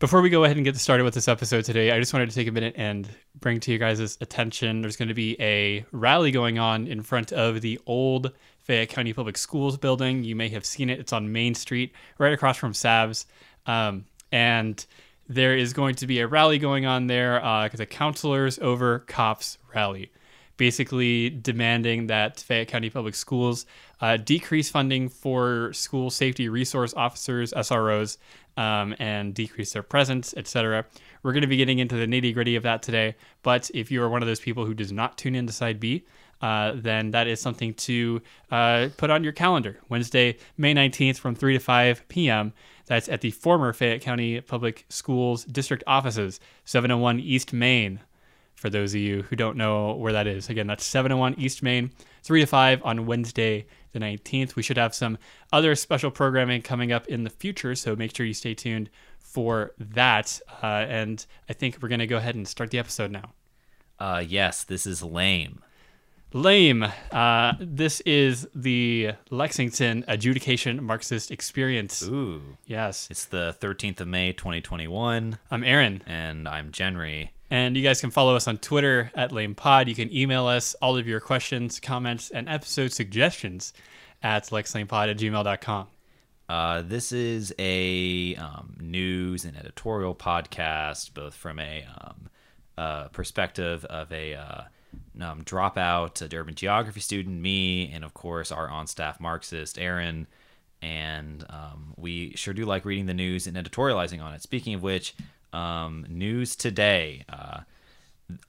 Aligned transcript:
Before 0.00 0.22
we 0.22 0.30
go 0.30 0.44
ahead 0.44 0.56
and 0.56 0.64
get 0.64 0.76
started 0.76 1.02
with 1.02 1.14
this 1.14 1.26
episode 1.26 1.64
today, 1.64 1.90
I 1.90 1.98
just 1.98 2.12
wanted 2.12 2.28
to 2.28 2.34
take 2.36 2.46
a 2.46 2.52
minute 2.52 2.74
and 2.76 3.08
bring 3.40 3.58
to 3.58 3.72
you 3.72 3.78
guys' 3.78 4.16
attention 4.20 4.80
there's 4.80 4.96
going 4.96 5.08
to 5.08 5.14
be 5.14 5.36
a 5.40 5.84
rally 5.90 6.30
going 6.30 6.56
on 6.56 6.86
in 6.86 7.02
front 7.02 7.32
of 7.32 7.62
the 7.62 7.80
old 7.84 8.30
Fayette 8.60 8.90
County 8.90 9.12
Public 9.12 9.36
Schools 9.36 9.76
building. 9.76 10.22
You 10.22 10.36
may 10.36 10.50
have 10.50 10.64
seen 10.64 10.88
it, 10.88 11.00
it's 11.00 11.12
on 11.12 11.32
Main 11.32 11.52
Street, 11.52 11.92
right 12.16 12.32
across 12.32 12.56
from 12.56 12.74
Savs. 12.74 13.26
Um, 13.66 14.04
and 14.30 14.86
there 15.28 15.56
is 15.56 15.72
going 15.72 15.96
to 15.96 16.06
be 16.06 16.20
a 16.20 16.28
rally 16.28 16.60
going 16.60 16.86
on 16.86 17.08
there 17.08 17.44
uh, 17.44 17.64
a 17.66 17.86
counselors 17.86 18.60
over 18.60 19.00
cops 19.00 19.58
rally 19.74 20.12
basically 20.58 21.30
demanding 21.30 22.08
that 22.08 22.40
Fayette 22.40 22.68
County 22.68 22.90
Public 22.90 23.14
Schools 23.14 23.64
uh, 24.02 24.18
decrease 24.18 24.68
funding 24.68 25.08
for 25.08 25.72
school 25.72 26.10
safety 26.10 26.48
resource 26.50 26.92
officers, 26.94 27.52
SROs, 27.52 28.18
um, 28.58 28.94
and 28.98 29.32
decrease 29.32 29.72
their 29.72 29.84
presence, 29.84 30.34
etc. 30.36 30.84
We're 31.22 31.32
going 31.32 31.42
to 31.42 31.48
be 31.48 31.56
getting 31.56 31.78
into 31.78 31.94
the 31.94 32.06
nitty 32.06 32.34
gritty 32.34 32.56
of 32.56 32.64
that 32.64 32.82
today. 32.82 33.14
But 33.42 33.70
if 33.72 33.90
you 33.90 34.02
are 34.02 34.08
one 34.08 34.20
of 34.20 34.28
those 34.28 34.40
people 34.40 34.66
who 34.66 34.74
does 34.74 34.90
not 34.90 35.16
tune 35.16 35.36
in 35.36 35.46
to 35.46 35.52
Side 35.52 35.78
B, 35.78 36.04
uh, 36.42 36.72
then 36.74 37.12
that 37.12 37.28
is 37.28 37.40
something 37.40 37.72
to 37.74 38.20
uh, 38.50 38.88
put 38.96 39.10
on 39.10 39.22
your 39.22 39.32
calendar. 39.32 39.78
Wednesday, 39.88 40.36
May 40.56 40.74
19th 40.74 41.18
from 41.18 41.36
3 41.36 41.54
to 41.54 41.60
5 41.60 42.08
p.m. 42.08 42.52
That's 42.86 43.08
at 43.08 43.20
the 43.20 43.30
former 43.30 43.72
Fayette 43.72 44.00
County 44.00 44.40
Public 44.40 44.84
Schools 44.88 45.44
District 45.44 45.84
offices, 45.86 46.40
701 46.64 47.20
East 47.20 47.52
Main. 47.52 48.00
For 48.56 48.70
those 48.70 48.92
of 48.92 49.00
you 49.00 49.22
who 49.22 49.36
don't 49.36 49.56
know 49.56 49.94
where 49.94 50.12
that 50.12 50.26
is, 50.26 50.48
again, 50.48 50.66
that's 50.66 50.84
701 50.84 51.36
East 51.38 51.62
Main, 51.62 51.92
3 52.24 52.40
to 52.40 52.46
5 52.46 52.82
on 52.84 53.06
Wednesday, 53.06 53.66
the 53.92 53.98
19th. 53.98 54.56
We 54.56 54.62
should 54.62 54.76
have 54.76 54.94
some 54.94 55.18
other 55.52 55.74
special 55.74 56.10
programming 56.10 56.62
coming 56.62 56.92
up 56.92 57.06
in 57.06 57.24
the 57.24 57.30
future, 57.30 57.74
so 57.74 57.96
make 57.96 58.16
sure 58.16 58.26
you 58.26 58.34
stay 58.34 58.54
tuned 58.54 58.90
for 59.18 59.72
that. 59.78 60.40
Uh, 60.62 60.66
and 60.88 61.24
I 61.48 61.52
think 61.52 61.78
we're 61.80 61.88
going 61.88 61.98
to 62.00 62.06
go 62.06 62.16
ahead 62.16 62.34
and 62.34 62.46
start 62.46 62.70
the 62.70 62.78
episode 62.78 63.10
now. 63.10 63.32
Uh, 63.98 64.22
yes, 64.26 64.64
this 64.64 64.86
is 64.86 65.02
lame. 65.02 65.62
Lame. 66.34 66.86
Uh, 67.10 67.54
this 67.58 68.00
is 68.00 68.46
the 68.54 69.12
Lexington 69.30 70.04
Adjudication 70.06 70.84
Marxist 70.84 71.30
Experience. 71.30 72.02
Ooh. 72.02 72.58
Yes. 72.66 73.08
It's 73.10 73.24
the 73.24 73.56
13th 73.60 74.00
of 74.00 74.08
May, 74.08 74.32
2021. 74.32 75.38
I'm 75.50 75.64
Aaron. 75.64 76.02
And 76.06 76.46
I'm 76.46 76.70
Jenry. 76.70 77.30
And 77.50 77.76
you 77.76 77.82
guys 77.82 78.00
can 78.00 78.10
follow 78.10 78.36
us 78.36 78.46
on 78.46 78.58
Twitter 78.58 79.10
at 79.14 79.30
LamePod. 79.30 79.86
You 79.86 79.94
can 79.94 80.14
email 80.14 80.46
us 80.46 80.74
all 80.82 80.98
of 80.98 81.06
your 81.08 81.20
questions, 81.20 81.80
comments, 81.80 82.30
and 82.30 82.48
episode 82.48 82.92
suggestions 82.92 83.72
at 84.22 84.44
lexlamepod 84.44 85.10
at 85.10 85.16
gmail.com. 85.16 85.86
Uh, 86.48 86.82
this 86.82 87.12
is 87.12 87.54
a 87.58 88.34
um, 88.36 88.76
news 88.80 89.44
and 89.44 89.56
editorial 89.56 90.14
podcast, 90.14 91.14
both 91.14 91.34
from 91.34 91.58
a 91.58 91.86
um, 92.00 92.28
uh, 92.76 93.08
perspective 93.08 93.84
of 93.86 94.12
a 94.12 94.34
uh, 94.34 94.62
um, 95.20 95.42
dropout, 95.42 96.20
a 96.20 96.36
urban 96.36 96.54
geography 96.54 97.00
student, 97.00 97.40
me, 97.40 97.90
and 97.92 98.04
of 98.04 98.14
course 98.14 98.52
our 98.52 98.68
on-staff 98.68 99.20
Marxist, 99.20 99.78
Aaron. 99.78 100.26
And 100.80 101.44
um, 101.50 101.94
we 101.96 102.32
sure 102.36 102.54
do 102.54 102.64
like 102.64 102.84
reading 102.84 103.06
the 103.06 103.14
news 103.14 103.46
and 103.46 103.56
editorializing 103.56 104.22
on 104.22 104.32
it. 104.34 104.42
Speaking 104.42 104.74
of 104.74 104.82
which, 104.82 105.14
um, 105.52 106.06
news 106.08 106.56
today. 106.56 107.24
Uh, 107.28 107.60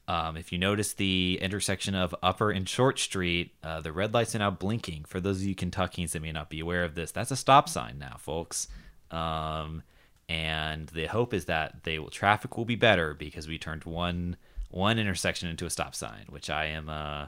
um, 0.08 0.36
if 0.36 0.52
you 0.52 0.58
notice 0.58 0.94
the 0.94 1.40
intersection 1.42 1.96
of 1.96 2.14
Upper 2.22 2.52
and 2.52 2.68
Short 2.68 3.00
Street, 3.00 3.54
uh, 3.64 3.80
the 3.82 3.94
red 3.94 4.14
lights 4.14 4.36
are 4.36 4.40
now 4.40 4.52
blinking. 4.52 5.06
For 5.06 5.20
those 5.20 5.38
of 5.38 5.44
you 5.44 5.56
Kentuckians 5.56 6.12
that 6.12 6.22
may 6.22 6.32
not 6.32 6.50
be 6.50 6.60
aware 6.60 6.84
of 6.84 6.96
this, 6.96 7.12
that's 7.12 7.32
a 7.32 7.38
stop 7.38 7.70
sign 7.70 7.98
now, 7.98 8.18
folks. 8.20 8.68
Um, 9.12 9.84
and 10.28 10.90
the 10.90 11.08
hope 11.08 11.34
is 11.34 11.46
that 11.46 11.84
they 11.84 11.98
will 11.98 12.10
traffic 12.10 12.58
will 12.58 12.66
be 12.66 12.76
better 12.76 13.14
because 13.14 13.48
we 13.48 13.58
turned 13.58 13.86
one 13.86 14.38
one 14.70 15.00
intersection 15.00 15.50
into 15.50 15.66
a 15.66 15.70
stop 15.70 15.96
sign, 15.96 16.26
which 16.30 16.50
I 16.50 16.66
am. 16.66 16.90
Uh, 16.90 17.28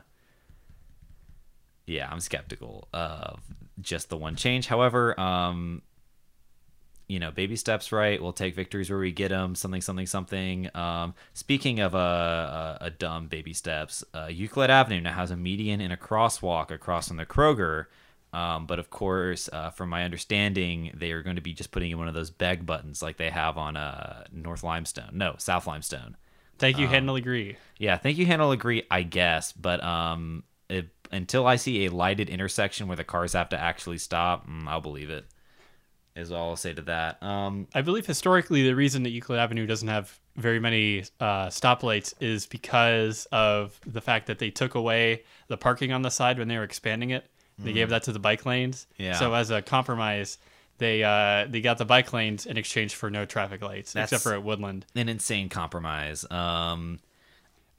yeah, 1.88 2.08
I'm 2.12 2.20
skeptical 2.20 2.88
of 2.94 3.40
just 3.80 4.10
the 4.10 4.18
one 4.18 4.36
change. 4.36 4.68
However, 4.68 5.20
um, 5.20 5.82
you 7.12 7.20
know, 7.20 7.30
baby 7.30 7.58
steps 7.58 7.92
right. 7.92 8.22
We'll 8.22 8.32
take 8.32 8.56
victories 8.56 8.90
where 8.90 8.98
we 8.98 9.12
get 9.12 9.30
them. 9.30 9.54
Something, 9.54 9.82
something, 9.82 10.06
something. 10.06 10.70
Um, 10.74 11.14
speaking 11.34 11.82
of 11.82 11.94
a, 11.94 11.98
uh, 11.98 12.78
a, 12.80 12.86
a, 12.86 12.90
dumb 12.90 13.28
baby 13.28 13.52
steps, 13.52 14.02
uh, 14.14 14.28
Euclid 14.28 14.70
Avenue 14.70 15.02
now 15.02 15.12
has 15.12 15.30
a 15.30 15.36
median 15.36 15.82
and 15.82 15.92
a 15.92 15.98
crosswalk 15.98 16.72
across 16.72 17.10
from 17.10 17.18
the 17.18 17.26
Kroger. 17.26 17.88
Um, 18.32 18.66
but 18.66 18.80
of 18.80 18.90
course, 18.90 19.50
uh, 19.52 19.72
from 19.72 19.90
my 19.90 20.06
understanding, 20.06 20.92
they 20.94 21.12
are 21.12 21.22
going 21.22 21.36
to 21.36 21.42
be 21.42 21.52
just 21.52 21.72
putting 21.72 21.92
in 21.92 21.98
one 21.98 22.08
of 22.08 22.14
those 22.14 22.30
beg 22.30 22.66
buttons 22.66 23.02
like 23.02 23.18
they 23.18 23.30
have 23.30 23.58
on 23.58 23.76
uh, 23.76 24.24
North 24.32 24.64
Limestone. 24.64 25.10
No, 25.12 25.36
South 25.38 25.68
Limestone. 25.68 26.16
Thank 26.60 26.78
you, 26.78 26.86
um, 26.86 26.94
Hannah 26.94 27.12
LeGris. 27.12 27.58
Yeah, 27.78 27.98
thank 27.98 28.20
you, 28.20 28.26
Hannah 28.26 28.46
LeGris. 28.46 28.86
I 28.90 29.04
guess, 29.04 29.52
but 29.52 29.84
um, 29.84 30.44
if, 30.70 30.86
until 31.12 31.46
I 31.46 31.58
see 31.58 31.86
a 31.86 31.92
lighted 31.92 32.30
intersection 32.30 32.88
where 32.88 32.96
the 32.96 33.04
cars 33.04 33.34
have 33.34 33.50
to 33.50 33.60
actually 33.60 33.98
stop, 33.98 34.48
mm, 34.48 34.66
I'll 34.66 34.80
believe 34.80 35.10
it 35.10 35.26
is 36.16 36.32
all 36.32 36.50
I'll 36.50 36.56
say 36.56 36.74
to 36.74 36.82
that. 36.84 37.22
Um, 37.24 37.68
I 37.74 37.82
believe 37.82 38.06
historically 38.06 38.64
the 38.64 38.76
reason 38.76 39.04
that 39.04 39.10
Euclid 39.10 39.40
Avenue 39.40 39.66
doesn't 39.66 39.88
have 39.88 40.20
very 40.36 40.60
many 40.60 41.06
uh, 41.20 41.48
stoplights 41.48 42.14
is 42.20 42.46
because 42.46 43.28
of 43.32 43.80
the 43.86 44.02
fact 44.02 44.28
that 44.28 44.40
they 44.40 44.50
took 44.50 44.76
away 44.76 45.24
the 45.48 45.58
parking 45.58 45.92
on 45.92 46.02
the 46.02 46.10
side 46.10 46.38
when 46.40 46.48
they 46.48 46.58
were 46.58 46.64
expanding 46.64 47.10
it. 47.12 47.26
They 47.60 47.72
mm. 47.72 47.76
gave 47.76 47.90
that 47.90 48.04
to 48.04 48.12
the 48.12 48.20
bike 48.20 48.46
lanes. 48.46 48.88
Yeah. 48.98 49.14
So 49.14 49.34
as 49.34 49.52
a 49.52 49.62
compromise, 49.62 50.38
they 50.78 51.04
uh, 51.04 51.46
they 51.50 51.62
got 51.62 51.78
the 51.78 51.86
bike 51.86 52.12
lanes 52.12 52.46
in 52.46 52.58
exchange 52.58 52.96
for 52.96 53.10
no 53.10 53.26
traffic 53.26 53.62
lights, 53.62 53.94
That's 53.94 54.12
except 54.12 54.24
for 54.24 54.34
at 54.34 54.44
Woodland. 54.44 54.86
An 54.96 55.10
insane 55.10 55.48
compromise. 55.48 56.26
Um, 56.32 57.00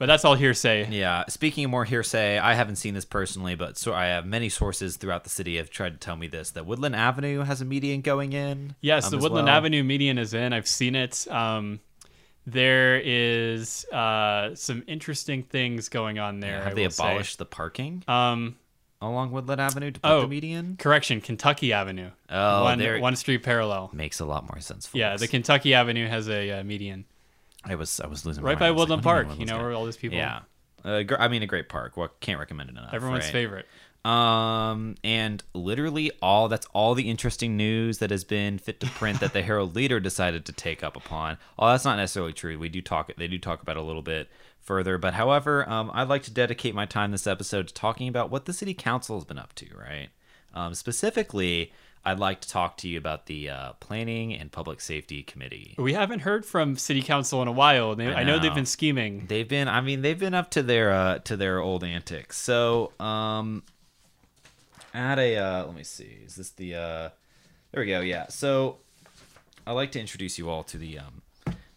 but 0.03 0.07
that's 0.07 0.25
all 0.25 0.35
hearsay. 0.35 0.89
Yeah. 0.91 1.23
Speaking 1.29 1.67
of 1.67 1.71
more 1.71 1.85
hearsay, 1.85 2.37
I 2.37 2.55
haven't 2.55 2.75
seen 2.75 2.93
this 2.93 3.05
personally, 3.05 3.55
but 3.55 3.79
so 3.79 3.95
I 3.95 4.07
have 4.07 4.27
many 4.27 4.49
sources 4.49 4.97
throughout 4.97 5.23
the 5.23 5.31
city 5.31 5.59
have 5.59 5.71
tried 5.71 5.91
to 5.91 5.97
tell 5.97 6.17
me 6.17 6.27
this 6.27 6.51
that 6.51 6.67
Woodland 6.67 6.97
Avenue 6.97 7.43
has 7.43 7.61
a 7.61 7.65
median 7.65 8.01
going 8.01 8.33
in. 8.33 8.75
Yes, 8.81 9.05
um, 9.05 9.11
the 9.13 9.19
Woodland 9.19 9.47
well. 9.47 9.55
Avenue 9.55 9.85
median 9.85 10.19
is 10.19 10.35
in. 10.35 10.53
I've 10.53 10.67
seen 10.67 10.97
it. 10.97 11.31
Um, 11.31 11.79
there 12.49 13.01
is 13.01 13.85
uh, 13.93 14.57
some 14.57 14.83
interesting 14.89 15.45
things 15.45 15.89
going 15.89 16.19
on 16.19 16.41
there. 16.41 16.57
Yeah, 16.57 16.65
have 16.65 16.73
I 16.73 16.75
they 16.75 16.85
abolished 16.87 17.35
say. 17.35 17.39
the 17.39 17.45
parking? 17.45 18.03
Um, 18.09 18.57
along 19.01 19.31
Woodland 19.31 19.61
Avenue 19.61 19.93
to 19.93 20.01
put 20.01 20.11
oh, 20.11 20.21
the 20.23 20.27
median? 20.27 20.79
Correction, 20.79 21.21
Kentucky 21.21 21.73
Avenue. 21.73 22.11
Oh, 22.29 22.65
one, 22.65 23.01
one 23.01 23.15
street 23.15 23.45
parallel. 23.45 23.91
Makes 23.93 24.19
a 24.19 24.25
lot 24.25 24.49
more 24.53 24.59
sense. 24.59 24.89
Folks. 24.89 24.97
Yeah, 24.99 25.17
the 25.17 25.29
Kentucky 25.29 25.75
Avenue 25.75 26.09
has 26.09 26.29
a 26.29 26.51
uh, 26.51 26.65
median. 26.65 27.05
I 27.65 27.75
was 27.75 28.01
I 28.01 28.07
was 28.07 28.27
losing 28.27 28.43
right 28.43 28.59
by 28.59 28.71
Woodland 28.71 29.05
like, 29.05 29.27
Park. 29.27 29.39
You 29.39 29.47
know 29.47 29.59
where 29.59 29.73
all 29.73 29.85
these 29.85 29.97
people. 29.97 30.19
Yeah, 30.19 30.41
uh, 30.85 31.03
I 31.19 31.29
mean, 31.29 31.43
a 31.43 31.47
great 31.47 31.69
park. 31.69 31.97
Well, 31.97 32.11
can't 32.21 32.39
recommend 32.39 32.71
it 32.71 32.77
enough. 32.77 32.93
Everyone's 32.93 33.25
right? 33.25 33.33
favorite. 33.33 33.67
Um, 34.05 34.97
and 35.05 35.45
literally 35.55 36.11
all 36.21 36.49
that's 36.49 36.67
all 36.73 36.95
the 36.95 37.09
interesting 37.09 37.57
news 37.57 37.99
that 37.99 38.11
has 38.11 38.25
been 38.25 38.59
fit 38.59 38.81
to 38.81 38.87
print 38.87 39.21
that 39.21 39.33
the 39.33 39.43
Herald 39.45 39.77
Leader 39.77 40.01
decided 40.01 40.45
to 40.47 40.53
take 40.53 40.83
up 40.83 40.97
upon. 40.97 41.39
Oh, 41.59 41.69
that's 41.69 41.85
not 41.85 41.97
necessarily 41.97 42.33
true. 42.33 42.59
We 42.59 42.69
do 42.69 42.83
talk. 42.83 43.13
They 43.17 43.29
do 43.29 43.39
talk 43.39 43.63
about 43.63 43.77
a 43.77 43.83
little 43.83 44.03
bit 44.03 44.29
further. 44.61 44.99
But 44.99 45.15
however, 45.15 45.69
um, 45.69 45.91
I'd 45.95 46.09
like 46.09 46.25
to 46.25 46.33
dedicate 46.33 46.75
my 46.75 46.87
time 46.87 47.13
this 47.13 47.29
episode 47.29 47.69
to 47.69 47.75
talking 47.75 48.09
about 48.09 48.31
what 48.31 48.47
the 48.47 48.53
city 48.53 48.75
council 48.75 49.17
has 49.17 49.25
been 49.25 49.39
up 49.39 49.55
to. 49.57 49.67
Right. 49.77 50.09
Um, 50.53 50.75
specifically, 50.75 51.73
I'd 52.05 52.19
like 52.19 52.41
to 52.41 52.49
talk 52.49 52.79
to 52.79 52.89
you 52.89 52.99
about 52.99 53.27
the 53.27 53.51
uh, 53.51 53.73
Planning 53.75 54.35
and 54.35 54.51
Public 54.51 54.81
Safety 54.81 55.23
Committee. 55.23 55.77
We 55.79 55.93
haven't 55.93 56.21
heard 56.21 56.45
from 56.45 56.77
City 56.77 57.01
Council 57.01 57.43
in 57.43 57.49
a 57.49 57.53
while. 57.53 57.95
They, 57.95 58.07
I, 58.07 58.11
know. 58.11 58.17
I, 58.17 58.25
know. 58.25 58.39
they've 58.41 58.55
been 58.55 58.67
scheming. 58.67 59.27
They've 59.29 59.49
been. 59.49 59.69
I 59.69 59.81
mean, 59.81 60.03
they've 60.03 60.19
been 60.19 60.35
up 60.35 60.51
to 60.53 60.63
their 60.63 60.91
uh, 60.91 61.19
to 61.21 61.37
their 61.37 61.61
old 61.61 61.85
antics. 61.85 62.39
So, 62.39 62.93
um, 62.99 63.63
at 64.93 65.19
a 65.19 65.37
uh, 65.37 65.67
let 65.67 65.77
me 65.77 65.85
see. 65.85 66.19
Is 66.25 66.35
this 66.35 66.51
the? 66.51 66.75
Uh, 66.75 67.09
there 67.71 67.83
we 67.83 67.87
go. 67.87 68.01
Yeah. 68.01 68.27
So, 68.29 68.79
I'd 69.65 69.73
like 69.73 69.93
to 69.93 70.01
introduce 70.01 70.39
you 70.39 70.51
all 70.51 70.65
to 70.65 70.79
the 70.79 70.99
um, 70.99 71.23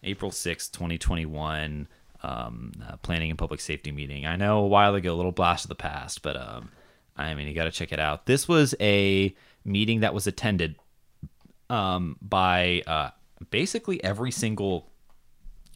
April 0.02 0.32
sixth, 0.32 0.72
twenty 0.72 0.98
twenty 0.98 1.26
one. 1.26 1.88
Um, 2.22 2.72
uh, 2.84 2.96
planning 2.96 3.30
and 3.30 3.38
public 3.38 3.60
safety 3.60 3.92
meeting. 3.92 4.26
I 4.26 4.34
know 4.34 4.58
a 4.58 4.66
while 4.66 4.96
ago, 4.96 5.14
a 5.14 5.14
little 5.14 5.32
blast 5.32 5.66
of 5.66 5.68
the 5.68 5.76
past, 5.76 6.22
but 6.22 6.34
um, 6.34 6.70
I 7.16 7.34
mean, 7.34 7.46
you 7.46 7.54
got 7.54 7.64
to 7.64 7.70
check 7.70 7.92
it 7.92 8.00
out. 8.00 8.26
This 8.26 8.48
was 8.48 8.74
a 8.80 9.36
meeting 9.66 10.00
that 10.00 10.14
was 10.14 10.26
attended 10.26 10.76
um, 11.68 12.16
by 12.22 12.82
uh, 12.86 13.10
basically 13.50 14.02
every 14.02 14.30
single 14.30 14.90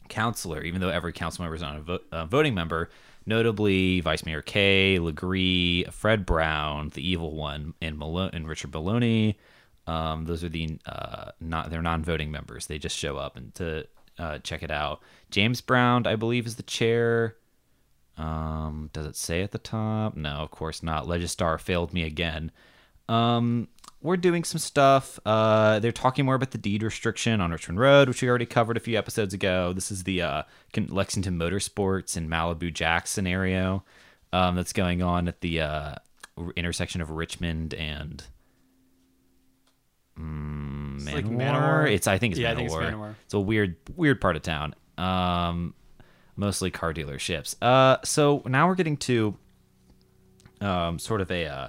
counselor, 0.09 0.63
even 0.63 0.81
though 0.81 0.89
every 0.89 1.13
council 1.13 1.43
member 1.43 1.55
is 1.55 1.61
not 1.61 1.77
a, 1.77 1.81
vo- 1.81 1.99
a 2.11 2.25
voting 2.25 2.55
member. 2.55 2.89
Notably, 3.25 4.01
Vice 4.01 4.25
Mayor 4.25 4.41
Kay, 4.41 4.97
LeGris, 4.99 5.91
Fred 5.93 6.25
Brown, 6.25 6.89
the 6.89 7.07
evil 7.07 7.35
one, 7.35 7.75
and 7.79 7.97
Malone, 7.97 8.31
and 8.33 8.47
Richard 8.47 8.73
Moloney. 8.73 9.37
Um, 9.85 10.25
those 10.25 10.43
are 10.43 10.49
the 10.49 10.79
uh, 10.85 11.31
not 11.39 11.69
they're 11.69 11.83
non-voting 11.83 12.31
members. 12.31 12.65
They 12.65 12.79
just 12.79 12.97
show 12.97 13.17
up 13.17 13.37
and 13.37 13.53
to 13.55 13.87
uh, 14.17 14.39
check 14.39 14.63
it 14.63 14.71
out. 14.71 15.01
James 15.29 15.61
Brown, 15.61 16.07
I 16.07 16.15
believe, 16.15 16.47
is 16.47 16.55
the 16.55 16.63
chair. 16.63 17.35
Um, 18.17 18.89
does 18.93 19.05
it 19.05 19.15
say 19.15 19.41
at 19.41 19.51
the 19.51 19.57
top? 19.57 20.15
No, 20.15 20.29
of 20.29 20.51
course 20.51 20.81
not. 20.81 21.05
Legistar 21.05 21.59
failed 21.59 21.93
me 21.93 22.03
again. 22.03 22.51
Um, 23.07 23.67
we're 24.01 24.17
doing 24.17 24.43
some 24.43 24.59
stuff. 24.59 25.19
Uh, 25.25 25.79
they're 25.79 25.91
talking 25.91 26.25
more 26.25 26.35
about 26.35 26.51
the 26.51 26.57
deed 26.57 26.83
restriction 26.83 27.39
on 27.39 27.51
Richmond 27.51 27.79
Road, 27.79 28.07
which 28.07 28.21
we 28.21 28.29
already 28.29 28.45
covered 28.45 28.77
a 28.77 28.79
few 28.79 28.97
episodes 28.97 29.33
ago. 29.33 29.73
This 29.73 29.91
is 29.91 30.03
the 30.03 30.21
uh, 30.21 30.43
Lexington 30.75 31.37
Motorsports 31.37 32.17
and 32.17 32.29
Malibu 32.29 32.73
Jack 32.73 33.07
scenario 33.07 33.83
um, 34.33 34.55
that's 34.55 34.73
going 34.73 35.01
on 35.01 35.27
at 35.27 35.41
the 35.41 35.61
uh, 35.61 35.95
intersection 36.55 37.01
of 37.01 37.11
Richmond 37.11 37.73
and 37.73 38.23
mm, 40.19 40.95
It's 40.95 41.05
Manowar. 41.05 41.13
like 41.13 41.25
Manowar? 41.25 41.91
It's 41.91 42.07
I 42.07 42.17
think 42.17 42.31
it's 42.33 42.39
Yeah, 42.39 42.53
Manowar. 42.53 42.53
I 42.53 42.55
think 42.57 42.71
it's 42.71 42.75
Manowar. 42.75 43.15
It's 43.25 43.33
a 43.33 43.39
weird 43.39 43.75
weird 43.95 44.19
part 44.21 44.35
of 44.35 44.41
town. 44.41 44.75
Um, 44.97 45.73
mostly 46.35 46.71
car 46.71 46.93
dealerships. 46.93 47.55
Uh, 47.61 47.97
so 48.03 48.41
now 48.45 48.67
we're 48.67 48.75
getting 48.75 48.97
to 48.97 49.37
um, 50.59 50.97
sort 50.99 51.21
of 51.21 51.29
a 51.31 51.45
uh, 51.45 51.67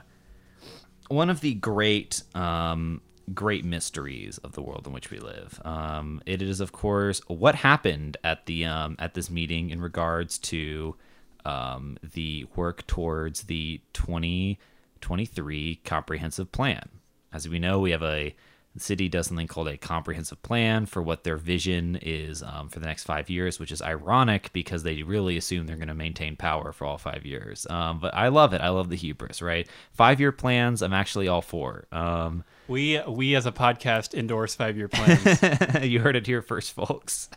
one 1.09 1.31
of 1.31 1.41
the 1.41 1.55
great 1.55 2.23
um, 2.35 3.01
great 3.33 3.65
mysteries 3.65 4.39
of 4.39 4.53
the 4.53 4.63
world 4.63 4.87
in 4.87 4.93
which 4.93 5.11
we 5.11 5.19
live. 5.19 5.61
Um, 5.65 6.23
it 6.27 6.43
is, 6.43 6.61
of 6.61 6.73
course, 6.73 7.21
what 7.29 7.55
happened 7.55 8.17
at 8.25 8.47
the 8.47 8.65
um, 8.67 8.97
at 8.99 9.15
this 9.15 9.31
meeting 9.31 9.71
in 9.71 9.81
regards 9.81 10.39
to 10.39 10.97
um, 11.45 11.99
the 12.15 12.47
work 12.55 12.87
towards 12.87 13.43
the 13.43 13.81
2023 13.93 15.81
comprehensive 15.85 16.53
plan. 16.53 16.89
As 17.33 17.49
we 17.49 17.59
know, 17.59 17.79
we 17.81 17.91
have 17.93 18.03
a 18.03 18.35
the 18.75 18.81
city 18.81 19.09
does 19.09 19.27
something 19.27 19.47
called 19.47 19.69
a 19.69 19.77
comprehensive 19.77 20.43
plan 20.43 20.87
for 20.87 21.03
what 21.03 21.25
their 21.25 21.37
vision 21.37 21.99
is 22.01 22.43
um, 22.43 22.69
for 22.69 22.81
the 22.81 22.87
next 22.87 23.05
five 23.05 23.29
years, 23.29 23.61
which 23.61 23.71
is 23.71 23.83
ironic 23.83 24.51
because 24.53 24.83
they 24.83 25.03
really 25.03 25.37
assume 25.37 25.67
they're 25.67 25.77
going 25.77 25.89
to 25.89 25.95
maintain 25.95 26.37
power 26.37 26.73
for 26.73 26.87
all 26.87 26.97
five 26.97 27.27
years. 27.27 27.67
Um, 27.69 27.99
but 28.01 28.15
I 28.15 28.29
love 28.29 28.55
it. 28.55 28.63
I 28.63 28.71
love 28.71 28.89
the 28.89 28.97
hubris, 28.97 29.43
right? 29.43 29.69
Five 29.93 30.21
year 30.21 30.33
plans, 30.33 30.83
I'm 30.83 30.95
actually 30.95 31.29
all 31.29 31.43
for. 31.43 31.87
Um, 31.93 32.45
We 32.69 33.01
we 33.07 33.35
as 33.35 33.45
a 33.45 33.53
podcast 33.53 34.15
endorse 34.15 34.55
five 34.55 34.77
year 34.77 34.89
plans. 34.89 35.83
you 35.83 36.01
heard 36.01 36.17
it 36.17 36.27
here 36.27 36.41
first, 36.41 36.73
folks. 36.73 37.29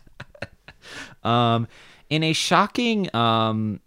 um, 1.22 1.68
in 2.08 2.22
a 2.22 2.32
shocking, 2.32 3.14
um, 3.14 3.80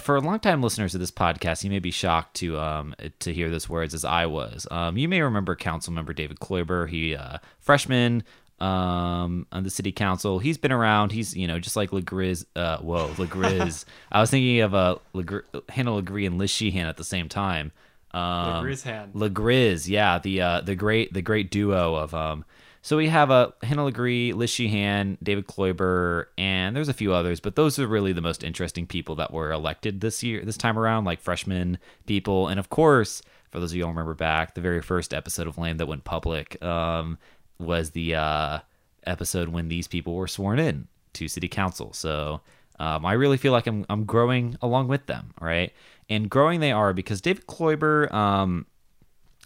for 0.00 0.20
longtime 0.20 0.62
listeners 0.62 0.94
of 0.94 1.00
this 1.00 1.10
podcast, 1.10 1.64
you 1.64 1.70
may 1.70 1.78
be 1.78 1.90
shocked 1.90 2.36
to 2.36 2.58
um 2.58 2.94
to 3.20 3.32
hear 3.32 3.50
those 3.50 3.68
words 3.68 3.94
as 3.94 4.04
I 4.04 4.26
was. 4.26 4.66
Um, 4.70 4.96
you 4.96 5.08
may 5.08 5.22
remember 5.22 5.56
Councilmember 5.56 6.14
David 6.14 6.38
Kloiber. 6.38 6.88
He 6.88 7.16
uh, 7.16 7.38
freshman 7.58 8.22
um 8.60 9.46
on 9.50 9.64
the 9.64 9.70
city 9.70 9.90
council. 9.90 10.38
He's 10.38 10.58
been 10.58 10.72
around. 10.72 11.12
He's 11.12 11.34
you 11.34 11.46
know 11.46 11.58
just 11.58 11.76
like 11.76 11.90
Legriz. 11.90 12.44
Uh, 12.54 12.78
whoa, 12.78 13.08
Legriz. 13.14 13.84
I 14.12 14.20
was 14.20 14.30
thinking 14.30 14.60
of 14.60 14.74
uh, 14.74 14.96
Legri- 15.14 15.44
Hannah 15.70 15.92
LeGris 16.02 16.26
and 16.26 16.38
Liz 16.38 16.50
Sheehan 16.50 16.86
at 16.86 16.96
the 16.96 17.04
same 17.04 17.28
time. 17.28 17.72
Um, 18.12 18.64
Legrizhan. 18.64 19.12
Legriz, 19.14 19.88
yeah, 19.88 20.18
the 20.18 20.40
uh, 20.42 20.60
the 20.60 20.74
great 20.74 21.12
the 21.12 21.22
great 21.22 21.50
duo 21.50 21.94
of 21.94 22.14
um. 22.14 22.44
So 22.84 22.96
we 22.96 23.08
have 23.08 23.30
uh, 23.30 23.52
Hannah 23.62 23.84
LeGris, 23.84 24.34
Liz 24.34 24.50
Sheehan, 24.50 25.16
David 25.22 25.46
Kloiber, 25.46 26.26
and 26.36 26.74
there's 26.74 26.88
a 26.88 26.94
few 26.94 27.14
others, 27.14 27.38
but 27.38 27.54
those 27.54 27.78
are 27.78 27.86
really 27.86 28.12
the 28.12 28.20
most 28.20 28.42
interesting 28.42 28.88
people 28.88 29.14
that 29.14 29.32
were 29.32 29.52
elected 29.52 30.00
this 30.00 30.24
year, 30.24 30.44
this 30.44 30.56
time 30.56 30.76
around, 30.76 31.04
like 31.04 31.20
freshman 31.20 31.78
people, 32.06 32.48
and 32.48 32.58
of 32.58 32.70
course, 32.70 33.22
for 33.52 33.60
those 33.60 33.70
of 33.70 33.76
you 33.76 33.84
who 33.84 33.88
remember 33.88 34.14
back, 34.14 34.54
the 34.54 34.60
very 34.60 34.82
first 34.82 35.14
episode 35.14 35.46
of 35.46 35.58
Lame 35.58 35.76
that 35.76 35.86
went 35.86 36.02
public 36.02 36.60
um, 36.64 37.18
was 37.60 37.90
the 37.90 38.16
uh, 38.16 38.58
episode 39.06 39.50
when 39.50 39.68
these 39.68 39.86
people 39.86 40.14
were 40.14 40.26
sworn 40.26 40.58
in 40.58 40.88
to 41.12 41.28
city 41.28 41.48
council. 41.48 41.92
So 41.92 42.40
um, 42.80 43.06
I 43.06 43.12
really 43.12 43.36
feel 43.36 43.52
like 43.52 43.68
I'm 43.68 43.86
I'm 43.90 44.04
growing 44.04 44.56
along 44.60 44.88
with 44.88 45.06
them, 45.06 45.34
right? 45.40 45.72
And 46.08 46.28
growing 46.28 46.58
they 46.58 46.72
are 46.72 46.92
because 46.92 47.20
David 47.20 47.46
Kloiber, 47.46 48.12
um, 48.12 48.66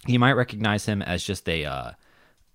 you 0.06 0.18
might 0.18 0.32
recognize 0.32 0.86
him 0.86 1.02
as 1.02 1.22
just 1.22 1.46
a 1.48 1.66
uh, 1.66 1.90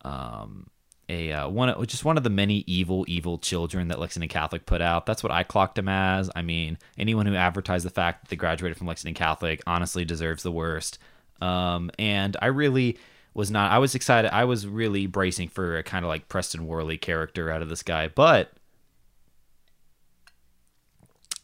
um, 0.03 0.67
a 1.09 1.31
uh, 1.31 1.49
one 1.49 1.69
of- 1.69 1.87
just 1.87 2.05
one 2.05 2.17
of 2.17 2.23
the 2.23 2.29
many 2.29 2.63
evil 2.67 3.05
evil 3.07 3.37
children 3.37 3.89
that 3.89 3.99
Lexington 3.99 4.29
Catholic 4.29 4.65
put 4.65 4.81
out. 4.81 5.05
That's 5.05 5.23
what 5.23 5.31
I 5.31 5.43
clocked 5.43 5.77
him 5.77 5.89
as. 5.89 6.29
I 6.35 6.41
mean, 6.41 6.77
anyone 6.97 7.25
who 7.25 7.35
advertised 7.35 7.85
the 7.85 7.89
fact 7.89 8.23
that 8.23 8.29
they 8.29 8.35
graduated 8.35 8.77
from 8.77 8.87
Lexington 8.87 9.15
Catholic 9.15 9.61
honestly 9.67 10.05
deserves 10.05 10.43
the 10.43 10.51
worst. 10.51 10.99
Um, 11.41 11.91
and 11.97 12.37
I 12.41 12.47
really 12.47 12.97
was 13.33 13.51
not. 13.51 13.71
I 13.71 13.79
was 13.79 13.95
excited. 13.95 14.33
I 14.33 14.45
was 14.45 14.67
really 14.67 15.07
bracing 15.07 15.49
for 15.49 15.77
a 15.77 15.83
kind 15.83 16.05
of 16.05 16.09
like 16.09 16.29
Preston 16.29 16.67
Worley 16.67 16.97
character 16.97 17.49
out 17.49 17.61
of 17.61 17.69
this 17.69 17.83
guy, 17.83 18.07
but 18.07 18.51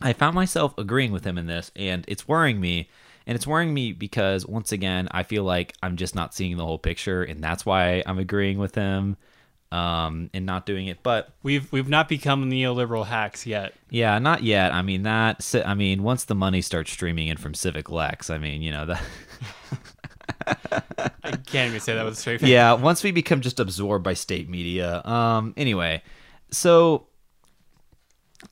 I 0.01 0.13
found 0.13 0.35
myself 0.35 0.77
agreeing 0.77 1.11
with 1.11 1.25
him 1.25 1.37
in 1.37 1.47
this, 1.47 1.71
and 1.75 2.05
it's 2.07 2.27
worrying 2.27 2.59
me. 2.59 2.89
And 3.27 3.35
it's 3.35 3.45
worrying 3.45 3.73
me 3.73 3.91
because 3.91 4.45
once 4.45 4.71
again, 4.71 5.09
I 5.11 5.21
feel 5.23 5.43
like 5.43 5.73
I'm 5.83 5.97
just 5.97 6.15
not 6.15 6.33
seeing 6.33 6.57
the 6.57 6.65
whole 6.65 6.79
picture, 6.79 7.21
and 7.23 7.43
that's 7.43 7.65
why 7.65 8.01
I'm 8.05 8.17
agreeing 8.17 8.57
with 8.57 8.73
him 8.73 9.17
um, 9.71 10.29
and 10.33 10.45
not 10.45 10.65
doing 10.65 10.87
it. 10.87 11.03
But 11.03 11.33
We've 11.43 11.69
we've 11.73 11.89
not 11.89 12.07
become 12.07 12.49
neoliberal 12.49 13.05
hacks 13.05 13.45
yet. 13.45 13.73
yeah, 13.89 14.17
not 14.17 14.43
yet. 14.43 14.71
I 14.73 14.81
mean 14.81 15.03
that. 15.03 15.45
I 15.65 15.73
mean, 15.73 16.03
once 16.03 16.23
the 16.23 16.35
money 16.35 16.61
starts 16.61 16.89
streaming 16.91 17.27
in 17.27 17.35
from 17.35 17.53
Civic 17.53 17.89
Lex, 17.91 18.29
I 18.29 18.37
mean, 18.37 18.61
you 18.61 18.71
know 18.71 18.85
that. 18.85 19.03
I 21.23 21.31
can't 21.45 21.69
even 21.69 21.79
say 21.81 21.95
that 21.95 22.05
with 22.05 22.13
a 22.13 22.17
straight 22.17 22.39
face. 22.39 22.49
yeah, 22.49 22.73
once 22.73 23.03
we 23.03 23.11
become 23.11 23.41
just 23.41 23.59
absorbed 23.59 24.03
by 24.03 24.13
state 24.13 24.47
media. 24.49 25.03
Um, 25.03 25.53
anyway, 25.57 26.01
so 26.51 27.07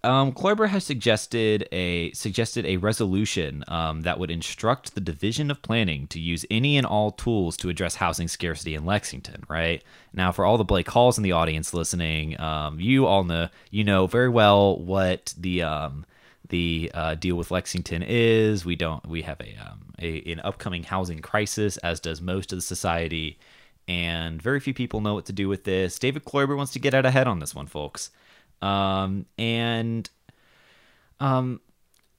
um, 0.03 0.31
Kloiber 0.31 0.67
has 0.67 0.83
suggested 0.83 1.67
a 1.71 2.11
suggested 2.13 2.65
a 2.65 2.77
resolution 2.77 3.63
um, 3.67 4.01
that 4.01 4.19
would 4.19 4.31
instruct 4.31 4.95
the 4.95 5.01
Division 5.01 5.51
of 5.51 5.61
Planning 5.61 6.07
to 6.07 6.19
use 6.19 6.43
any 6.49 6.77
and 6.77 6.87
all 6.87 7.11
tools 7.11 7.55
to 7.57 7.69
address 7.69 7.95
housing 7.95 8.27
scarcity 8.27 8.73
in 8.73 8.85
Lexington. 8.85 9.43
Right 9.47 9.83
now, 10.11 10.31
for 10.31 10.43
all 10.43 10.57
the 10.57 10.63
Blake 10.63 10.89
Halls 10.89 11.17
in 11.17 11.23
the 11.23 11.33
audience 11.33 11.73
listening, 11.73 12.39
um, 12.39 12.79
you 12.79 13.05
all 13.05 13.23
know 13.23 13.49
you 13.69 13.83
know 13.83 14.07
very 14.07 14.29
well 14.29 14.79
what 14.79 15.35
the 15.37 15.61
um, 15.61 16.05
the 16.49 16.91
uh, 16.93 17.15
deal 17.15 17.35
with 17.35 17.51
Lexington 17.51 18.03
is. 18.03 18.65
We 18.65 18.75
don't. 18.75 19.07
We 19.07 19.21
have 19.21 19.39
a, 19.39 19.55
um, 19.63 19.93
a 20.01 20.31
an 20.31 20.39
upcoming 20.39 20.83
housing 20.83 21.19
crisis, 21.19 21.77
as 21.77 21.99
does 21.99 22.21
most 22.21 22.51
of 22.51 22.57
the 22.57 22.63
society, 22.63 23.37
and 23.87 24.41
very 24.41 24.59
few 24.59 24.73
people 24.73 25.01
know 25.01 25.13
what 25.13 25.25
to 25.25 25.33
do 25.33 25.47
with 25.47 25.63
this. 25.63 25.99
David 25.99 26.25
Kloiber 26.25 26.57
wants 26.57 26.73
to 26.73 26.79
get 26.79 26.95
out 26.95 27.05
ahead 27.05 27.27
on 27.27 27.37
this 27.37 27.53
one, 27.53 27.67
folks, 27.67 28.09
um, 28.61 29.25
and 29.37 30.09
um, 31.19 31.61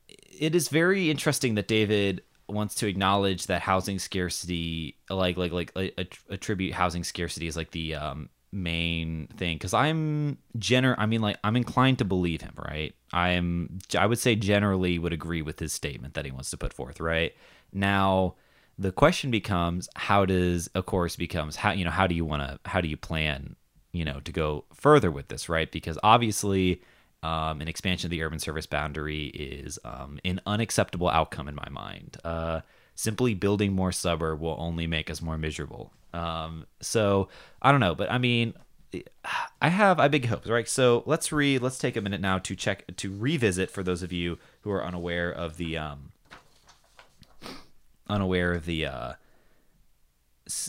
it 0.09 0.55
is 0.55 0.69
very 0.69 1.11
interesting 1.11 1.55
that 1.55 1.69
David 1.69 2.23
wants 2.49 2.77
to 2.77 2.87
acknowledge 2.87 3.47
that 3.47 3.63
housing 3.63 3.99
scarcity, 3.99 4.97
like 5.11 5.37
like 5.37 5.53
like, 5.53 6.19
attribute 6.29 6.75
housing 6.75 7.05
scarcity 7.05 7.49
as 7.49 7.57
like 7.57 7.73
the 7.73 7.95
um, 7.95 8.29
main 8.53 9.29
thing. 9.37 9.57
Because 9.57 9.75
I'm 9.75 10.39
gener, 10.59 10.95
I 10.99 11.07
mean 11.07 11.21
like 11.21 11.39
I'm 11.43 11.57
inclined 11.57 11.99
to 11.99 12.05
believe 12.05 12.43
him, 12.43 12.55
right? 12.57 12.95
I'm 13.13 13.79
I 13.99 14.07
would 14.07 14.19
say 14.19 14.37
generally 14.37 14.99
would 14.99 15.13
agree 15.13 15.43
with 15.43 15.59
his 15.59 15.73
statement 15.73 16.15
that 16.15 16.25
he 16.25 16.31
wants 16.31 16.51
to 16.51 16.57
put 16.57 16.73
forth, 16.73 17.01
right? 17.01 17.35
Now 17.73 18.35
the 18.79 18.93
question 18.93 19.31
becomes 19.31 19.89
how 19.97 20.25
does 20.25 20.67
of 20.69 20.87
course 20.87 21.17
becomes 21.17 21.57
how 21.57 21.73
you 21.73 21.85
know 21.85 21.91
how 21.91 22.07
do 22.07 22.15
you 22.15 22.25
want 22.25 22.43
to 22.43 22.59
how 22.69 22.81
do 22.81 22.89
you 22.89 22.97
plan 22.97 23.57
you 23.97 24.05
know 24.05 24.21
to 24.21 24.33
go 24.33 24.65
further 24.73 25.11
with 25.11 25.29
this 25.29 25.49
right? 25.49 25.71
Because 25.71 25.99
obviously 26.03 26.83
um, 27.23 27.61
an 27.61 27.69
expansion 27.69 28.07
of 28.09 28.11
the 28.11 28.23
urban 28.23 28.39
service 28.39 28.67
boundary 28.67 29.27
is 29.27 29.79
um, 29.85 30.19
an 30.25 30.41
unacceptable 30.47 31.09
outcome 31.09 31.49
in 31.49 31.55
my 31.55 31.69
mind. 31.71 32.19
Uh, 32.25 32.61
simply 32.95 33.35
building 33.35 33.73
more 33.73 33.93
suburb 33.93 34.41
will 34.41 34.57
only 34.59 34.87
make 34.87 35.11
us 35.11 35.21
more 35.21 35.37
miserable. 35.39 35.93
Um, 36.13 36.67
so 36.81 37.29
i 37.61 37.71
don't 37.71 37.81
know 37.81 37.95
but 37.95 38.11
i 38.11 38.17
mean 38.17 38.55
i 39.61 39.69
have 39.69 40.01
i 40.01 40.09
big 40.09 40.27
hopes 40.27 40.49
right? 40.49 40.69
So 40.69 41.03
let's 41.05 41.33
read 41.33 41.61
let's 41.63 41.79
take 41.79 41.97
a 41.97 42.01
minute 42.01 42.21
now 42.21 42.39
to 42.39 42.55
check 42.55 42.85
to 42.97 43.15
revisit 43.15 43.71
for 43.71 43.83
those 43.83 44.03
of 44.03 44.13
you 44.13 44.39
who 44.63 44.71
are 44.71 44.85
unaware 44.85 45.31
of 45.31 45.57
the 45.57 45.77
um, 45.77 46.13
unaware 48.09 48.53
of 48.53 48.65
the 48.65 48.87
uh 48.87 49.13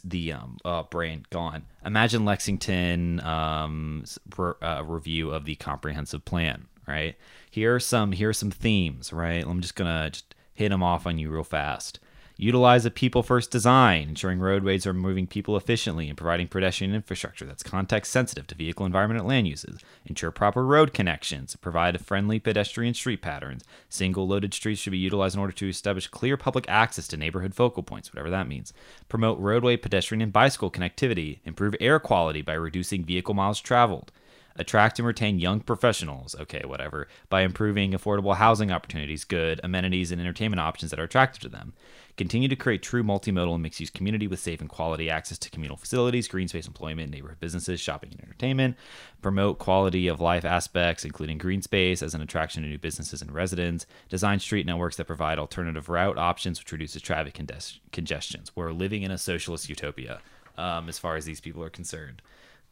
the 0.04 0.34
um 0.34 0.58
uh 0.66 0.84
brain 0.84 1.26
gone. 1.30 1.66
Imagine 1.86 2.26
lexington 2.26 3.20
um 3.22 4.04
re- 4.38 4.54
uh, 4.62 4.84
review 4.84 5.32
of 5.32 5.46
the 5.46 5.56
comprehensive 5.56 6.26
plan 6.26 6.68
right? 6.88 7.16
Here 7.52 7.76
are 7.76 7.80
some 7.80 8.14
here 8.14 8.30
are 8.30 8.34
some 8.34 8.52
themes 8.52 9.12
right? 9.14 9.46
I'm 9.46 9.62
just 9.62 9.76
gonna 9.76 10.10
just 10.10 10.36
hit 10.54 10.70
them 10.70 10.82
off 10.82 11.06
on 11.06 11.18
you 11.20 11.30
real 11.30 11.44
fast 11.44 12.00
utilize 12.38 12.86
a 12.86 12.92
people 12.92 13.24
first 13.24 13.52
design 13.52 14.10
ensuring 14.10 14.40
roadways 14.40 14.86
are 14.86 14.94
moving 14.94 15.28
people 15.28 15.58
efficiently 15.58 16.08
and 16.08 16.18
providing 16.18 16.48
pedestrian 16.48 16.94
infrastructure 16.94 17.46
that's 17.46 17.64
context 17.64 18.12
sensitive 18.12 18.48
to 18.48 18.56
vehicle 18.56 18.86
environment 18.86 19.20
and 19.20 19.28
land 19.28 19.48
uses. 19.48 19.80
Ensure 20.06 20.32
proper 20.32 20.66
road 20.66 20.94
connections 20.94 21.56
provide 21.56 22.00
friendly 22.00 22.40
pedestrian 22.40 22.94
street 22.94 23.22
patterns. 23.22 23.64
Single 23.90 24.28
loaded 24.28 24.54
streets 24.54 24.82
should 24.82 24.92
be 24.92 24.98
utilized 24.98 25.36
in 25.36 25.42
order 25.42 25.54
to 25.54 25.70
establish 25.70 26.08
clear 26.08 26.38
public 26.38 26.66
access 26.70 27.08
to 27.08 27.18
neighborhood 27.18 27.54
focal 27.54 27.84
points 27.84 28.14
whatever 28.14 28.30
that 28.30 28.48
means. 28.48 28.74
Promote 29.10 29.40
roadway 29.40 29.78
pedestrian 29.78 30.22
and 30.22 30.32
bicycle 30.34 30.72
connectivity. 30.72 31.40
Improve 31.46 31.76
air 31.80 32.00
quality 32.00 32.42
by 32.42 32.54
reducing 32.54 33.04
vehicle 33.04 33.34
miles 33.34 33.60
traveled 33.60 34.12
attract 34.58 35.00
and 35.00 35.08
retain 35.08 35.40
young 35.40 35.60
professionals, 35.60 36.36
okay, 36.40 36.62
whatever, 36.66 37.08
by 37.30 37.42
improving 37.42 37.92
affordable 37.92 38.36
housing 38.36 38.72
opportunities, 38.72 39.24
good 39.24 39.60
amenities, 39.64 40.12
and 40.12 40.20
entertainment 40.20 40.60
options 40.60 40.92
that 40.92 41.00
are 41.00 41.04
attractive 41.04 41.42
to 41.42 41.50
them. 41.50 41.74
Continue 42.18 42.48
to 42.48 42.56
create 42.56 42.82
true 42.82 43.04
multimodal 43.04 43.54
and 43.54 43.62
mixed 43.62 43.80
use 43.80 43.92
community 43.92 44.26
with 44.26 44.40
safe 44.40 44.60
and 44.60 44.70
quality 44.70 45.08
access 45.08 45.38
to 45.38 45.52
communal 45.52 45.78
facilities, 45.78 46.28
green 46.28 46.48
space 46.48 46.66
employment, 46.66 47.12
neighborhood 47.12 47.40
businesses, 47.40 47.80
shopping, 47.80 48.10
and 48.12 48.22
entertainment. 48.24 48.76
Promote 49.22 49.60
quality 49.60 50.08
of 50.08 50.20
life 50.20 50.44
aspects, 50.44 51.06
including 51.06 51.38
green 51.38 51.62
space 51.62 52.02
as 52.02 52.16
an 52.16 52.22
attraction 52.22 52.64
to 52.64 52.70
new 52.70 52.80
businesses 52.80 53.22
and 53.22 53.32
residents. 53.32 53.86
Design 54.10 54.40
street 54.40 54.66
networks 54.66 54.96
that 54.96 55.06
provide 55.06 55.38
alternative 55.38 55.90
route 55.90 56.18
options, 56.18 56.60
which 56.60 56.72
reduces 56.72 57.04
traffic 57.04 57.36
condes- 57.36 57.80
congestions. 57.92 58.52
We're 58.56 58.72
living 58.72 59.04
in 59.04 59.12
a 59.12 59.18
socialist 59.20 59.70
utopia 59.70 60.20
um, 60.58 60.90
as 60.90 60.98
far 60.98 61.18
as 61.18 61.26
these 61.26 61.40
people 61.40 61.64
are 61.64 61.70
concerned. 61.70 62.24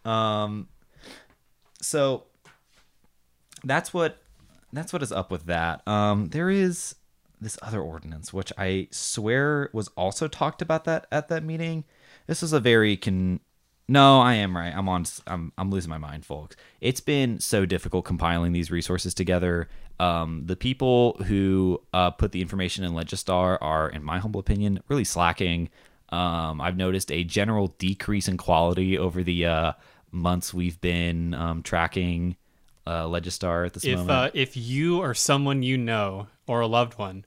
Um, 0.05 0.69
so 1.82 2.24
that's 3.63 3.94
what 3.94 4.17
that's 4.74 4.91
what 4.94 5.01
is 5.01 5.12
up 5.12 5.32
with 5.32 5.46
that. 5.46 5.88
Um, 5.88 6.27
there 6.29 6.50
is 6.50 6.96
this 7.41 7.58
other 7.62 7.82
ordinance, 7.82 8.34
which 8.34 8.51
I 8.58 8.88
swear 8.91 9.70
was 9.74 9.88
also 9.89 10.27
talked 10.27 10.62
about 10.62 10.86
that 10.86 11.08
at 11.12 11.27
that 11.29 11.44
meeting. 11.44 11.84
This 12.27 12.44
is 12.44 12.53
a 12.53 12.60
very 12.60 12.98
con. 12.98 13.39
No, 13.88 14.20
I 14.20 14.34
am 14.36 14.58
right. 14.58 14.74
I'm 14.75 14.89
on. 14.89 15.05
I'm 15.27 15.51
I'm 15.58 15.70
losing 15.70 15.89
my 15.89 15.98
mind, 15.98 16.25
folks. 16.25 16.55
It's 16.82 17.01
been 17.01 17.39
so 17.39 17.65
difficult 17.65 18.05
compiling 18.05 18.51
these 18.51 18.72
resources 18.72 19.13
together. 19.13 19.70
Um, 20.00 20.44
the 20.46 20.55
people 20.55 21.13
who 21.27 21.82
uh, 21.94 22.12
put 22.12 22.32
the 22.32 22.41
information 22.41 22.84
in 22.84 22.94
Legistar 22.94 23.58
are, 23.62 23.88
in 23.89 24.03
my 24.03 24.20
humble 24.20 24.39
opinion, 24.39 24.82
really 24.89 25.05
slacking. 25.05 25.70
Um, 26.10 26.62
I've 26.62 26.77
noticed 26.77 27.12
a 27.12 27.24
general 27.24 27.67
decrease 27.77 28.27
in 28.27 28.38
quality 28.38 28.98
over 28.98 29.24
the 29.24 29.46
uh, 29.46 29.74
months 30.15 30.53
we've 30.53 30.79
been 30.81 31.34
um, 31.34 31.62
tracking 31.62 32.38
uh, 32.88 33.03
Legistar 33.03 33.65
at 33.65 33.74
this 33.74 33.84
if 33.84 34.00
moment. 34.00 34.10
uh, 34.10 34.31
if 34.34 34.55
you 34.55 35.00
or 35.00 35.13
someone 35.13 35.63
you 35.63 35.77
know 35.77 36.27
or 36.48 36.62
a 36.62 36.67
loved 36.67 36.98
one 36.98 37.25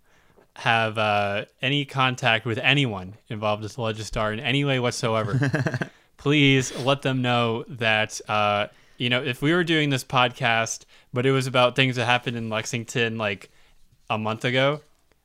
have 0.57 0.99
uh, 0.99 1.45
any 1.62 1.85
contact 1.85 2.45
with 2.45 2.59
anyone 2.59 3.14
involved 3.28 3.62
with 3.62 3.76
Legistar 3.76 4.33
in 4.33 4.40
any 4.40 4.64
way 4.64 4.80
whatsoever, 4.80 5.90
please 6.16 6.76
let 6.78 7.02
them 7.02 7.23
know 7.23 7.64
that 7.68 8.21
uh, 8.28 8.66
you 8.97 9.11
know 9.11 9.23
if 9.23 9.42
we 9.42 9.52
were 9.52 9.64
doing 9.64 9.90
this 9.90 10.04
podcast, 10.04 10.85
but 11.12 11.26
it 11.26 11.33
was 11.33 11.47
about 11.47 11.76
things 11.76 11.97
that 11.97 12.07
happened 12.07 12.37
in 12.37 12.49
Lexington 12.49 13.18
like 13.18 13.50
a 14.11 14.18
month 14.18 14.45
ago, 14.45 14.80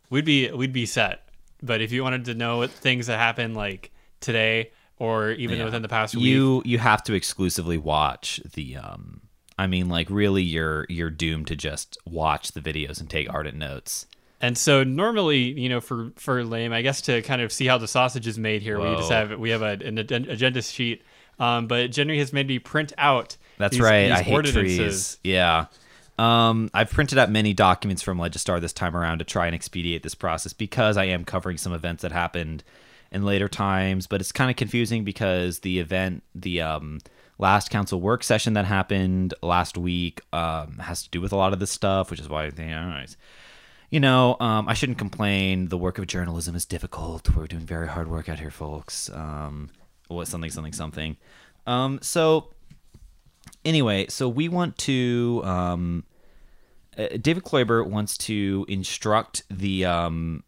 we'd 0.10 0.26
be 0.26 0.52
we'd 0.52 0.74
be 0.74 0.86
set. 0.86 1.22
But 1.62 1.82
if 1.82 1.92
you 1.92 2.04
wanted 2.04 2.26
to 2.26 2.34
know 2.34 2.58
what 2.58 2.72
things 2.72 3.08
that 3.08 3.18
happened 3.18 3.56
like 3.56 3.92
today 4.20 4.72
or 5.00 5.32
even 5.32 5.58
Yeah. 5.60 5.66
within 5.66 5.82
the 5.82 5.90
past 5.90 6.16
week, 6.16 6.24
you 6.26 6.62
you 6.66 6.78
have 6.80 7.04
to 7.04 7.14
exclusively 7.14 7.78
watch 7.78 8.40
the 8.54 8.78
um 8.78 9.22
I 9.58 9.68
mean 9.68 9.90
like 9.90 10.08
really 10.10 10.44
you're 10.44 10.86
you're 10.90 11.10
doomed 11.10 11.48
to 11.48 11.56
just 11.56 11.98
watch 12.06 12.52
the 12.54 12.62
videos 12.62 13.00
and 13.00 13.10
take 13.10 13.32
ardent 13.34 13.58
notes. 13.58 14.08
And 14.42 14.58
so 14.58 14.84
normally, 14.84 15.40
you 15.58 15.70
know, 15.70 15.80
for 15.80 16.12
for 16.18 16.44
lame, 16.44 16.74
I 16.74 16.82
guess 16.82 17.00
to 17.02 17.22
kind 17.22 17.42
of 17.42 17.52
see 17.52 17.66
how 17.66 17.78
the 17.78 17.88
sausage 17.88 18.28
is 18.28 18.38
made 18.38 18.62
here, 18.62 18.78
we 18.80 18.94
just 18.96 19.10
have 19.12 19.40
we 19.40 19.52
have 19.52 19.62
a, 19.62 19.78
an 19.86 19.98
agenda 20.00 20.62
sheet. 20.62 21.02
Um, 21.40 21.68
but 21.68 21.92
Jenny 21.92 22.18
has 22.20 22.32
made 22.34 22.48
me 22.48 22.60
print 22.60 22.92
out. 22.98 23.38
That's 23.58 23.72
these- 23.76 23.82
right. 23.82 24.10
these 24.10 24.20
I 24.20 24.22
hate 24.22 24.46
trees. 24.46 25.18
Yeah. 25.24 25.66
Um, 26.20 26.70
I've 26.76 26.92
printed 26.92 27.18
out 27.18 27.32
many 27.32 27.54
documents 27.54 28.04
from 28.04 28.20
Legistar 28.20 28.62
this 28.62 28.72
time 28.74 28.96
around 28.96 29.18
to 29.20 29.26
try 29.26 29.48
and 29.48 29.56
expedite 29.56 30.04
this 30.04 30.14
process 30.14 30.54
because 30.54 30.96
I 30.96 31.06
am 31.06 31.26
covering 31.26 31.58
some 31.58 31.74
events 31.74 32.04
that 32.04 32.12
happened 32.12 32.64
in 33.14 33.24
later 33.24 33.48
times, 33.48 34.08
but 34.08 34.20
it's 34.20 34.32
kind 34.32 34.50
of 34.50 34.58
confusing 34.58 35.04
because 35.04 35.60
the 35.60 35.80
event, 35.80 36.24
the 36.34 36.62
um, 36.62 37.00
last 37.38 37.70
council 37.70 38.02
work 38.02 38.24
session 38.24 38.54
that 38.54 38.66
happened 38.66 39.34
last 39.42 39.78
week, 39.78 40.22
um, 40.34 40.80
has 40.80 41.04
to 41.04 41.10
do 41.10 41.22
with 41.22 41.32
a 41.32 41.36
lot 41.36 41.54
of 41.54 41.60
this 41.60 41.72
stuff, 41.72 42.10
which 42.10 42.20
is 42.20 42.28
why 42.28 42.46
I 42.46 42.50
think, 42.50 42.74
all 42.74 42.88
right. 42.88 43.16
You 43.92 44.00
know, 44.00 44.38
um, 44.40 44.68
I 44.68 44.74
shouldn't 44.74 44.98
complain. 44.98 45.68
The 45.68 45.78
work 45.78 46.00
of 46.00 46.08
journalism 46.08 46.56
is 46.56 46.66
difficult. 46.66 47.30
We're 47.36 47.46
doing 47.46 47.64
very 47.64 47.88
hard 47.88 48.10
work 48.10 48.28
out 48.28 48.40
here, 48.40 48.50
folks. 48.50 49.08
Um, 49.12 49.70
what 50.08 50.28
something, 50.28 50.50
something, 50.50 50.74
something. 50.74 51.18
Um, 51.68 52.00
so 52.02 52.50
anyway, 53.64 54.08
so 54.10 54.28
we 54.28 54.50
want 54.50 54.78
to. 54.80 55.42
Um, 55.44 56.04
uh, 56.98 57.08
David 57.22 57.44
Kloiber 57.44 57.86
wants 57.86 58.18
to 58.20 58.66
instruct 58.68 59.44
the 59.50 59.86
um, 59.86 60.44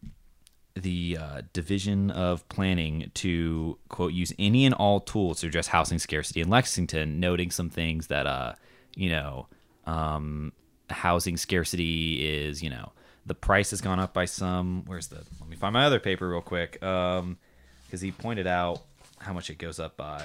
the 0.76 1.18
uh, 1.18 1.42
division 1.52 2.10
of 2.10 2.46
planning 2.48 3.10
to 3.14 3.78
quote 3.88 4.12
use 4.12 4.32
any 4.38 4.64
and 4.66 4.74
all 4.74 5.00
tools 5.00 5.40
to 5.40 5.46
address 5.46 5.68
housing 5.68 5.98
scarcity 5.98 6.40
in 6.40 6.48
Lexington, 6.48 7.18
noting 7.18 7.50
some 7.50 7.70
things 7.70 8.08
that 8.08 8.26
uh, 8.26 8.54
you 8.94 9.10
know, 9.10 9.46
um, 9.86 10.52
housing 10.90 11.36
scarcity 11.36 12.26
is 12.26 12.62
you 12.62 12.70
know 12.70 12.92
the 13.24 13.34
price 13.34 13.70
has 13.70 13.80
gone 13.80 13.98
up 13.98 14.12
by 14.12 14.24
some. 14.24 14.84
Where's 14.86 15.08
the? 15.08 15.24
Let 15.40 15.48
me 15.48 15.56
find 15.56 15.72
my 15.72 15.84
other 15.84 16.00
paper 16.00 16.28
real 16.28 16.40
quick. 16.40 16.82
Um, 16.82 17.38
because 17.86 18.00
he 18.00 18.10
pointed 18.10 18.46
out 18.46 18.82
how 19.18 19.32
much 19.32 19.48
it 19.50 19.58
goes 19.58 19.80
up 19.80 19.96
by. 19.96 20.24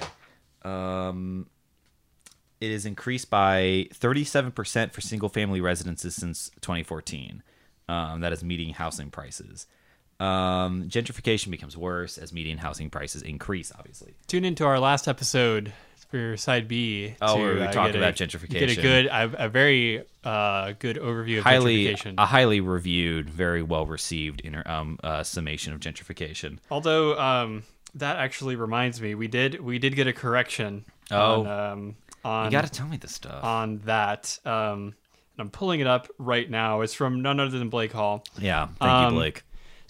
Um, 0.62 1.48
it 2.60 2.70
is 2.70 2.86
increased 2.86 3.30
by 3.30 3.88
37% 3.94 4.92
for 4.92 5.00
single 5.00 5.28
family 5.28 5.60
residences 5.60 6.14
since 6.14 6.50
2014. 6.60 7.42
Um, 7.88 8.20
that 8.20 8.32
is 8.32 8.44
meeting 8.44 8.74
housing 8.74 9.10
prices. 9.10 9.66
Um, 10.22 10.84
gentrification 10.88 11.50
becomes 11.50 11.76
worse 11.76 12.18
as 12.18 12.32
median 12.32 12.58
housing 12.58 12.90
prices 12.90 13.22
increase, 13.22 13.72
obviously. 13.76 14.14
Tune 14.26 14.44
into 14.44 14.64
our 14.64 14.78
last 14.78 15.08
episode 15.08 15.72
for 16.10 16.36
side 16.36 16.68
B. 16.68 17.14
Oh, 17.20 17.36
to, 17.38 17.54
we 17.54 17.62
uh, 17.62 17.72
talk 17.72 17.86
get 17.88 17.94
a- 17.96 17.98
about 17.98 18.16
Get 18.16 18.34
a 18.34 18.38
gentrification. 18.38 18.82
good, 18.82 19.06
a, 19.06 19.46
a 19.46 19.48
very 19.48 20.04
uh, 20.24 20.72
good 20.78 20.96
overview 20.96 21.38
of 21.38 21.44
Highly, 21.44 21.86
gentrification. 21.86 22.14
a 22.18 22.26
highly 22.26 22.60
reviewed, 22.60 23.28
very 23.30 23.62
well 23.62 23.86
received 23.86 24.42
inter, 24.42 24.62
um, 24.66 24.98
uh, 25.02 25.22
summation 25.22 25.72
of 25.72 25.80
gentrification. 25.80 26.58
Although 26.70 27.18
um, 27.18 27.62
that 27.94 28.16
actually 28.18 28.56
reminds 28.56 29.00
me, 29.00 29.14
we 29.14 29.26
did 29.26 29.60
we 29.60 29.78
did 29.78 29.96
get 29.96 30.06
a 30.06 30.12
correction. 30.12 30.84
Oh. 31.10 31.40
on, 31.42 31.46
um, 31.46 31.96
on 32.24 32.44
You 32.46 32.50
got 32.52 32.64
to 32.64 32.70
tell 32.70 32.86
me 32.88 32.96
this 32.96 33.14
stuff. 33.14 33.42
on 33.42 33.78
that. 33.86 34.38
Um, 34.44 34.94
and 35.34 35.40
I'm 35.40 35.50
pulling 35.50 35.80
it 35.80 35.86
up 35.86 36.08
right 36.18 36.48
now. 36.48 36.82
It's 36.82 36.94
from 36.94 37.22
none 37.22 37.40
other 37.40 37.58
than 37.58 37.70
Blake 37.70 37.92
Hall. 37.92 38.22
yeah, 38.38 38.66
thank 38.78 38.82
um, 38.82 39.14
you, 39.14 39.18
Blake. 39.18 39.42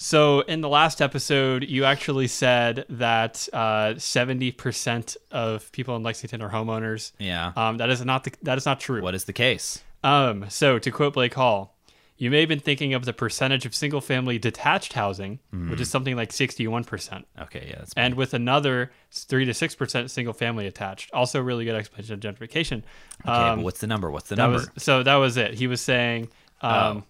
So 0.03 0.41
in 0.41 0.63
the 0.63 0.69
last 0.69 1.01
episode, 1.01 1.63
you 1.63 1.85
actually 1.85 2.27
said 2.27 2.85
that 2.89 3.49
uh, 3.53 3.95
seventy 3.99 4.51
percent 4.51 5.17
of 5.31 5.71
people 5.71 5.95
in 5.95 6.03
Lexington 6.03 6.43
are 6.43 6.51
homeowners. 6.51 7.13
Yeah. 7.21 7.53
Um, 7.55 7.77
that 7.77 7.89
is 7.89 8.05
not 8.05 8.25
the, 8.25 8.33
that 8.43 8.59
is 8.59 8.67
not 8.67 8.81
true. 8.81 9.01
what 9.01 9.15
is 9.15 9.27
the 9.27 9.33
case? 9.33 9.81
Um, 10.03 10.47
so 10.49 10.81
to 10.81 10.91
quote 10.91 11.15
Blake 11.15 11.35
Hall, 11.35 11.77
you 12.17 12.33
may 12.33 12.41
have 12.41 12.49
been 12.49 12.59
thinking 12.59 12.95
of 12.95 13.05
the 13.05 13.13
percentage 13.13 13.65
of 13.65 13.77
single-family 13.77 14.41
detached 14.41 14.95
housing, 14.95 15.39
Hmm. 15.53 15.71
which 15.71 15.81
is 15.81 15.89
something 15.89 16.17
like 16.17 16.33
sixty-one 16.33 16.83
percent, 16.83 17.25
Okay, 17.41 17.67
yeah, 17.71 17.77
that's 17.79 17.93
and 17.97 18.15
with 18.17 18.35
another 18.35 18.91
three 19.13 19.45
to 19.45 19.55
six 19.55 19.77
percent 19.77 20.11
single-family 20.11 20.67
attached. 20.67 21.13
Also, 21.13 21.41
really 21.41 21.65
good 21.65 21.77
explanation 21.77 22.15
of 22.15 22.19
gentrification. 22.21 22.83
okay. 23.25 23.31
Um, 23.31 23.59
but 23.61 23.65
what's 23.67 23.79
the 23.81 23.87
number? 23.87 24.11
What's 24.11 24.29
the 24.31 24.35
that 24.35 24.43
number? 24.43 24.59
was 24.75 24.83
so 24.83 25.05
that 25.05 25.15
was 25.15 25.37
it. 25.37 25.55
He 25.55 25.69
was 25.69 25.81
saying 25.81 26.29
um, 26.61 26.73
Oh. 26.73 27.05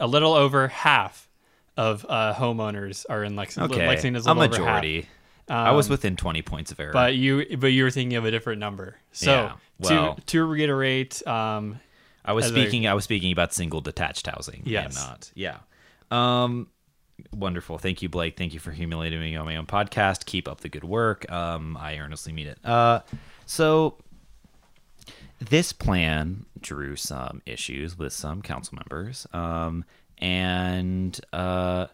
a 0.00 0.06
little 0.06 0.34
over 0.34 0.68
half 0.68 1.26
of 1.76 2.04
uh, 2.08 2.34
homeowners 2.34 3.04
are 3.08 3.24
in 3.24 3.34
Lexington. 3.36 3.72
okay, 3.72 3.86
Lexington 3.88 4.16
is 4.16 4.26
a 4.26 4.30
a 4.30 4.34
little 4.34 4.42
over 4.44 4.64
half. 4.64 4.82
majority. 4.82 5.08
I 5.48 5.72
was 5.72 5.86
Um, 5.88 5.90
within 5.92 6.16
20 6.16 6.40
points 6.42 6.70
of 6.72 6.78
error. 6.80 6.92
but 6.92 7.14
you 7.16 7.56
but 7.58 7.68
you 7.68 7.84
were 7.84 7.90
thinking 7.90 8.16
of 8.16 8.24
a 8.24 8.30
different 8.30 8.60
number. 8.60 8.96
So 9.12 9.32
Yeah, 9.32 9.52
well- 9.78 10.14
to 10.16 10.20
to 10.22 10.44
reiterate, 10.44 11.26
um, 11.26 11.80
I 12.24 12.32
was 12.32 12.46
speaking. 12.46 12.86
I 12.86 12.94
was 12.94 13.04
speaking 13.04 13.32
about 13.32 13.52
single 13.52 13.80
detached 13.80 14.26
housing. 14.26 14.60
and 14.60 14.66
Yes. 14.66 14.94
not 14.94 15.30
yeah. 15.34 15.58
Um, 16.10 16.68
wonderful. 17.32 17.78
Thank 17.78 18.02
you, 18.02 18.08
Blake. 18.08 18.36
Thank 18.36 18.54
you 18.54 18.60
for 18.60 18.70
humiliating 18.70 19.20
me 19.20 19.34
on 19.36 19.44
my 19.46 19.56
own 19.56 19.66
podcast. 19.66 20.24
Keep 20.26 20.46
up 20.48 20.60
the 20.60 20.68
good 20.68 20.84
work. 20.84 21.30
Um, 21.30 21.76
I 21.76 21.98
earnestly 21.98 22.32
mean 22.32 22.46
it. 22.46 22.64
Uh, 22.64 23.00
so 23.44 23.96
this 25.40 25.72
plan 25.72 26.46
drew 26.60 26.94
some 26.94 27.42
issues 27.46 27.98
with 27.98 28.12
some 28.12 28.42
council 28.42 28.76
members. 28.76 29.26
Um, 29.32 29.84
and 30.22 31.20
uh, 31.32 31.88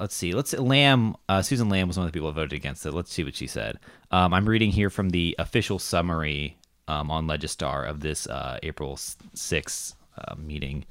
let's 0.00 0.14
see. 0.14 0.32
Let's 0.32 0.52
Lamb. 0.52 1.14
Uh, 1.28 1.40
Susan 1.40 1.68
Lamb 1.68 1.88
was 1.88 1.96
one 1.96 2.06
of 2.06 2.12
the 2.12 2.16
people 2.16 2.28
who 2.28 2.34
voted 2.34 2.52
against 2.52 2.84
it. 2.84 2.92
Let's 2.92 3.12
see 3.12 3.24
what 3.24 3.36
she 3.36 3.46
said. 3.46 3.78
Um, 4.10 4.34
I'm 4.34 4.48
reading 4.48 4.72
here 4.72 4.90
from 4.90 5.10
the 5.10 5.34
official 5.38 5.78
summary 5.78 6.58
um, 6.88 7.10
on 7.10 7.28
Legistar 7.28 7.88
of 7.88 8.00
this 8.00 8.26
uh, 8.26 8.58
April 8.64 8.96
6th 8.96 9.94
uh, 10.18 10.34
meeting. 10.34 10.84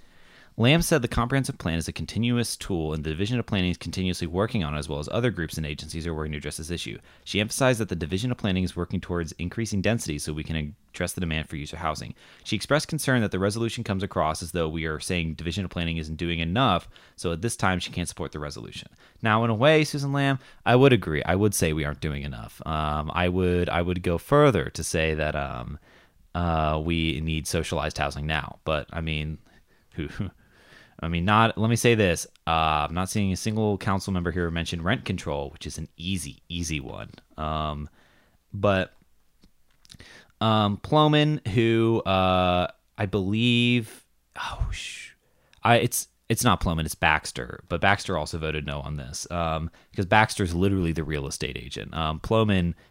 Lamb 0.58 0.82
said 0.82 1.02
the 1.02 1.08
comprehensive 1.08 1.58
plan 1.58 1.78
is 1.78 1.88
a 1.88 1.94
continuous 1.94 2.56
tool, 2.56 2.94
and 2.94 3.04
the 3.04 3.10
Division 3.10 3.40
of 3.40 3.46
Planning 3.46 3.72
is 3.72 3.78
continuously 3.78 4.28
working 4.28 4.64
on 4.64 4.76
it, 4.76 4.80
as 4.80 4.88
well 4.88 5.00
as 5.00 5.10
other 5.10 5.32
groups 5.32 5.58
and 5.58 5.66
agencies 5.66 6.08
are 6.08 6.14
working 6.14 6.34
to 6.34 6.38
address 6.38 6.58
this 6.58 6.70
issue. 6.70 7.00
She 7.26 7.40
emphasized 7.40 7.80
that 7.80 7.90
the 7.90 7.96
Division 7.96 8.32
of 8.32 8.38
Planning 8.38 8.64
is 8.64 8.76
working 8.76 9.02
towards 9.02 9.32
increasing 9.34 9.82
density 9.82 10.20
so 10.20 10.34
we 10.34 10.44
can 10.44 10.76
address 10.94 11.14
the 11.14 11.22
demand 11.22 11.50
for 11.50 11.56
user 11.56 11.78
housing. 11.78 12.14
She 12.44 12.56
expressed 12.56 12.88
concern 12.88 13.22
that 13.22 13.32
the 13.32 13.40
resolution 13.40 13.84
comes 13.84 14.04
across 14.04 14.44
as 14.44 14.52
though 14.52 14.68
we 14.68 14.86
are 14.86 15.00
saying 15.00 15.36
Division 15.36 15.66
of 15.66 15.72
Planning 15.72 15.98
isn't 15.98 16.16
doing 16.16 16.40
enough, 16.40 16.90
so 17.16 17.32
at 17.32 17.42
this 17.42 17.56
time 17.56 17.80
she 17.80 17.92
can't 17.92 18.08
support 18.08 18.32
the 18.32 18.40
resolution. 18.40 18.90
Now, 19.22 19.44
in 19.44 19.50
a 19.50 19.56
way, 19.56 19.84
Susan 19.84 20.14
Lamb, 20.14 20.40
I 20.66 20.76
would 20.76 20.94
agree. 20.94 21.24
I 21.24 21.36
would 21.36 21.56
say 21.56 21.74
we 21.74 21.86
aren't 21.86 22.02
doing 22.02 22.24
enough. 22.24 22.62
Um, 22.66 23.12
I 23.14 23.30
would 23.30 23.70
I 23.70 23.82
would 23.82 24.04
go 24.04 24.18
further 24.18 24.70
to 24.72 24.84
say 24.84 25.14
that 25.16 25.36
um, 25.36 25.80
uh, 26.36 26.82
we 26.84 27.22
need 27.22 27.48
socialized 27.48 27.98
housing 27.98 28.26
now. 28.26 28.60
But 28.64 28.88
I 28.92 29.02
mean, 29.02 29.38
who? 29.94 30.10
I 31.00 31.08
mean, 31.08 31.26
not. 31.26 31.58
Let 31.58 31.70
me 31.70 31.76
say 31.76 31.96
this: 31.96 32.28
uh, 32.46 32.86
I'm 32.88 32.94
not 32.94 33.10
seeing 33.10 33.32
a 33.32 33.38
single 33.38 33.78
council 33.78 34.14
member 34.14 34.32
here 34.32 34.50
mention 34.52 34.84
rent 34.84 35.06
control, 35.06 35.50
which 35.52 35.66
is 35.66 35.78
an 35.78 35.88
easy, 35.98 36.44
easy 36.48 36.80
one. 36.80 37.10
Um, 37.38 37.90
but 38.54 38.94
um, 40.42 40.78
who 41.50 42.02
uh, 42.02 42.68
I 42.98 43.06
believe, 43.06 44.06
oh, 44.38 44.68
sh- 44.72 45.12
I 45.64 45.78
it's 45.78 46.08
it's 46.30 46.44
not 46.44 46.62
Plomin, 46.62 46.86
it's 46.86 46.96
Baxter, 46.96 47.64
but 47.68 47.82
Baxter 47.82 48.18
also 48.18 48.38
voted 48.38 48.66
no 48.66 48.80
on 48.80 48.98
this 48.98 49.30
um, 49.32 49.70
because 49.92 50.06
Baxter 50.06 50.44
is 50.44 50.56
literally 50.56 50.94
the 50.94 51.04
real 51.04 51.28
estate 51.28 51.58
agent. 51.58 51.94
Um, 51.94 52.20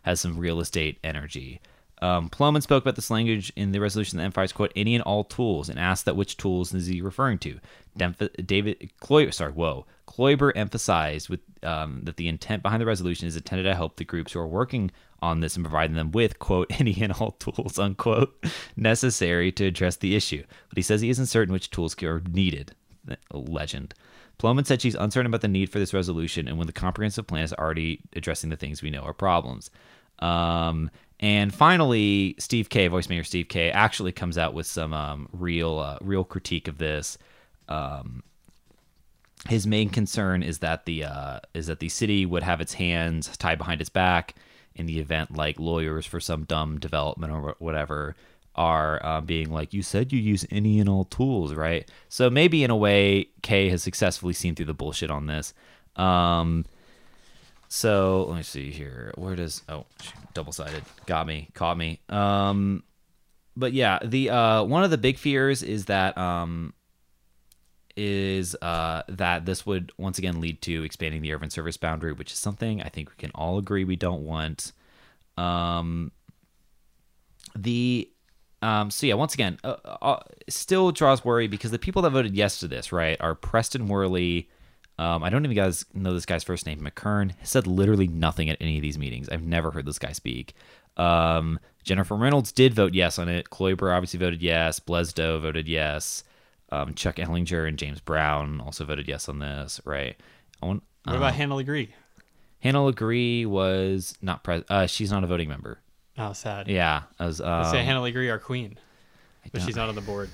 has 0.02 0.20
some 0.20 0.38
real 0.38 0.60
estate 0.60 0.98
energy. 1.02 1.60
Um, 2.00 2.30
Plomin 2.30 2.62
spoke 2.62 2.82
about 2.82 2.96
this 2.96 3.10
language 3.10 3.52
in 3.56 3.72
the 3.72 3.80
resolution 3.80 4.16
that 4.16 4.24
emphasized, 4.24 4.54
quote, 4.54 4.72
any 4.74 4.94
and 4.94 5.02
all 5.04 5.24
tools 5.24 5.68
and 5.68 5.78
asked 5.78 6.06
that 6.06 6.16
which 6.16 6.36
tools 6.36 6.72
is 6.72 6.86
he 6.86 7.00
referring 7.02 7.38
to. 7.40 7.60
David 7.96 8.90
Kloiber, 9.00 9.34
sorry, 9.34 9.52
whoa. 9.52 9.86
Kloiber 10.06 10.52
emphasized 10.54 11.28
with 11.28 11.40
um, 11.62 12.00
that 12.04 12.16
the 12.16 12.28
intent 12.28 12.62
behind 12.62 12.80
the 12.80 12.86
resolution 12.86 13.28
is 13.28 13.36
intended 13.36 13.64
to 13.64 13.74
help 13.74 13.96
the 13.96 14.04
groups 14.04 14.32
who 14.32 14.40
are 14.40 14.46
working 14.46 14.90
on 15.20 15.40
this 15.40 15.56
and 15.56 15.64
providing 15.64 15.96
them 15.96 16.10
with, 16.10 16.38
quote, 16.38 16.68
any 16.80 16.96
and 17.02 17.12
all 17.12 17.32
tools, 17.32 17.78
unquote, 17.78 18.44
necessary 18.76 19.52
to 19.52 19.66
address 19.66 19.96
the 19.96 20.16
issue. 20.16 20.42
But 20.68 20.78
he 20.78 20.82
says 20.82 21.00
he 21.00 21.10
isn't 21.10 21.26
certain 21.26 21.52
which 21.52 21.70
tools 21.70 22.00
are 22.02 22.22
needed. 22.30 22.74
Legend. 23.32 23.94
Plomin 24.38 24.66
said 24.66 24.80
she's 24.80 24.94
uncertain 24.94 25.26
about 25.26 25.40
the 25.42 25.48
need 25.48 25.70
for 25.70 25.78
this 25.78 25.92
resolution 25.92 26.48
and 26.48 26.56
when 26.56 26.66
the 26.66 26.72
comprehensive 26.72 27.26
plan 27.26 27.42
is 27.42 27.52
already 27.52 28.00
addressing 28.14 28.50
the 28.50 28.56
things 28.56 28.82
we 28.82 28.90
know 28.90 29.02
are 29.02 29.12
problems. 29.12 29.70
Um, 30.20 30.90
and 31.20 31.54
finally, 31.54 32.34
Steve 32.38 32.70
Kay, 32.70 32.88
voice 32.88 33.10
mayor 33.10 33.24
Steve 33.24 33.48
Kay, 33.48 33.70
actually 33.70 34.10
comes 34.10 34.38
out 34.38 34.54
with 34.54 34.66
some 34.66 34.94
um, 34.94 35.28
real, 35.32 35.78
uh, 35.78 35.98
real 36.00 36.24
critique 36.24 36.66
of 36.66 36.78
this. 36.78 37.18
Um, 37.68 38.22
his 39.48 39.66
main 39.66 39.90
concern 39.90 40.42
is 40.42 40.58
that 40.58 40.86
the 40.86 41.04
uh, 41.04 41.40
is 41.54 41.66
that 41.66 41.80
the 41.80 41.88
city 41.88 42.26
would 42.26 42.42
have 42.42 42.60
its 42.60 42.74
hands 42.74 43.36
tied 43.36 43.58
behind 43.58 43.80
its 43.80 43.90
back 43.90 44.34
in 44.74 44.86
the 44.86 44.98
event, 44.98 45.36
like 45.36 45.58
lawyers 45.58 46.06
for 46.06 46.20
some 46.20 46.44
dumb 46.44 46.78
development 46.78 47.32
or 47.32 47.54
whatever 47.58 48.16
are 48.54 49.04
uh, 49.04 49.20
being 49.20 49.50
like, 49.50 49.72
"You 49.72 49.82
said 49.82 50.12
you 50.12 50.18
use 50.18 50.46
any 50.50 50.80
and 50.80 50.88
all 50.88 51.04
tools, 51.04 51.54
right?" 51.54 51.90
So 52.08 52.28
maybe 52.28 52.64
in 52.64 52.70
a 52.70 52.76
way, 52.76 53.28
Kay 53.42 53.68
has 53.70 53.82
successfully 53.82 54.34
seen 54.34 54.54
through 54.54 54.66
the 54.66 54.74
bullshit 54.74 55.10
on 55.10 55.26
this. 55.26 55.54
Um, 55.96 56.64
so 57.70 58.26
let 58.28 58.36
me 58.36 58.42
see 58.42 58.72
here. 58.72 59.12
Where 59.16 59.36
does 59.36 59.62
oh 59.68 59.86
double 60.34 60.52
sided 60.52 60.82
got 61.06 61.26
me 61.26 61.48
caught 61.54 61.78
me. 61.78 62.00
Um, 62.08 62.82
but 63.56 63.72
yeah, 63.72 64.00
the 64.04 64.30
uh, 64.30 64.64
one 64.64 64.82
of 64.82 64.90
the 64.90 64.98
big 64.98 65.16
fears 65.16 65.62
is 65.62 65.84
that 65.84 66.18
um, 66.18 66.74
is 67.96 68.56
uh, 68.60 69.02
that 69.08 69.46
this 69.46 69.64
would 69.64 69.92
once 69.98 70.18
again 70.18 70.40
lead 70.40 70.60
to 70.62 70.82
expanding 70.82 71.22
the 71.22 71.32
urban 71.32 71.48
service 71.48 71.76
boundary, 71.76 72.12
which 72.12 72.32
is 72.32 72.38
something 72.38 72.82
I 72.82 72.88
think 72.88 73.08
we 73.08 73.16
can 73.16 73.30
all 73.36 73.56
agree 73.56 73.84
we 73.84 73.96
don't 73.96 74.24
want. 74.24 74.72
Um, 75.36 76.10
the 77.56 78.10
um, 78.62 78.90
so 78.90 79.06
yeah, 79.06 79.14
once 79.14 79.34
again, 79.34 79.58
uh, 79.62 79.76
uh, 80.02 80.20
still 80.48 80.90
draws 80.90 81.24
worry 81.24 81.46
because 81.46 81.70
the 81.70 81.78
people 81.78 82.02
that 82.02 82.10
voted 82.10 82.34
yes 82.34 82.58
to 82.60 82.68
this, 82.68 82.90
right, 82.90 83.16
are 83.20 83.36
Preston 83.36 83.86
Worley, 83.86 84.48
um, 85.00 85.24
I 85.24 85.30
don't 85.30 85.46
even 85.46 85.56
guys 85.56 85.86
know 85.94 86.12
this 86.12 86.26
guy's 86.26 86.44
first 86.44 86.66
name. 86.66 86.78
McCurn 86.78 87.32
said 87.42 87.66
literally 87.66 88.06
nothing 88.06 88.50
at 88.50 88.58
any 88.60 88.76
of 88.76 88.82
these 88.82 88.98
meetings. 88.98 89.30
I've 89.30 89.42
never 89.42 89.70
heard 89.70 89.86
this 89.86 89.98
guy 89.98 90.12
speak. 90.12 90.52
Um, 90.98 91.58
Jennifer 91.82 92.16
Reynolds 92.16 92.52
did 92.52 92.74
vote 92.74 92.92
yes 92.92 93.18
on 93.18 93.30
it. 93.30 93.48
Kloiber 93.48 93.96
obviously 93.96 94.18
voted 94.18 94.42
yes. 94.42 94.78
Bledsoe 94.78 95.40
voted 95.40 95.66
yes. 95.66 96.22
Um, 96.70 96.92
Chuck 96.92 97.16
Ellinger 97.16 97.66
and 97.66 97.78
James 97.78 97.98
Brown 97.98 98.60
also 98.60 98.84
voted 98.84 99.08
yes 99.08 99.26
on 99.26 99.38
this. 99.38 99.80
Right. 99.86 100.20
Want, 100.62 100.82
what 101.04 101.16
about 101.16 101.32
uh, 101.32 101.32
Hannah 101.32 101.54
LeGris? 101.54 101.88
Hannah 102.58 102.80
LeGris 102.80 103.46
was 103.46 104.18
not 104.20 104.44
pres. 104.44 104.64
Uh, 104.68 104.86
she's 104.86 105.10
not 105.10 105.24
a 105.24 105.26
voting 105.26 105.48
member. 105.48 105.80
Oh, 106.18 106.34
sad. 106.34 106.68
Yeah, 106.68 107.04
as 107.18 107.40
um, 107.40 107.64
say 107.70 107.82
Hannah 107.82 108.00
LeGris, 108.00 108.30
our 108.30 108.38
queen, 108.38 108.76
but 109.50 109.62
she's 109.62 109.76
not 109.76 109.88
on 109.88 109.94
the 109.94 110.02
board. 110.02 110.28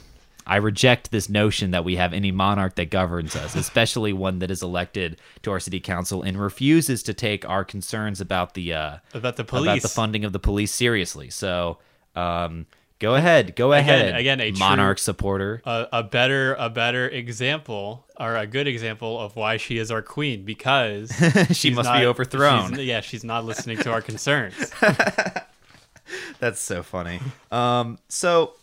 I 0.46 0.56
reject 0.56 1.10
this 1.10 1.28
notion 1.28 1.72
that 1.72 1.84
we 1.84 1.96
have 1.96 2.12
any 2.12 2.30
monarch 2.30 2.76
that 2.76 2.90
governs 2.90 3.34
us, 3.34 3.56
especially 3.56 4.12
one 4.12 4.38
that 4.38 4.50
is 4.50 4.62
elected 4.62 5.20
to 5.42 5.50
our 5.50 5.60
city 5.60 5.80
council 5.80 6.22
and 6.22 6.38
refuses 6.38 7.02
to 7.04 7.14
take 7.14 7.48
our 7.48 7.64
concerns 7.64 8.20
about 8.20 8.54
the 8.54 8.72
uh, 8.72 8.98
about 9.12 9.36
the 9.36 9.44
police, 9.44 9.66
about 9.66 9.82
the 9.82 9.88
funding 9.88 10.24
of 10.24 10.32
the 10.32 10.38
police 10.38 10.72
seriously. 10.72 11.30
So, 11.30 11.78
um, 12.14 12.66
go 12.98 13.14
ahead, 13.14 13.56
go 13.56 13.72
ahead. 13.72 14.14
Again, 14.14 14.40
a 14.40 14.52
monarch 14.52 14.98
true, 14.98 15.02
supporter. 15.02 15.62
A, 15.64 15.88
a, 15.92 16.02
better, 16.02 16.54
a 16.54 16.70
better 16.70 17.08
example 17.08 18.06
or 18.18 18.36
a 18.36 18.46
good 18.46 18.66
example 18.66 19.18
of 19.20 19.36
why 19.36 19.56
she 19.56 19.78
is 19.78 19.90
our 19.90 20.02
queen 20.02 20.44
because 20.44 21.12
she 21.52 21.70
must 21.70 21.88
not, 21.88 21.98
be 21.98 22.06
overthrown. 22.06 22.70
She's, 22.70 22.86
yeah, 22.86 23.00
she's 23.00 23.24
not 23.24 23.44
listening 23.44 23.78
to 23.78 23.90
our 23.90 24.00
concerns. 24.00 24.72
That's 26.38 26.60
so 26.60 26.82
funny. 26.82 27.20
Um, 27.50 27.98
so 28.08 28.54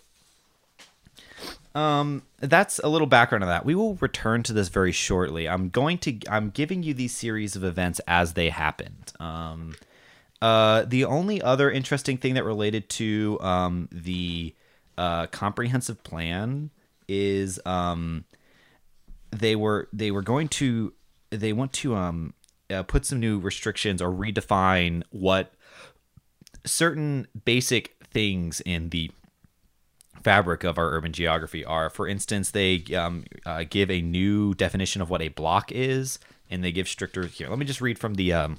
um, 1.76 2.24
that's 2.40 2.80
a 2.80 2.88
little 2.88 3.08
background 3.08 3.44
on 3.44 3.50
that. 3.50 3.66
We 3.66 3.76
will 3.76 3.96
return 3.96 4.44
to 4.44 4.54
this 4.54 4.70
very 4.70 4.92
shortly. 4.92 5.50
I'm 5.50 5.70
going 5.70 5.98
to 6.00 6.18
I'm 6.30 6.50
giving 6.50 6.84
you 6.84 6.94
these 6.94 7.16
series 7.16 7.56
of 7.56 7.64
events 7.64 8.00
as 8.08 8.34
they 8.34 8.50
happened. 8.50 9.14
Um, 9.20 9.76
uh, 10.42 10.84
the 10.86 11.06
only 11.06 11.42
other 11.42 11.72
interesting 11.72 12.18
thing 12.18 12.34
that 12.36 12.44
related 12.44 12.90
to 12.90 13.40
um, 13.42 13.90
the 13.92 14.54
uh, 14.98 15.28
comprehensive 15.28 16.04
plan 16.04 16.70
is 17.08 17.60
um, 17.66 18.26
they 19.32 19.56
were 19.56 19.88
they 19.92 20.12
were 20.12 20.22
going 20.22 20.48
to 20.50 20.94
they 21.32 21.54
want 21.54 21.74
to 21.74 21.96
um, 21.96 22.34
uh, 22.70 22.84
put 22.84 23.06
some 23.06 23.20
new 23.20 23.40
restrictions 23.40 24.02
or 24.02 24.12
redefine 24.12 25.04
what 25.10 25.54
certain 26.66 27.28
basic 27.46 27.96
things 28.04 28.62
in 28.62 28.90
the 28.90 29.10
fabric 30.24 30.64
of 30.64 30.78
our 30.78 30.92
urban 30.92 31.14
geography 31.14 31.64
are. 31.66 31.90
For 31.90 32.08
instance, 32.08 32.52
they 32.52 32.84
um, 32.96 33.26
uh, 33.46 33.64
give 33.70 33.92
a 33.92 34.02
new 34.02 34.54
definition 34.54 35.02
of 35.02 35.10
what 35.10 35.22
a 35.22 35.30
block 35.30 35.72
is, 35.72 36.20
and 36.50 36.64
they 36.64 36.72
give 36.72 36.88
stricter. 36.88 37.26
Here, 37.26 37.50
let 37.50 37.60
me 37.60 37.66
just 37.66 37.82
read 37.82 38.00
from 38.00 38.16
the 38.16 38.34
um, 38.34 38.58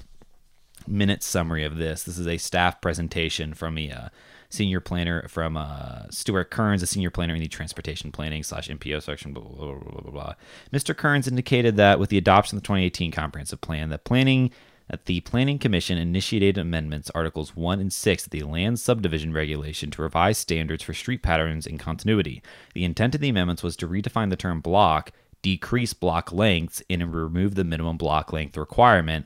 minute 0.87 1.23
summary 1.23 1.63
of 1.63 1.77
this. 1.77 2.03
This 2.03 2.17
is 2.17 2.27
a 2.27 2.37
staff 2.37 2.81
presentation 2.81 3.53
from 3.53 3.77
a 3.77 3.91
uh, 3.91 4.09
senior 4.49 4.79
planner 4.79 5.27
from 5.27 5.57
uh, 5.57 6.03
Stuart 6.09 6.51
Kearns, 6.51 6.83
a 6.83 6.87
senior 6.87 7.09
planner 7.09 7.35
in 7.35 7.41
the 7.41 7.47
transportation 7.47 8.11
planning 8.11 8.43
slash 8.43 8.69
MPO 8.69 9.01
section. 9.01 9.33
Blah, 9.33 9.43
blah, 9.43 9.73
blah, 9.73 10.01
blah, 10.01 10.11
blah. 10.11 10.33
Mr. 10.71 10.95
Kearns 10.95 11.27
indicated 11.27 11.77
that 11.77 11.99
with 11.99 12.09
the 12.09 12.17
adoption 12.17 12.57
of 12.57 12.63
the 12.63 12.67
2018 12.67 13.11
comprehensive 13.11 13.61
plan, 13.61 13.89
that 13.89 14.03
planning 14.03 14.51
that 14.89 15.05
the 15.05 15.21
Planning 15.21 15.57
Commission 15.59 15.97
initiated 15.97 16.57
amendments 16.57 17.11
Articles 17.15 17.55
1 17.55 17.79
and 17.79 17.91
6 17.91 18.25
of 18.25 18.29
the 18.29 18.43
Land 18.43 18.79
Subdivision 18.79 19.33
Regulation 19.33 19.89
to 19.91 20.01
revise 20.01 20.37
standards 20.37 20.83
for 20.83 20.93
street 20.93 21.23
patterns 21.23 21.65
and 21.65 21.79
continuity. 21.79 22.43
The 22.73 22.83
intent 22.83 23.15
of 23.15 23.21
the 23.21 23.29
amendments 23.29 23.63
was 23.63 23.75
to 23.77 23.87
redefine 23.87 24.29
the 24.29 24.35
term 24.35 24.61
block, 24.61 25.11
decrease 25.41 25.93
block 25.93 26.31
lengths, 26.31 26.83
and 26.89 27.13
remove 27.13 27.55
the 27.55 27.63
minimum 27.63 27.97
block 27.97 28.31
length 28.31 28.57
requirement. 28.57 29.25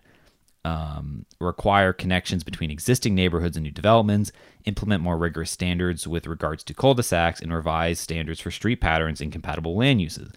Um, 0.66 1.26
require 1.40 1.94
connections 1.94 2.44
between 2.44 2.70
existing 2.70 3.16
neighborhoods 3.16 3.56
and 3.56 3.64
new 3.64 3.72
developments, 3.72 4.32
implement 4.66 5.02
more 5.02 5.18
rigorous 5.18 5.50
standards 5.50 6.06
with 6.06 6.28
regards 6.28 6.66
to 6.66 6.74
cul-de-sacs, 6.74 7.40
and 7.40 7.54
revise 7.54 7.98
standards 7.98 8.42
for 8.42 8.52
street 8.52 8.82
patterns 8.82 9.22
and 9.22 9.32
compatible 9.32 9.78
land 9.78 10.02
uses. 10.02 10.32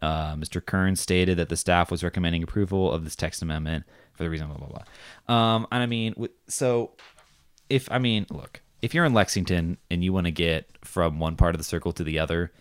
Uh, 0.00 0.36
Mr. 0.36 0.64
Kern 0.64 0.96
stated 0.96 1.38
that 1.38 1.48
the 1.48 1.56
staff 1.56 1.90
was 1.90 2.04
recommending 2.04 2.42
approval 2.42 2.92
of 2.92 3.04
this 3.04 3.16
text 3.16 3.42
amendment 3.42 3.84
for 4.14 4.22
the 4.22 4.30
reason 4.30 4.48
blah 4.48 4.56
blah 4.56 4.68
blah. 4.68 5.34
Um, 5.34 5.66
and 5.70 5.82
I 5.82 5.86
mean, 5.86 6.14
so 6.48 6.92
if 7.68 7.90
I 7.90 7.98
mean, 7.98 8.26
look, 8.30 8.60
if 8.82 8.94
you're 8.94 9.04
in 9.04 9.14
Lexington 9.14 9.78
and 9.90 10.04
you 10.04 10.12
want 10.12 10.26
to 10.26 10.30
get 10.30 10.70
from 10.82 11.18
one 11.18 11.36
part 11.36 11.54
of 11.54 11.58
the 11.58 11.64
circle 11.64 11.92
to 11.92 12.04
the 12.04 12.18
other, 12.18 12.52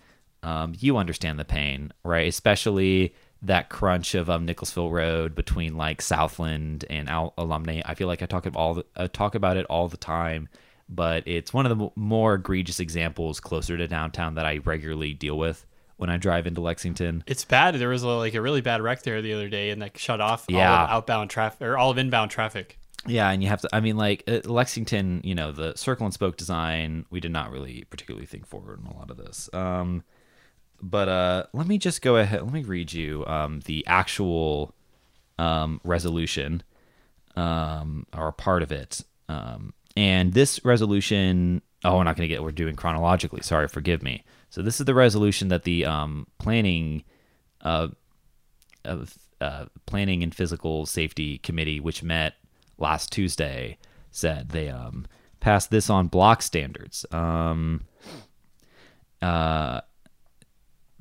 um, 0.42 0.74
you 0.80 0.98
understand 0.98 1.40
the 1.40 1.46
pain, 1.46 1.92
right? 2.04 2.28
Especially 2.28 3.14
that 3.42 3.70
crunch 3.70 4.16
of 4.16 4.30
um, 4.30 4.48
Road 4.76 5.36
between 5.36 5.76
like 5.76 6.02
Southland 6.02 6.86
and 6.90 7.10
Al- 7.10 7.34
Alumni. 7.38 7.82
I 7.86 7.94
feel 7.94 8.08
like 8.08 8.22
I 8.22 8.26
talk 8.26 8.48
all 8.56 8.76
the, 8.76 8.86
I 8.96 9.08
talk 9.08 9.36
about 9.36 9.58
it 9.58 9.66
all 9.66 9.90
the 9.90 9.98
time, 9.98 10.48
but 10.88 11.24
it's 11.28 11.54
one 11.54 11.66
of 11.66 11.78
the 11.78 11.90
more 11.96 12.36
egregious 12.36 12.80
examples 12.80 13.40
closer 13.40 13.78
to 13.78 13.88
downtown 13.88 14.36
that 14.36 14.46
I 14.46 14.60
regularly 14.64 15.14
deal 15.14 15.38
with 15.38 15.66
when 16.04 16.10
I 16.10 16.18
drive 16.18 16.48
into 16.48 16.60
Lexington. 16.60 17.24
It's 17.28 17.46
bad. 17.46 17.76
There 17.76 17.88
was 17.88 18.04
a, 18.04 18.10
like 18.10 18.34
a 18.34 18.42
really 18.42 18.60
bad 18.60 18.82
wreck 18.82 19.04
there 19.04 19.22
the 19.22 19.32
other 19.32 19.48
day, 19.48 19.70
and 19.70 19.80
like 19.80 19.98
shut 19.98 20.20
off 20.20 20.44
yeah. 20.50 20.70
all 20.70 20.84
of 20.84 20.90
outbound 20.90 21.30
traffic 21.30 21.62
or 21.62 21.78
all 21.78 21.92
of 21.92 21.98
inbound 21.98 22.30
traffic. 22.30 22.78
Yeah, 23.08 23.32
and 23.32 23.42
you 23.42 23.48
have 23.48 23.62
to. 23.62 23.70
I 23.72 23.80
mean, 23.80 23.96
like 23.96 24.26
uh, 24.28 24.42
Lexington, 24.44 25.22
you 25.24 25.34
know, 25.34 25.54
the 25.54 25.78
circle 25.78 26.06
and 26.06 26.14
spoke 26.14 26.36
design. 26.36 27.06
We 27.10 27.22
did 27.22 27.32
not 27.32 27.52
really 27.52 27.86
particularly 27.90 28.26
think 28.26 28.46
forward 28.46 28.82
in 28.82 28.86
a 28.86 28.94
lot 28.94 29.12
of 29.12 29.16
this. 29.16 29.50
Um, 29.54 30.04
but 30.82 31.08
uh, 31.08 31.46
let 31.54 31.68
me 31.68 31.78
just 31.78 32.02
go 32.02 32.18
ahead. 32.18 32.42
Let 32.42 32.52
me 32.52 32.64
read 32.64 32.92
you 32.92 33.26
um, 33.26 33.62
the 33.62 33.88
actual 33.88 34.76
um, 35.40 35.80
resolution 35.86 36.64
um, 37.38 38.08
or 38.14 38.34
part 38.34 38.62
of 38.62 38.74
it. 38.74 39.06
Um, 39.30 39.74
and 39.96 40.34
this 40.34 40.60
resolution 40.66 41.62
oh, 41.86 41.98
we're 41.98 42.04
not 42.04 42.16
going 42.16 42.28
to 42.28 42.34
get. 42.34 42.44
We're 42.44 42.52
doing 42.52 42.76
chronologically. 42.76 43.42
Sorry, 43.42 43.68
forgive 43.68 44.04
me. 44.04 44.24
So 44.54 44.62
this 44.62 44.80
is 44.80 44.86
the 44.86 44.94
resolution 44.94 45.48
that 45.48 45.64
the 45.64 45.84
um, 45.84 46.28
planning, 46.38 47.06
uh, 47.62 47.88
of 48.86 49.18
uh, 49.42 49.66
planning 49.88 50.22
and 50.22 50.34
physical 50.34 50.86
safety 50.86 51.40
committee, 51.40 51.80
which 51.80 52.04
met 52.04 52.36
last 52.78 53.12
Tuesday, 53.12 53.80
said 54.12 54.50
they 54.50 54.70
um, 54.70 55.08
passed 55.40 55.72
this 55.72 55.90
on 55.90 56.06
block 56.06 56.44
standards. 56.44 57.04
Um, 57.12 57.86
uh, 59.24 59.82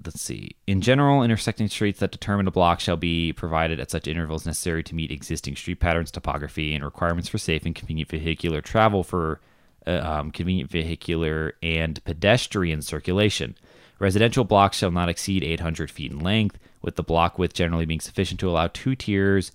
let's 0.02 0.22
see. 0.22 0.56
In 0.66 0.80
general, 0.80 1.22
intersecting 1.22 1.68
streets 1.68 2.00
that 2.00 2.10
determine 2.10 2.48
a 2.48 2.50
block 2.50 2.80
shall 2.80 2.96
be 2.96 3.34
provided 3.34 3.78
at 3.80 3.90
such 3.90 4.08
intervals 4.08 4.46
necessary 4.46 4.82
to 4.82 4.94
meet 4.94 5.10
existing 5.10 5.56
street 5.56 5.78
patterns, 5.78 6.10
topography, 6.10 6.74
and 6.74 6.82
requirements 6.82 7.28
for 7.28 7.36
safe 7.36 7.66
and 7.66 7.74
convenient 7.74 8.08
vehicular 8.08 8.62
travel 8.62 9.04
for 9.04 9.42
uh, 9.86 10.00
um, 10.02 10.30
convenient 10.30 10.70
vehicular 10.70 11.54
and 11.62 12.02
pedestrian 12.04 12.82
circulation. 12.82 13.56
Residential 13.98 14.44
blocks 14.44 14.78
shall 14.78 14.90
not 14.90 15.08
exceed 15.08 15.44
800 15.44 15.90
feet 15.90 16.10
in 16.10 16.18
length, 16.18 16.58
with 16.80 16.96
the 16.96 17.02
block 17.02 17.38
width 17.38 17.54
generally 17.54 17.86
being 17.86 18.00
sufficient 18.00 18.40
to 18.40 18.50
allow 18.50 18.66
two 18.66 18.96
tiers 18.96 19.52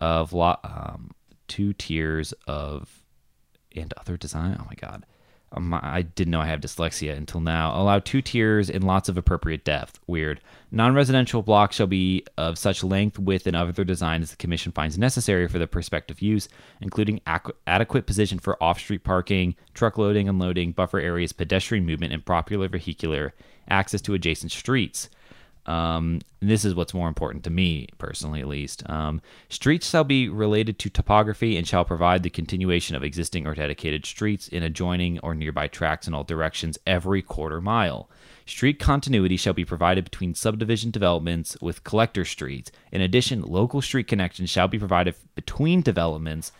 of 0.00 0.32
lo- 0.32 0.58
um, 0.62 1.10
two 1.48 1.72
tiers 1.72 2.32
of 2.46 3.02
and 3.74 3.92
other 3.96 4.16
design. 4.16 4.56
Oh 4.60 4.66
my 4.66 4.74
god. 4.74 5.04
Um, 5.52 5.74
I 5.74 6.02
didn't 6.02 6.30
know 6.30 6.40
I 6.40 6.46
have 6.46 6.60
dyslexia 6.60 7.16
until 7.16 7.40
now. 7.40 7.76
Allow 7.80 7.98
two 7.98 8.22
tiers 8.22 8.70
in 8.70 8.82
lots 8.82 9.08
of 9.08 9.18
appropriate 9.18 9.64
depth. 9.64 9.98
Weird. 10.06 10.40
Non 10.70 10.94
residential 10.94 11.42
blocks 11.42 11.74
shall 11.74 11.88
be 11.88 12.24
of 12.38 12.56
such 12.56 12.84
length, 12.84 13.18
width, 13.18 13.48
and 13.48 13.56
other 13.56 13.82
design 13.82 14.22
as 14.22 14.30
the 14.30 14.36
Commission 14.36 14.70
finds 14.70 14.96
necessary 14.96 15.48
for 15.48 15.58
the 15.58 15.66
prospective 15.66 16.22
use, 16.22 16.48
including 16.80 17.20
adequate 17.66 18.06
position 18.06 18.38
for 18.38 18.62
off 18.62 18.78
street 18.78 19.02
parking, 19.02 19.56
truck 19.74 19.98
loading, 19.98 20.28
unloading, 20.28 20.70
buffer 20.70 21.00
areas, 21.00 21.32
pedestrian 21.32 21.84
movement, 21.84 22.12
and 22.12 22.24
popular 22.24 22.68
vehicular 22.68 23.34
access 23.68 24.00
to 24.02 24.14
adjacent 24.14 24.52
streets. 24.52 25.08
Um, 25.66 26.20
this 26.40 26.64
is 26.64 26.74
what's 26.74 26.94
more 26.94 27.08
important 27.08 27.44
to 27.44 27.50
me 27.50 27.88
personally, 27.98 28.40
at 28.40 28.48
least. 28.48 28.88
Um, 28.88 29.20
streets 29.48 29.90
shall 29.90 30.04
be 30.04 30.28
related 30.28 30.78
to 30.80 30.90
topography 30.90 31.56
and 31.56 31.66
shall 31.66 31.84
provide 31.84 32.22
the 32.22 32.30
continuation 32.30 32.96
of 32.96 33.04
existing 33.04 33.46
or 33.46 33.54
dedicated 33.54 34.06
streets 34.06 34.48
in 34.48 34.62
adjoining 34.62 35.18
or 35.20 35.34
nearby 35.34 35.68
tracts 35.68 36.08
in 36.08 36.14
all 36.14 36.24
directions 36.24 36.78
every 36.86 37.22
quarter 37.22 37.60
mile. 37.60 38.08
Street 38.46 38.80
continuity 38.80 39.36
shall 39.36 39.52
be 39.52 39.64
provided 39.64 40.04
between 40.04 40.34
subdivision 40.34 40.90
developments 40.90 41.56
with 41.60 41.84
collector 41.84 42.24
streets. 42.24 42.72
In 42.90 43.00
addition, 43.00 43.42
local 43.42 43.80
street 43.80 44.08
connections 44.08 44.50
shall 44.50 44.66
be 44.66 44.78
provided 44.78 45.14
between 45.34 45.82
developments 45.82 46.50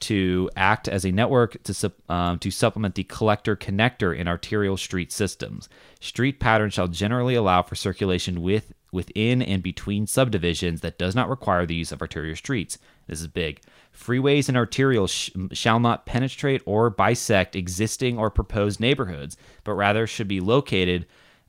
to 0.00 0.50
act 0.56 0.88
as 0.88 1.04
a 1.04 1.12
network 1.12 1.62
to, 1.64 1.92
um, 2.08 2.38
to 2.38 2.50
supplement 2.50 2.94
the 2.94 3.04
collector 3.04 3.56
connector 3.56 4.16
in 4.16 4.28
arterial 4.28 4.76
street 4.76 5.12
systems. 5.12 5.68
Street 6.00 6.40
patterns 6.40 6.74
shall 6.74 6.88
generally 6.88 7.34
allow 7.34 7.62
for 7.62 7.74
circulation 7.74 8.42
with 8.42 8.72
within 8.92 9.42
and 9.42 9.62
between 9.62 10.06
subdivisions 10.06 10.80
that 10.80 10.98
does 10.98 11.14
not 11.14 11.28
require 11.28 11.66
the 11.66 11.74
use 11.74 11.92
of 11.92 12.00
arterial 12.00 12.36
streets. 12.36 12.78
This 13.06 13.20
is 13.20 13.28
big. 13.28 13.60
Freeways 13.94 14.48
and 14.48 14.56
arterials 14.56 15.10
sh- 15.10 15.56
shall 15.56 15.80
not 15.80 16.06
penetrate 16.06 16.62
or 16.66 16.90
bisect 16.90 17.56
existing 17.56 18.18
or 18.18 18.30
proposed 18.30 18.80
neighborhoods, 18.80 19.36
but 19.64 19.74
rather 19.74 20.06
should 20.06 20.28
be 20.28 20.40
located 20.40 21.06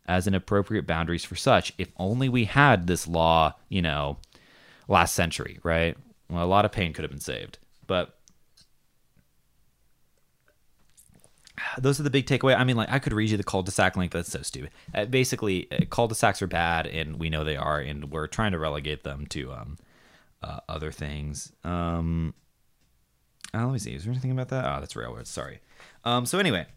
as 0.07 0.27
an 0.27 0.33
appropriate 0.33 0.87
boundaries 0.87 1.25
for 1.25 1.35
such. 1.35 1.73
If 1.77 1.91
only 1.97 2.29
we 2.29 2.45
had 2.45 2.87
this 2.87 3.07
law, 3.07 3.53
you 3.69 3.81
know, 3.81 4.17
last 4.87 5.13
century, 5.13 5.59
right? 5.63 5.97
Well, 6.29 6.43
a 6.43 6.47
lot 6.47 6.65
of 6.65 6.71
pain 6.71 6.93
could 6.93 7.03
have 7.03 7.11
been 7.11 7.19
saved. 7.19 7.59
But 7.87 8.16
those 11.77 11.99
are 11.99 12.03
the 12.03 12.09
big 12.09 12.25
takeaway. 12.25 12.57
I 12.57 12.63
mean, 12.63 12.75
like 12.75 12.91
I 12.91 12.99
could 12.99 13.13
read 13.13 13.29
you 13.29 13.37
the 13.37 13.43
cul-de-sac 13.43 13.97
link, 13.97 14.11
but 14.11 14.19
that's 14.19 14.31
so 14.31 14.41
stupid. 14.41 14.71
Uh, 14.93 15.05
basically, 15.05 15.71
uh, 15.71 15.85
cul-de-sacs 15.89 16.41
are 16.41 16.47
bad, 16.47 16.87
and 16.87 17.19
we 17.19 17.29
know 17.29 17.43
they 17.43 17.57
are, 17.57 17.79
and 17.79 18.11
we're 18.11 18.27
trying 18.27 18.51
to 18.51 18.59
relegate 18.59 19.03
them 19.03 19.25
to 19.27 19.51
um, 19.53 19.77
uh, 20.43 20.59
other 20.69 20.91
things. 20.91 21.51
Um, 21.63 22.33
oh, 23.53 23.59
let 23.59 23.73
me 23.73 23.79
see. 23.79 23.95
Is 23.95 24.03
there 24.03 24.11
anything 24.11 24.31
about 24.31 24.49
that? 24.49 24.65
Oh, 24.65 24.79
that's 24.79 24.95
railroads. 24.95 25.29
Sorry. 25.29 25.59
Um, 26.03 26.25
so 26.25 26.39
anyway, 26.39 26.67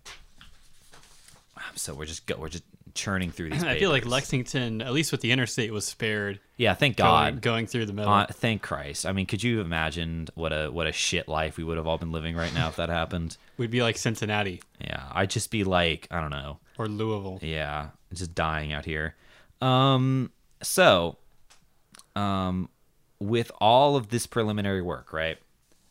so 1.74 1.94
we're 1.94 2.06
just 2.06 2.26
go, 2.26 2.36
we're 2.38 2.48
just 2.48 2.64
churning 2.94 3.31
through 3.31 3.50
these. 3.53 3.64
I 3.64 3.79
feel 3.79 3.90
like. 3.90 4.05
Lexington, 4.07 4.83
at 4.83 4.92
least 4.92 5.12
with 5.12 5.20
the 5.20 5.33
interstate, 5.33 5.72
was 5.72 5.87
spared. 5.87 6.40
Yeah, 6.57 6.74
thank 6.74 6.96
going- 6.96 7.09
God. 7.35 7.40
going, 7.42 7.66
through 7.66 7.87
the 7.87 7.92
middle. 7.92 8.12
Uh, 8.12 8.26
thank 8.26 8.62
Christ. 8.62 9.07
I 9.07 9.12
mean, 9.12 9.26
could 9.26 9.42
you 9.42 9.59
have 9.59 9.66
imagined 9.66 10.31
what 10.35 10.53
a 10.53 10.68
what 10.70 10.87
a 10.87 10.92
shit 10.92 11.29
life 11.29 11.57
we 11.57 11.64
would 11.64 11.76
have 11.76 11.87
all 11.87 11.98
been 11.98 12.12
living 12.12 12.37
right 12.37 12.53
now 12.55 12.68
if 12.68 12.76
that 12.76 12.88
happened? 12.88 13.37
We'd 13.57 13.70
be 13.70 13.83
like 13.83 13.96
Cincinnati 13.98 14.62
Yeah, 14.81 15.03
I'd 15.12 15.31
just 15.31 15.50
be 15.50 15.64
like, 15.64 16.09
I 16.11 16.20
don't 16.20 16.31
know. 16.31 16.59
or 16.79 16.87
Louisville. 16.88 17.38
Yeah, 17.42 17.88
just 18.14 18.35
dying 18.35 18.72
out 18.72 18.85
here. 18.87 19.14
Um, 19.61 20.31
so, 20.62 21.18
um, 22.16 22.68
with 23.18 23.50
all 23.61 23.96
of 23.96 24.09
this 24.09 24.26
preliminary 24.26 24.83
work, 24.83 25.12
right, 25.12 25.38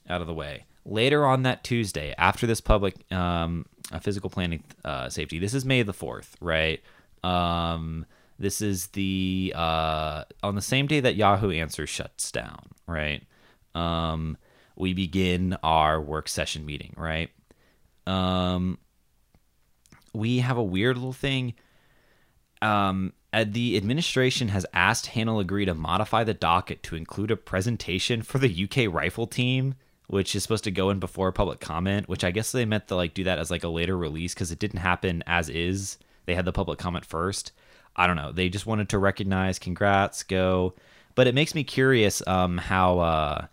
out 0.10 0.22
of 0.22 0.28
the 0.28 0.34
way, 0.34 0.66
later 0.86 1.26
on 1.26 1.44
that 1.44 1.64
Tuesday, 1.64 2.14
after 2.18 2.48
this 2.48 2.62
public 2.62 2.96
um, 3.14 3.66
physical 4.00 4.30
planning 4.30 4.64
uh, 4.86 5.10
safety, 5.10 5.40
this 5.40 5.54
is 5.54 5.66
May 5.66 5.84
the 5.84 5.94
fourth, 5.94 6.36
right? 6.42 6.82
Um, 7.24 8.06
this 8.38 8.62
is 8.62 8.88
the 8.88 9.54
uh, 9.56 10.24
on 10.44 10.56
the 10.56 10.62
same 10.62 10.88
day 10.88 11.00
that 11.00 11.16
Yahoo 11.16 11.52
Answers 11.52 11.90
shuts 11.90 12.32
down, 12.32 12.70
right? 12.88 13.24
Um, 13.76 14.38
we 14.76 14.94
begin 14.94 15.58
our 15.62 16.00
work 16.00 16.30
session 16.30 16.66
meeting, 16.66 16.94
right? 16.98 17.30
Um, 18.08 18.78
we 20.14 20.40
have 20.40 20.58
a 20.58 20.64
weird 20.64 20.98
little 20.98 21.14
thing. 21.14 21.54
Um, 22.62 23.14
the 23.34 23.78
administration 23.78 24.48
has 24.50 24.66
asked 24.74 25.08
Hannah 25.08 25.34
LeGris 25.34 25.66
to 25.66 25.76
modify 25.76 26.24
the 26.24 26.34
docket 26.34 26.82
to 26.84 26.96
include 26.96 27.32
a 27.32 27.38
presentation 27.38 28.22
for 28.22 28.38
the 28.40 28.64
UK 28.64 28.92
rifle 28.92 29.28
team, 29.28 29.76
which 30.10 30.36
is 30.36 30.42
supposed 30.42 30.64
to 30.64 30.72
go 30.72 30.90
in 30.90 31.00
before 31.00 31.32
public 31.32 31.60
comment. 31.60 32.10
Which 32.10 32.24
I 32.24 32.32
guess 32.32 32.52
they 32.52 32.66
meant 32.66 32.88
to 32.88 32.96
like 32.96 33.14
do 33.14 33.24
that 33.26 33.40
as 33.40 33.52
like 33.52 33.64
a 33.64 33.70
later 33.70 33.98
release 33.98 34.34
because 34.34 34.52
it 34.52 34.60
didn't 34.60 34.80
happen 34.80 35.24
as 35.28 35.50
is. 35.50 35.98
They 36.26 36.36
had 36.36 36.46
the 36.46 36.52
public 36.52 36.80
comment 36.80 37.06
first. 37.06 37.52
I 37.96 38.08
don't 38.08 38.16
know. 38.16 38.32
They 38.32 38.50
just 38.50 38.66
wanted 38.66 38.90
to 38.90 38.98
recognize, 38.98 39.60
congrats, 39.60 40.24
go. 40.24 40.74
But 41.16 41.28
it 41.28 41.36
makes 41.36 41.54
me 41.54 41.64
curious 41.64 42.26
um, 42.28 42.58
how 42.58 43.00
uh, 43.00 43.48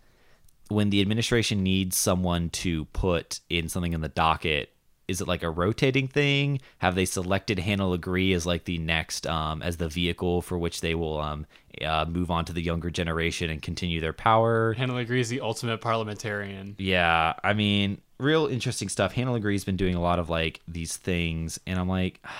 when 0.69 0.89
the 0.89 1.01
administration 1.01 1.63
needs 1.63 1.97
someone 1.97 2.49
to 2.51 2.85
put 2.85 3.39
in 3.49 3.69
something 3.69 3.93
in 3.93 4.01
the 4.01 4.09
docket, 4.09 4.71
is 5.07 5.21
it 5.21 5.27
like 5.27 5.43
a 5.43 5.49
rotating 5.49 6.07
thing? 6.07 6.59
Have 6.79 6.95
they 6.95 7.05
selected 7.05 7.59
Hannah 7.59 7.85
LeGris 7.85 8.35
as 8.35 8.45
like 8.45 8.65
the 8.65 8.77
next 8.77 9.25
um, 9.27 9.61
as 9.61 9.77
the 9.77 9.89
vehicle 9.89 10.41
for 10.41 10.57
which 10.57 10.81
they 10.81 10.95
will 10.95 11.19
um, 11.19 11.45
uh, 11.83 12.05
move 12.05 12.31
on 12.31 12.45
to 12.45 12.53
the 12.53 12.61
younger 12.61 12.89
generation 12.89 13.49
and 13.49 13.61
continue 13.61 13.99
their 14.01 14.13
power? 14.13 14.73
Hannah 14.73 14.93
LeGris 14.93 15.19
is 15.19 15.29
the 15.29 15.41
ultimate 15.41 15.81
parliamentarian. 15.81 16.75
Yeah, 16.77 17.33
I 17.43 17.53
mean, 17.53 18.01
real 18.19 18.47
interesting 18.47 18.89
stuff. 18.89 19.13
Hannah 19.13 19.31
LeGris's 19.31 19.65
been 19.65 19.77
doing 19.77 19.95
a 19.95 20.01
lot 20.01 20.19
of 20.19 20.29
like 20.29 20.61
these 20.67 20.97
things, 20.97 21.59
and 21.65 21.79
I'm 21.79 21.89
like, 21.89 22.21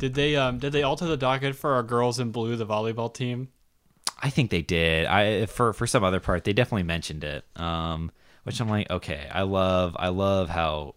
Did 0.00 0.14
they 0.14 0.34
um 0.34 0.58
did 0.58 0.72
they 0.72 0.82
alter 0.82 1.04
the 1.04 1.18
docket 1.18 1.54
for 1.54 1.74
our 1.74 1.82
girls 1.82 2.18
in 2.18 2.32
blue, 2.32 2.56
the 2.56 2.64
volleyball 2.66 3.12
team? 3.12 3.48
I 4.22 4.30
think 4.30 4.50
they 4.50 4.62
did. 4.62 5.04
I 5.04 5.44
for 5.44 5.74
for 5.74 5.86
some 5.86 6.02
other 6.02 6.20
part, 6.20 6.44
they 6.44 6.54
definitely 6.54 6.84
mentioned 6.84 7.22
it. 7.22 7.44
Um, 7.54 8.10
which 8.44 8.60
I'm 8.60 8.68
like, 8.70 8.90
okay, 8.90 9.28
I 9.30 9.42
love 9.42 9.94
I 9.98 10.08
love 10.08 10.48
how 10.48 10.94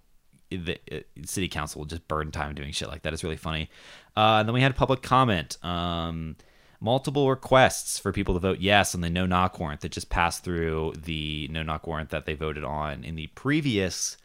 the 0.50 0.80
uh, 0.90 1.00
city 1.26 1.50
council 1.50 1.80
will 1.80 1.86
just 1.86 2.08
burn 2.08 2.32
time 2.32 2.56
doing 2.56 2.72
shit 2.72 2.88
like 2.88 3.02
that. 3.02 3.12
It's 3.12 3.26
really 3.26 3.36
funny. 3.36 3.70
Uh, 4.16 4.38
and 4.40 4.48
then 4.48 4.54
we 4.54 4.62
had 4.62 4.74
public 4.74 5.02
comment. 5.02 5.58
Um, 5.64 6.38
multiple 6.84 7.30
requests 7.30 7.98
for 7.98 8.12
people 8.12 8.34
to 8.34 8.42
vote 8.42 8.60
yes 8.60 8.94
on 8.94 9.00
the 9.00 9.10
no 9.10 9.26
knock 9.26 9.58
warrant 9.58 9.80
that 9.82 9.92
just 9.94 10.10
passed 10.10 10.44
through 10.44 10.94
the 11.02 11.48
no 11.50 11.64
knock 11.64 11.88
warrant 11.88 12.10
that 12.10 12.26
they 12.26 12.34
voted 12.34 12.64
on 12.64 13.06
in 13.06 13.16
the 13.16 13.28
previous 13.28 14.18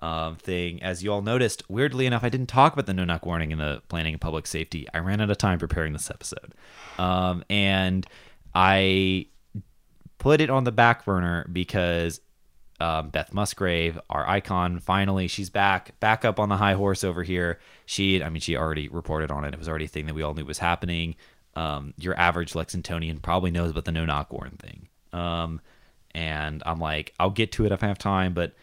um, 0.00 0.36
thing. 0.36 0.80
As 0.80 1.02
you 1.02 1.12
all 1.12 1.22
noticed, 1.22 1.68
weirdly 1.68 2.06
enough, 2.06 2.22
I 2.22 2.28
didn't 2.28 2.46
talk 2.46 2.72
about 2.72 2.86
the 2.86 2.94
no 2.94 3.04
knock 3.04 3.26
warning 3.26 3.50
in 3.50 3.58
the 3.58 3.82
planning 3.88 4.14
and 4.14 4.20
public 4.20 4.46
safety. 4.46 4.86
I 4.94 4.98
ran 4.98 5.20
out 5.20 5.28
of 5.28 5.38
time 5.38 5.58
preparing 5.58 5.92
this 5.92 6.08
episode. 6.08 6.54
Um, 6.98 7.44
and 7.50 8.06
I 8.54 9.26
put 10.18 10.40
it 10.40 10.50
on 10.50 10.62
the 10.62 10.72
back 10.72 11.04
burner 11.04 11.48
because 11.52 12.20
um, 12.78 13.08
Beth 13.08 13.32
Musgrave, 13.34 13.98
our 14.08 14.28
icon, 14.28 14.78
finally 14.78 15.26
she's 15.26 15.50
back, 15.50 15.98
back 15.98 16.24
up 16.24 16.38
on 16.38 16.48
the 16.48 16.56
high 16.58 16.74
horse 16.74 17.02
over 17.02 17.24
here. 17.24 17.58
She, 17.86 18.22
I 18.22 18.28
mean, 18.28 18.40
she 18.40 18.56
already 18.56 18.88
reported 18.88 19.32
on 19.32 19.44
it. 19.44 19.52
It 19.52 19.58
was 19.58 19.68
already 19.68 19.86
a 19.86 19.88
thing 19.88 20.06
that 20.06 20.14
we 20.14 20.22
all 20.22 20.34
knew 20.34 20.44
was 20.44 20.58
happening. 20.58 21.16
Um, 21.56 21.94
your 21.98 22.18
average 22.18 22.52
Lexingtonian 22.52 23.22
probably 23.22 23.50
knows 23.50 23.70
about 23.70 23.84
the 23.84 23.92
no 23.92 24.04
knock 24.04 24.32
warrant 24.32 24.60
thing. 24.60 24.88
Um, 25.12 25.60
and 26.14 26.62
I'm 26.66 26.80
like, 26.80 27.14
I'll 27.18 27.30
get 27.30 27.52
to 27.52 27.66
it 27.66 27.72
if 27.72 27.82
I 27.82 27.88
have 27.88 27.98
time, 27.98 28.34
but 28.34 28.54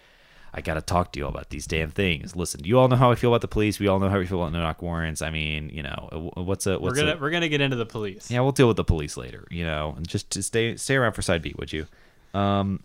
I 0.54 0.62
got 0.62 0.74
to 0.74 0.82
talk 0.82 1.14
to 1.14 1.20
you 1.20 1.26
all 1.26 1.32
about 1.32 1.50
these 1.50 1.66
damn 1.66 1.92
things. 1.92 2.36
Listen, 2.36 2.64
you 2.66 2.78
all 2.78 2.90
know 2.90 2.98
how 2.98 3.12
I 3.12 3.16
feel 3.16 3.32
about 3.32 3.42
the 3.42 3.48
police. 3.48 3.80
We 3.80 3.88
all 3.88 4.00
know 4.00 4.10
how 4.10 4.20
we 4.20 4.26
feel 4.26 4.42
about 4.42 4.52
no 4.52 4.60
knock 4.60 4.82
warrants. 4.82 5.22
I 5.22 5.30
mean, 5.30 5.70
you 5.70 5.84
know, 5.84 6.32
what's 6.36 6.68
a 6.68 6.78
what's 6.78 6.98
we're 6.98 7.06
gonna 7.06 7.16
a, 7.16 7.20
we're 7.20 7.32
gonna 7.32 7.50
get 7.50 7.62
into 7.62 7.78
the 7.78 7.86
police. 7.86 8.30
yeah, 8.30 8.42
we'll 8.42 8.52
deal 8.52 8.68
with 8.68 8.78
the 8.78 8.84
police 8.84 9.16
later, 9.16 9.48
you 9.50 9.64
know, 9.64 9.94
and 9.96 10.08
just 10.08 10.30
to 10.32 10.44
stay 10.44 10.76
stay 10.76 10.96
around 10.96 11.14
for 11.14 11.22
side 11.22 11.42
B, 11.42 11.54
would 11.58 11.72
you? 11.72 11.88
Um, 12.34 12.82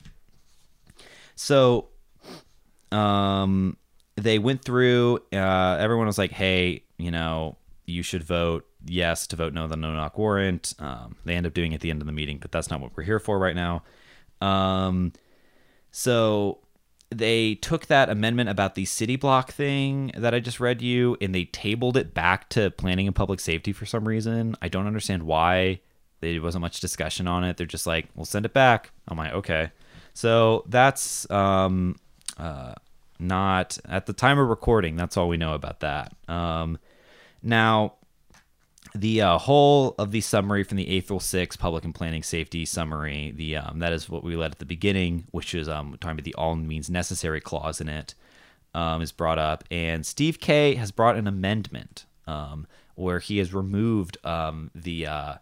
so, 1.35 1.89
um, 2.93 3.77
they 4.15 4.39
went 4.39 4.65
through. 4.65 5.21
Uh, 5.33 5.77
everyone 5.81 6.07
was 6.07 6.19
like, 6.19 6.31
"Hey, 6.31 6.85
you 6.99 7.11
know, 7.11 7.57
you 7.85 8.03
should 8.03 8.23
vote 8.23 8.65
yes 8.87 9.27
to 9.29 9.37
vote 9.37 9.53
no 9.53 9.67
the 9.67 9.77
no 9.77 9.93
knock 9.93 10.19
warrant." 10.19 10.75
Um, 10.79 11.17
they 11.25 11.35
end 11.35 11.47
up 11.47 11.55
doing 11.55 11.73
it 11.73 11.77
at 11.77 11.81
the 11.81 11.91
end 11.91 12.03
of 12.03 12.07
the 12.07 12.13
meeting, 12.13 12.39
but 12.39 12.53
that's 12.53 12.71
not 12.71 12.81
what 12.81 12.93
we're 12.97 13.05
here 13.05 13.19
for 13.19 13.39
right 13.39 13.57
now. 13.57 13.83
Um, 14.41 15.13
so 15.91 16.59
they 17.11 17.55
took 17.57 17.87
that 17.87 18.11
amendment 18.11 18.49
about 18.51 18.75
the 18.75 18.85
city 18.85 19.17
block 19.17 19.53
thing 19.53 20.11
that 20.17 20.35
I 20.35 20.41
just 20.41 20.61
read 20.61 20.83
you, 20.83 21.17
and 21.21 21.35
they 21.35 21.45
tabled 21.45 21.97
it 21.97 22.15
back 22.15 22.49
to 22.51 22.71
planning 22.71 23.07
and 23.07 23.15
public 23.15 23.41
safety 23.41 23.73
for 23.73 23.87
some 23.87 24.07
reason. 24.07 24.57
I 24.61 24.69
don't 24.69 24.87
understand 24.87 25.23
why. 25.23 25.81
There 26.21 26.41
wasn't 26.43 26.63
much 26.63 26.81
discussion 26.81 27.29
on 27.29 27.45
it. 27.45 27.57
They're 27.57 27.67
just 27.67 27.87
like, 27.87 28.09
"We'll 28.15 28.25
send 28.25 28.47
it 28.47 28.53
back." 28.53 28.91
I'm 29.09 29.19
like, 29.19 29.33
"Okay." 29.33 29.71
So 30.15 30.65
that's 30.67 31.31
um, 31.31 31.97
uh, 32.39 32.75
not 33.19 33.79
at 33.85 34.07
the 34.07 34.13
time 34.13 34.39
of 34.39 34.49
recording. 34.49 34.97
That's 34.97 35.17
all 35.17 35.29
we 35.29 35.37
know 35.37 35.55
about 35.55 35.81
that. 35.81 36.15
Um, 36.29 36.79
now, 37.43 37.95
the 38.97 39.23
uh, 39.23 39.39
whole 39.39 39.95
of 39.99 40.11
the 40.11 40.21
summary 40.21 40.63
from 40.65 40.77
the 40.77 40.89
April 40.89 41.21
6 41.21 41.57
Public 41.57 41.85
and 41.85 41.95
Planning 41.95 42.23
Safety 42.23 42.65
Summary, 42.65 43.33
the 43.35 43.57
um, 43.57 43.79
that 43.79 43.93
is 43.93 44.09
what 44.09 44.25
we 44.25 44.37
led 44.37 44.53
at 44.53 44.59
the 44.59 44.65
beginning, 44.65 45.27
which 45.31 45.55
is 45.55 45.69
um, 45.69 45.97
talking 46.01 46.13
about 46.13 46.25
the 46.25 46.35
all 46.35 46.55
means 46.55 46.91
necessary 46.91 47.41
clause 47.41 47.81
in 47.81 47.89
it, 47.89 48.15
um, 48.75 49.03
is 49.03 49.13
brought 49.13 49.39
up. 49.39 49.65
And 49.71 50.05
Steve 50.05 50.41
Kay 50.41 50.75
has 50.75 50.91
brought 50.91 51.17
an 51.17 51.27
amendment 51.27 52.07
um, 52.27 52.67
where 52.95 53.19
he 53.19 53.39
has 53.39 53.55
removed 53.55 54.19
um, 54.25 54.71
the 54.75 55.07
uh, 55.07 55.35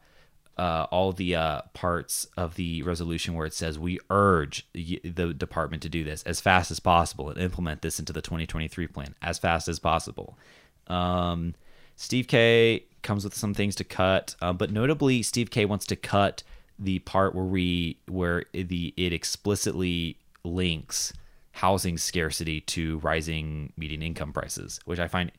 uh, 0.56 0.86
all 0.90 1.12
the 1.12 1.34
uh, 1.34 1.62
parts 1.72 2.26
of 2.36 2.54
the 2.54 2.82
resolution 2.82 3.34
where 3.34 3.46
it 3.46 3.54
says 3.54 3.78
we 3.78 3.98
urge 4.10 4.66
the 4.72 5.34
department 5.36 5.82
to 5.82 5.88
do 5.88 6.04
this 6.04 6.22
as 6.24 6.40
fast 6.40 6.70
as 6.70 6.78
possible 6.78 7.28
and 7.28 7.40
implement 7.40 7.82
this 7.82 7.98
into 7.98 8.12
the 8.12 8.22
2023 8.22 8.86
plan 8.86 9.14
as 9.22 9.38
fast 9.38 9.68
as 9.68 9.78
possible. 9.78 10.38
Um, 10.86 11.54
Steve 11.96 12.28
Kay 12.28 12.84
comes 13.04 13.22
with 13.22 13.34
some 13.34 13.54
things 13.54 13.76
to 13.76 13.84
cut, 13.84 14.34
uh, 14.42 14.52
but 14.52 14.72
notably, 14.72 15.22
Steve 15.22 15.50
Kay 15.50 15.64
wants 15.64 15.86
to 15.86 15.96
cut 15.96 16.42
the 16.78 16.98
part 17.00 17.34
where 17.34 17.44
we 17.44 17.98
where 18.08 18.44
the 18.52 18.92
it 18.96 19.12
explicitly 19.12 20.18
links 20.42 21.12
housing 21.52 21.96
scarcity 21.96 22.60
to 22.60 22.98
rising 22.98 23.72
median 23.76 24.02
income 24.02 24.32
prices, 24.32 24.80
which 24.86 24.98
I 24.98 25.06
find 25.06 25.30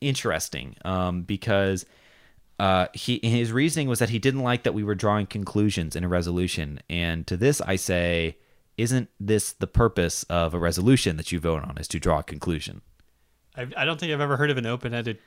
interesting 0.00 0.74
um, 0.84 1.22
because 1.22 1.86
uh, 2.58 2.86
he 2.92 3.20
his 3.22 3.52
reasoning 3.52 3.88
was 3.88 4.00
that 4.00 4.10
he 4.10 4.18
didn't 4.18 4.42
like 4.42 4.64
that 4.64 4.72
we 4.72 4.82
were 4.82 4.94
drawing 4.94 5.26
conclusions 5.26 5.94
in 5.94 6.02
a 6.02 6.08
resolution. 6.08 6.80
And 6.90 7.26
to 7.28 7.36
this, 7.36 7.60
I 7.60 7.76
say, 7.76 8.38
isn't 8.76 9.08
this 9.20 9.52
the 9.52 9.66
purpose 9.66 10.24
of 10.24 10.54
a 10.54 10.58
resolution 10.58 11.16
that 11.18 11.30
you 11.30 11.38
vote 11.38 11.62
on? 11.62 11.78
Is 11.78 11.88
to 11.88 12.00
draw 12.00 12.18
a 12.18 12.22
conclusion? 12.22 12.82
I, 13.56 13.66
I 13.76 13.84
don't 13.84 14.00
think 14.00 14.12
I've 14.12 14.20
ever 14.20 14.36
heard 14.36 14.50
of 14.50 14.58
an 14.58 14.66
open-ended 14.66 15.18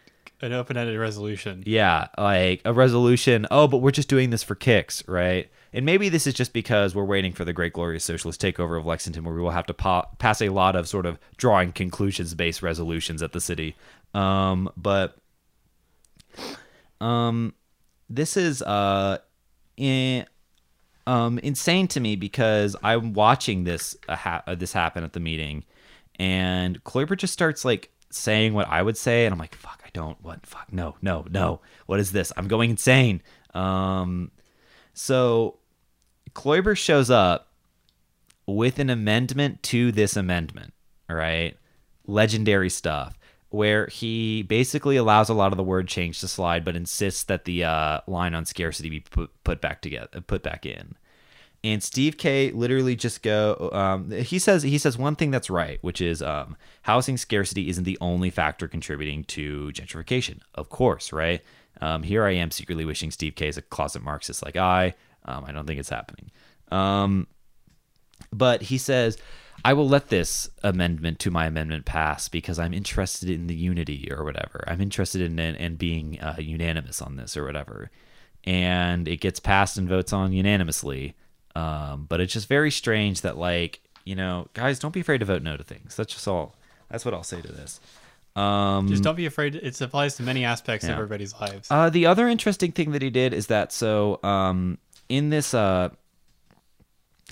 an 0.41 0.53
open-ended 0.53 0.97
resolution. 0.97 1.63
Yeah, 1.65 2.07
like 2.17 2.61
a 2.65 2.73
resolution. 2.73 3.45
Oh, 3.51 3.67
but 3.67 3.77
we're 3.77 3.91
just 3.91 4.09
doing 4.09 4.29
this 4.29 4.43
for 4.43 4.55
kicks, 4.55 5.05
right? 5.07 5.49
And 5.73 5.85
maybe 5.85 6.09
this 6.09 6.25
is 6.25 6.33
just 6.33 6.53
because 6.53 6.95
we're 6.95 7.05
waiting 7.05 7.33
for 7.33 7.45
the 7.45 7.53
great 7.53 7.73
glorious 7.73 8.03
socialist 8.03 8.41
takeover 8.41 8.77
of 8.77 8.85
Lexington, 8.85 9.23
where 9.23 9.35
we 9.35 9.41
will 9.41 9.51
have 9.51 9.67
to 9.67 9.73
pa- 9.73 10.07
pass 10.17 10.41
a 10.41 10.49
lot 10.49 10.75
of 10.75 10.87
sort 10.87 11.05
of 11.05 11.19
drawing 11.37 11.71
conclusions-based 11.71 12.61
resolutions 12.61 13.21
at 13.21 13.33
the 13.33 13.41
city. 13.41 13.75
Um, 14.13 14.71
but 14.75 15.17
um, 17.01 17.53
this 18.09 18.35
is 18.37 18.61
uh, 18.61 19.19
in, 19.77 20.25
um, 21.05 21.37
insane 21.39 21.87
to 21.89 21.99
me 21.99 22.15
because 22.15 22.75
I'm 22.83 23.13
watching 23.13 23.63
this 23.63 23.95
uh, 24.07 24.15
ha- 24.15 24.43
uh, 24.47 24.55
this 24.55 24.73
happen 24.73 25.03
at 25.03 25.13
the 25.13 25.19
meeting, 25.19 25.65
and 26.17 26.83
Kloiber 26.83 27.15
just 27.15 27.33
starts 27.33 27.63
like 27.63 27.91
saying 28.09 28.53
what 28.53 28.67
I 28.67 28.81
would 28.81 28.97
say, 28.97 29.25
and 29.25 29.33
I'm 29.33 29.39
like, 29.39 29.55
"Fuck, 29.55 29.78
I 29.89 29.97
don't. 29.97 30.21
What? 30.21 30.45
Fuck, 30.45 30.71
no, 30.71 30.95
no, 31.01 31.25
no. 31.29 31.61
What 31.87 31.99
is 31.99 32.11
this? 32.11 32.31
I'm 32.37 32.47
going 32.47 32.69
insane." 32.69 33.21
Um, 33.53 34.31
so 34.93 35.57
Kloiber 36.33 36.77
shows 36.77 37.09
up 37.09 37.47
with 38.45 38.77
an 38.77 38.89
amendment 38.89 39.63
to 39.63 39.91
this 39.91 40.15
amendment. 40.15 40.73
All 41.09 41.15
right, 41.15 41.57
legendary 42.05 42.69
stuff 42.69 43.17
where 43.49 43.87
he 43.87 44.43
basically 44.43 44.95
allows 44.95 45.27
a 45.27 45.33
lot 45.33 45.51
of 45.51 45.57
the 45.57 45.63
word 45.63 45.87
change 45.87 46.19
to 46.19 46.27
slide, 46.27 46.63
but 46.63 46.75
insists 46.75 47.23
that 47.23 47.45
the 47.45 47.63
uh, 47.63 47.99
line 48.05 48.35
on 48.35 48.45
scarcity 48.45 48.89
be 48.89 48.99
put, 48.99 49.31
put 49.43 49.59
back 49.59 49.81
together, 49.81 50.21
put 50.21 50.43
back 50.43 50.65
in. 50.67 50.95
And 51.61 51.83
Steve 51.83 52.17
Kay 52.17 52.51
literally 52.51 52.95
just 52.95 53.21
go. 53.21 53.69
Um, 53.73 54.11
he 54.11 54.39
says 54.39 54.63
he 54.63 54.77
says 54.77 54.97
one 54.97 55.15
thing 55.15 55.29
that's 55.29 55.49
right, 55.49 55.77
which 55.81 55.99
is 55.99 56.21
um, 56.21 56.55
housing 56.83 57.17
scarcity 57.17 57.69
isn't 57.69 57.83
the 57.83 57.97
only 57.99 58.29
factor 58.29 58.67
contributing 58.67 59.25
to 59.25 59.69
gentrification. 59.73 60.39
Of 60.55 60.69
course, 60.69 61.11
right? 61.11 61.41
Um, 61.81 62.03
here 62.03 62.23
I 62.23 62.31
am 62.31 62.51
secretly 62.51 62.85
wishing 62.85 63.11
Steve 63.11 63.35
Kay 63.35 63.49
is 63.49 63.57
a 63.57 63.61
closet 63.61 64.01
Marxist 64.01 64.43
like 64.43 64.55
I. 64.55 64.95
Um, 65.25 65.43
I 65.45 65.51
don't 65.51 65.65
think 65.65 65.79
it's 65.79 65.89
happening. 65.89 66.31
Um, 66.71 67.27
but 68.31 68.63
he 68.63 68.77
says 68.77 69.17
I 69.63 69.73
will 69.73 69.87
let 69.87 70.07
this 70.07 70.49
amendment 70.63 71.19
to 71.19 71.31
my 71.31 71.45
amendment 71.45 71.85
pass 71.85 72.29
because 72.29 72.59
I'm 72.59 72.73
interested 72.73 73.29
in 73.29 73.47
the 73.47 73.55
unity 73.55 74.09
or 74.11 74.23
whatever. 74.23 74.63
I'm 74.67 74.81
interested 74.81 75.21
in 75.21 75.37
in, 75.39 75.75
being 75.75 76.19
uh, 76.19 76.35
unanimous 76.39 77.01
on 77.01 77.17
this 77.17 77.35
or 77.35 77.45
whatever. 77.45 77.91
And 78.45 79.07
it 79.07 79.19
gets 79.19 79.39
passed 79.39 79.77
and 79.77 79.89
votes 79.89 80.13
on 80.13 80.31
unanimously. 80.31 81.15
Um, 81.59 82.05
but 82.07 82.21
it's 82.21 82.33
just 82.33 82.47
very 82.47 82.71
strange 82.71 83.21
that 83.21 83.37
like 83.37 83.81
you 84.05 84.15
know, 84.15 84.47
guys, 84.53 84.79
don't 84.79 84.93
be 84.93 85.01
afraid 85.01 85.19
to 85.19 85.25
vote 85.25 85.43
no 85.43 85.55
to 85.55 85.63
things. 85.63 85.95
That's 85.95 86.13
just 86.13 86.27
all. 86.27 86.55
That's 86.89 87.05
what 87.05 87.13
I'll 87.13 87.23
say 87.23 87.41
to 87.41 87.47
this. 87.47 87.79
Um, 88.35 88.87
just 88.87 89.03
don't 89.03 89.15
be 89.15 89.25
afraid. 89.25 89.55
It 89.55 89.79
applies 89.81 90.15
to 90.15 90.23
many 90.23 90.45
aspects 90.45 90.85
yeah. 90.85 90.93
of 90.93 90.97
everybody's 90.97 91.33
lives. 91.39 91.67
Uh, 91.69 91.89
the 91.89 92.05
other 92.05 92.27
interesting 92.27 92.71
thing 92.71 92.91
that 92.91 93.01
he 93.01 93.09
did 93.09 93.33
is 93.33 93.47
that 93.47 93.71
so 93.71 94.19
um, 94.23 94.77
in 95.09 95.29
this 95.29 95.53
uh, 95.53 95.89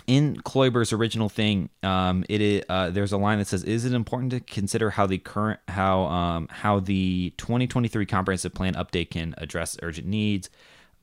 in 0.06 0.38
Kloiber's 0.38 0.94
original 0.94 1.30
thing, 1.30 1.70
um, 1.82 2.24
it 2.30 2.42
is, 2.42 2.64
uh, 2.70 2.90
there's 2.90 3.12
a 3.12 3.18
line 3.18 3.40
that 3.40 3.48
says, 3.48 3.64
"Is 3.64 3.86
it 3.86 3.94
important 3.94 4.32
to 4.34 4.40
consider 4.40 4.92
how 4.92 5.08
the 5.08 5.18
current 5.18 5.60
how 5.68 6.04
um, 6.06 6.48
how 6.52 6.80
the 6.80 7.34
2023 7.38 8.06
comprehensive 8.06 8.54
plan 8.54 8.76
update 8.76 9.10
can 9.12 9.34
address 9.38 9.78
urgent 9.82 10.08
needs?" 10.08 10.50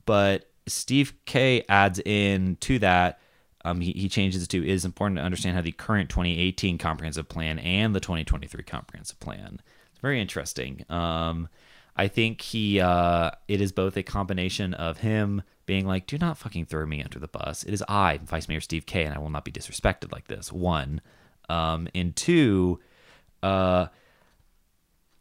But 0.05 0.47
Steve 0.67 1.13
Kay 1.25 1.63
adds 1.69 1.99
in 1.99 2.57
to 2.61 2.79
that. 2.79 3.19
Um, 3.63 3.81
he, 3.81 3.93
he 3.93 4.09
changes 4.09 4.43
it 4.43 4.47
to 4.49 4.63
it 4.63 4.69
is 4.69 4.85
important 4.85 5.17
to 5.17 5.23
understand 5.23 5.55
how 5.55 5.61
the 5.61 5.71
current 5.71 6.09
2018 6.09 6.77
comprehensive 6.77 7.27
plan 7.27 7.57
and 7.59 7.95
the 7.95 7.99
2023 7.99 8.63
comprehensive 8.63 9.19
plan. 9.19 9.59
It's 9.91 9.99
very 10.01 10.21
interesting. 10.21 10.85
Um, 10.87 11.49
I 11.95 12.07
think 12.07 12.41
he 12.41 12.79
uh, 12.79 13.31
it 13.47 13.61
is 13.61 13.71
both 13.71 13.97
a 13.97 14.03
combination 14.03 14.73
of 14.73 14.99
him 14.99 15.41
being 15.65 15.87
like, 15.87 16.05
do 16.07 16.17
not 16.17 16.37
fucking 16.37 16.65
throw 16.65 16.85
me 16.85 17.01
under 17.01 17.19
the 17.19 17.27
bus. 17.27 17.63
It 17.63 17.73
is 17.73 17.83
I, 17.87 18.19
Vice 18.23 18.47
Mayor 18.47 18.61
Steve 18.61 18.85
Kay, 18.85 19.05
and 19.05 19.15
I 19.15 19.17
will 19.17 19.29
not 19.29 19.45
be 19.45 19.51
disrespected 19.51 20.11
like 20.11 20.27
this. 20.27 20.51
One. 20.51 21.01
Um, 21.49 21.87
and 21.93 22.15
two, 22.15 22.79
uh, 23.43 23.87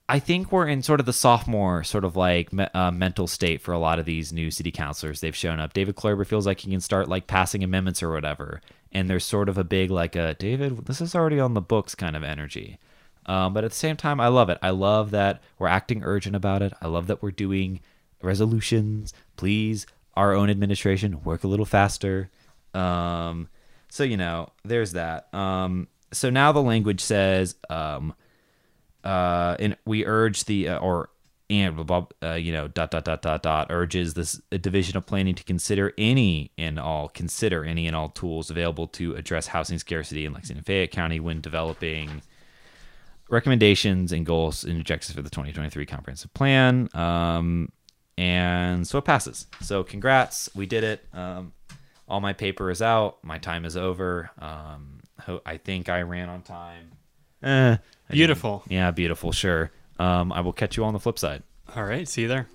I 0.09 0.19
think 0.19 0.53
we're 0.53 0.69
in 0.69 0.83
sort 0.83 1.01
of 1.01 1.07
the 1.07 1.15
sophomore 1.15 1.83
sort 1.83 2.05
of 2.05 2.15
like 2.15 2.53
me- 2.53 2.69
uh, 2.75 2.91
mental 2.91 3.27
state 3.27 3.63
for 3.63 3.73
a 3.73 3.79
lot 3.79 3.99
of 3.99 4.05
these 4.05 4.33
new 4.33 4.51
city 4.51 4.71
councilors. 4.71 5.21
They've 5.21 5.35
shown 5.35 5.61
up. 5.61 5.73
David 5.73 5.97
Kloiber 5.97 6.27
feels 6.27 6.47
like 6.47 6.61
he 6.61 6.71
can 6.71 6.81
start 6.81 7.09
like 7.09 7.27
passing 7.27 7.65
amendments 7.65 8.03
or 8.03 8.13
whatever. 8.13 8.61
And 8.93 9.09
there's 9.09 9.25
sort 9.25 9.49
of 9.49 9.57
a 9.57 9.65
big 9.65 9.91
like 9.91 10.15
a 10.15 10.35
David, 10.35 10.85
this 10.87 11.01
is 11.01 11.15
already 11.15 11.41
on 11.41 11.55
the 11.55 11.63
books 11.63 11.95
kind 11.95 12.17
of 12.17 12.23
energy. 12.23 12.79
Um, 13.27 13.55
but 13.55 13.65
at 13.65 13.71
the 13.71 13.77
same 13.77 13.97
time, 13.97 14.21
I 14.21 14.29
love 14.29 14.51
it. 14.51 14.59
I 14.61 14.71
love 14.71 15.11
that 15.13 15.43
we're 15.59 15.69
acting 15.69 16.05
urgent 16.05 16.37
about 16.37 16.61
it. 16.61 16.75
I 16.83 16.89
love 16.89 17.07
that 17.07 17.23
we're 17.23 17.31
doing 17.31 17.81
resolutions. 18.21 19.15
Please 19.37 19.87
our 20.17 20.33
own 20.35 20.51
administration 20.51 21.23
work 21.25 21.45
a 21.45 21.49
little 21.49 21.65
faster. 21.65 22.31
Um, 22.75 23.49
so 23.89 24.05
you 24.05 24.17
know, 24.17 24.51
there's 24.65 24.93
that. 24.93 25.33
Um, 25.33 25.89
so 26.13 26.31
now 26.31 26.53
the 26.53 26.63
language 26.63 27.01
says, 27.01 27.57
um, 27.71 28.15
uh, 29.05 29.57
and 29.59 29.77
we 29.85 30.05
urge 30.05 30.45
the 30.45 30.69
uh, 30.69 30.79
or 30.79 31.11
and 31.51 31.91
uh, 32.23 32.33
you 32.33 32.53
know 32.53 32.69
dot 32.69 32.91
dot 32.91 33.05
dot 33.05 33.21
dot 33.23 33.43
dot 33.43 33.67
urges 33.71 34.15
this 34.15 34.41
division 34.51 34.97
of 34.97 35.05
planning 35.05 35.35
to 35.35 35.45
consider 35.45 35.93
any 35.99 36.51
and 36.57 36.81
all 36.81 37.09
consider 37.09 37.65
any 37.65 37.87
and 37.87 37.95
all 37.95 38.09
tools 38.09 38.51
available 38.51 38.87
to 38.89 39.15
address 39.15 39.49
housing 39.49 39.79
scarcity 39.79 40.25
in 40.25 40.33
Lexington 40.33 40.65
Fayette 40.65 40.91
County 40.91 41.21
when 41.21 41.41
developing 41.43 42.23
recommendations 43.29 44.11
and 44.11 44.25
goals 44.25 44.65
and 44.65 44.81
objectives 44.81 45.15
for 45.15 45.23
the 45.23 45.31
2023 45.31 45.85
comprehensive 45.87 46.33
plan. 46.35 46.89
Um, 46.95 47.71
and 48.17 48.87
so 48.87 48.99
it 48.99 49.05
passes. 49.05 49.47
So 49.61 49.83
congrats, 49.83 50.49
we 50.55 50.67
did 50.67 50.85
it. 50.85 51.05
Um, 51.13 51.53
all 52.09 52.21
my 52.21 52.33
paper 52.33 52.71
is 52.71 52.81
out. 52.81 53.23
My 53.23 53.39
time 53.39 53.65
is 53.65 53.77
over. 53.77 54.31
Um, 54.39 55.01
I 55.45 55.57
think 55.57 55.89
I 55.89 56.03
ran 56.03 56.29
on 56.29 56.43
time. 56.43 56.93
Eh, 57.43 57.77
beautiful. 58.11 58.63
Yeah, 58.69 58.91
beautiful. 58.91 59.33
Sure. 59.33 59.71
Um, 59.99 60.33
I 60.33 60.41
will 60.41 60.53
catch 60.53 60.77
you 60.77 60.85
on 60.85 60.93
the 60.93 61.01
flip 61.01 61.19
side. 61.19 61.43
All 61.75 61.85
right. 61.85 62.07
See 62.09 62.23
you 62.23 62.29
there. 62.29 62.49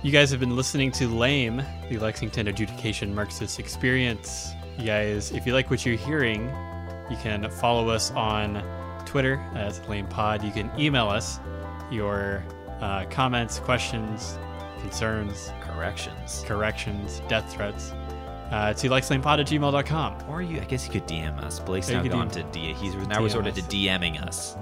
You 0.00 0.12
guys 0.12 0.30
have 0.30 0.38
been 0.38 0.54
listening 0.54 0.92
to 0.92 1.08
Lame, 1.08 1.62
the 1.90 1.98
Lexington 1.98 2.46
Adjudication 2.46 3.14
Marxist 3.14 3.58
Experience. 3.58 4.52
You 4.78 4.86
guys, 4.86 5.32
if 5.32 5.44
you 5.44 5.52
like 5.52 5.70
what 5.70 5.84
you're 5.84 5.96
hearing, 5.96 6.46
you 7.10 7.16
can 7.16 7.50
follow 7.50 7.88
us 7.88 8.12
on 8.12 8.62
Twitter 9.06 9.44
as 9.54 9.80
Lame 9.88 10.06
Pod. 10.06 10.44
You 10.44 10.52
can 10.52 10.70
email 10.78 11.08
us 11.08 11.40
your 11.90 12.44
uh, 12.80 13.06
comments, 13.06 13.58
questions, 13.58 14.38
concerns, 14.80 15.50
Corrections. 15.60 16.44
corrections, 16.46 17.22
death 17.28 17.52
threats 17.52 17.92
uh, 18.50 18.72
to 18.74 18.88
lexlamepod 18.88 19.40
at 19.40 19.46
gmail.com. 19.46 20.16
Or 20.28 20.42
you, 20.42 20.60
I 20.60 20.64
guess 20.64 20.86
you 20.86 20.92
could 20.92 21.06
DM 21.06 21.38
us. 21.42 21.60
Blake's 21.60 21.88
now 21.90 22.02
gone 22.02 22.28
DM 22.30 22.32
to 22.32 22.42
D. 22.44 22.72
He's 22.74 22.94
now 22.94 23.18
DM 23.18 23.22
resorted 23.24 23.58
us. 23.58 23.66
to 23.66 23.76
DMing 23.76 24.22
us. 24.26 24.56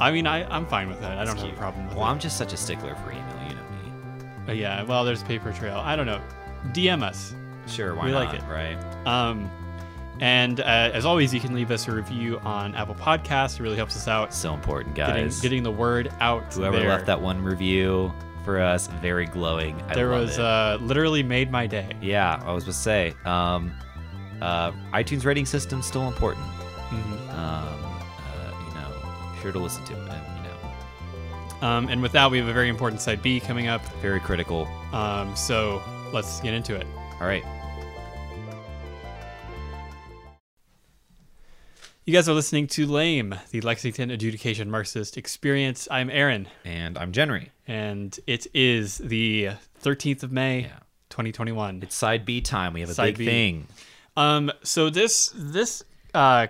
I 0.00 0.10
mean, 0.12 0.26
I, 0.26 0.44
I'm 0.54 0.66
fine 0.66 0.88
with 0.88 1.00
that. 1.00 1.18
I 1.18 1.24
don't 1.24 1.36
have 1.36 1.44
a 1.44 1.48
Cute. 1.48 1.56
problem 1.58 1.86
with 1.88 1.96
Well, 1.96 2.06
it. 2.06 2.10
I'm 2.10 2.18
just 2.18 2.36
such 2.36 2.52
a 2.52 2.56
stickler 2.56 2.94
for 2.96 3.10
email. 3.12 3.24
You 3.48 3.54
know 3.54 3.62
me. 3.62 4.24
But 4.46 4.56
yeah, 4.56 4.82
well, 4.84 5.04
there's 5.04 5.22
paper 5.22 5.52
trail. 5.52 5.76
I 5.76 5.96
don't 5.96 6.06
know. 6.06 6.20
DM 6.72 7.02
us. 7.02 7.34
Sure, 7.66 7.94
why 7.94 8.06
We 8.06 8.12
not? 8.12 8.26
like 8.32 8.40
it. 8.40 8.44
Right. 8.48 8.76
Um, 9.06 9.50
and 10.20 10.58
uh, 10.60 10.64
as 10.94 11.04
always, 11.04 11.32
you 11.32 11.38
can 11.38 11.54
leave 11.54 11.70
us 11.70 11.86
a 11.86 11.92
review 11.92 12.38
on 12.40 12.74
Apple 12.74 12.94
Podcasts. 12.96 13.60
It 13.60 13.62
really 13.62 13.76
helps 13.76 13.94
us 13.96 14.08
out 14.08 14.34
So 14.34 14.52
important, 14.54 14.94
getting, 14.96 15.24
guys. 15.26 15.40
getting 15.40 15.62
the 15.62 15.70
word 15.70 16.12
out. 16.20 16.52
Whoever 16.54 16.78
there. 16.78 16.88
left 16.88 17.06
that 17.06 17.20
one 17.20 17.40
review 17.42 18.12
for 18.44 18.60
us, 18.60 18.86
very 19.02 19.26
glowing. 19.26 19.80
I 19.88 19.94
there 19.94 20.08
was 20.08 20.38
uh, 20.38 20.78
literally 20.80 21.22
made 21.22 21.50
my 21.50 21.66
day. 21.66 21.94
yeah, 22.00 22.40
I 22.44 22.52
was 22.52 22.64
going 22.64 22.72
to 22.74 22.78
say. 22.78 23.14
Um, 23.24 23.72
uh, 24.40 24.70
iTunes 24.92 25.24
rating 25.24 25.46
system 25.46 25.82
still 25.82 26.06
important. 26.08 26.46
Mhm. 26.46 27.34
Um, 27.34 27.38
uh, 27.38 28.52
you 28.68 28.74
know, 28.74 29.40
sure 29.42 29.52
to 29.52 29.58
listen 29.58 29.84
to 29.86 29.92
it. 29.94 29.98
and, 29.98 30.36
You 30.36 30.50
know, 31.60 31.66
Um, 31.68 31.88
and 31.88 32.00
with 32.00 32.12
that, 32.12 32.30
we 32.30 32.38
have 32.38 32.46
a 32.48 32.52
very 32.52 32.68
important 32.68 33.00
side 33.00 33.20
B 33.22 33.40
coming 33.40 33.66
up. 33.68 33.82
very 34.00 34.20
critical. 34.20 34.68
Um, 34.92 35.34
so 35.34 35.82
let's 36.12 36.40
get 36.40 36.54
into 36.54 36.74
it. 36.76 36.86
All 37.20 37.26
right. 37.26 37.44
You 42.08 42.14
guys 42.14 42.26
are 42.26 42.32
listening 42.32 42.68
to 42.68 42.86
Lame, 42.86 43.34
the 43.50 43.60
Lexington 43.60 44.10
Adjudication 44.10 44.70
Marxist 44.70 45.18
Experience. 45.18 45.86
I'm 45.90 46.08
Aaron, 46.08 46.48
And 46.64 46.96
I'm 46.96 47.12
Jenry. 47.12 47.50
and 47.66 48.18
it 48.26 48.46
is 48.54 48.96
the 48.96 49.50
13th 49.82 50.22
of 50.22 50.32
May, 50.32 50.60
Yeah. 50.62 50.78
2021. 51.10 51.80
It's 51.82 51.94
side 51.94 52.24
B 52.24 52.40
time. 52.40 52.72
We 52.72 52.80
have 52.80 52.88
a 52.88 52.94
Side 52.94 53.08
big 53.08 53.18
B. 53.18 53.24
thing. 53.26 53.66
Um, 54.16 54.50
so 54.62 54.88
this 54.88 55.34
this 55.36 55.82
uh, 56.14 56.46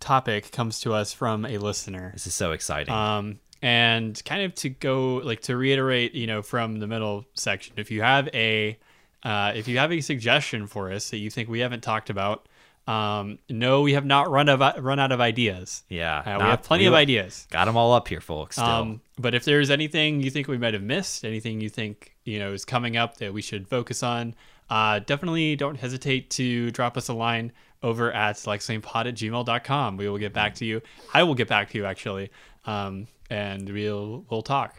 topic 0.00 0.50
comes 0.50 0.80
to 0.80 0.92
us 0.92 1.12
from 1.12 1.46
a 1.46 1.58
listener. 1.58 2.10
This 2.12 2.26
is 2.26 2.34
so 2.34 2.50
exciting. 2.50 2.92
Um, 2.92 3.38
and 3.62 4.20
kind 4.24 4.42
of 4.42 4.56
to 4.56 4.70
go 4.70 5.18
like 5.18 5.42
to 5.42 5.56
reiterate, 5.56 6.14
you 6.16 6.26
know, 6.26 6.42
from 6.42 6.80
the 6.80 6.88
middle 6.88 7.26
section, 7.34 7.74
if 7.76 7.92
you 7.92 8.02
have 8.02 8.28
a 8.34 8.76
uh, 9.22 9.52
if 9.54 9.68
you 9.68 9.78
have 9.78 9.92
a 9.92 10.00
suggestion 10.00 10.66
for 10.66 10.90
us 10.90 11.10
that 11.10 11.18
you 11.18 11.30
think 11.30 11.48
we 11.48 11.60
haven't 11.60 11.84
talked 11.84 12.10
about, 12.10 12.48
um, 12.90 13.38
no, 13.48 13.82
we 13.82 13.92
have 13.92 14.04
not 14.04 14.28
run 14.30 14.48
of 14.48 14.60
run 14.82 14.98
out 14.98 15.12
of 15.12 15.20
ideas. 15.20 15.84
yeah. 15.88 16.18
Uh, 16.18 16.38
we 16.38 16.44
have 16.50 16.62
plenty 16.64 16.86
of 16.86 16.94
ideas. 16.94 17.46
Got 17.50 17.66
them 17.66 17.76
all 17.76 17.92
up 17.92 18.08
here, 18.08 18.20
folks. 18.20 18.56
Still. 18.56 18.66
Um, 18.66 19.00
but 19.16 19.32
if 19.32 19.44
there's 19.44 19.70
anything 19.70 20.20
you 20.20 20.30
think 20.30 20.48
we 20.48 20.58
might 20.58 20.74
have 20.74 20.82
missed, 20.82 21.24
anything 21.24 21.60
you 21.60 21.68
think 21.68 22.16
you 22.24 22.40
know 22.40 22.52
is 22.52 22.64
coming 22.64 22.96
up 22.96 23.18
that 23.18 23.32
we 23.32 23.42
should 23.42 23.68
focus 23.68 24.02
on, 24.02 24.34
uh, 24.70 24.98
definitely 24.98 25.54
don't 25.54 25.76
hesitate 25.76 26.30
to 26.30 26.72
drop 26.72 26.96
us 26.96 27.08
a 27.08 27.14
line 27.14 27.52
over 27.80 28.10
at 28.12 28.36
lexlamepod 28.36 29.06
at 29.06 29.14
gmail.com. 29.14 29.96
We 29.96 30.08
will 30.08 30.18
get 30.18 30.32
back 30.32 30.56
to 30.56 30.64
you. 30.64 30.82
I 31.14 31.22
will 31.22 31.36
get 31.36 31.46
back 31.46 31.70
to 31.70 31.78
you 31.78 31.84
actually, 31.84 32.30
um, 32.64 33.06
and 33.30 33.68
we'll 33.68 34.24
we'll 34.28 34.42
talk. 34.42 34.74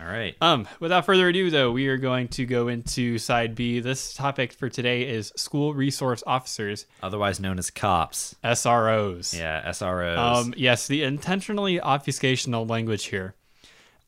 All 0.00 0.06
right. 0.06 0.34
Um, 0.40 0.66
without 0.78 1.04
further 1.04 1.28
ado, 1.28 1.50
though, 1.50 1.72
we 1.72 1.88
are 1.88 1.96
going 1.96 2.28
to 2.28 2.46
go 2.46 2.68
into 2.68 3.18
side 3.18 3.54
B. 3.54 3.80
This 3.80 4.14
topic 4.14 4.52
for 4.52 4.68
today 4.68 5.08
is 5.08 5.32
school 5.36 5.74
resource 5.74 6.22
officers, 6.26 6.86
Otherwise 7.02 7.40
known 7.40 7.58
as 7.58 7.70
cops. 7.70 8.34
SROs. 8.42 9.38
Yeah, 9.38 9.68
SROs. 9.68 10.16
Um, 10.16 10.54
yes, 10.56 10.86
the 10.86 11.02
intentionally 11.02 11.78
obfuscational 11.78 12.68
language 12.68 13.04
here. 13.06 13.34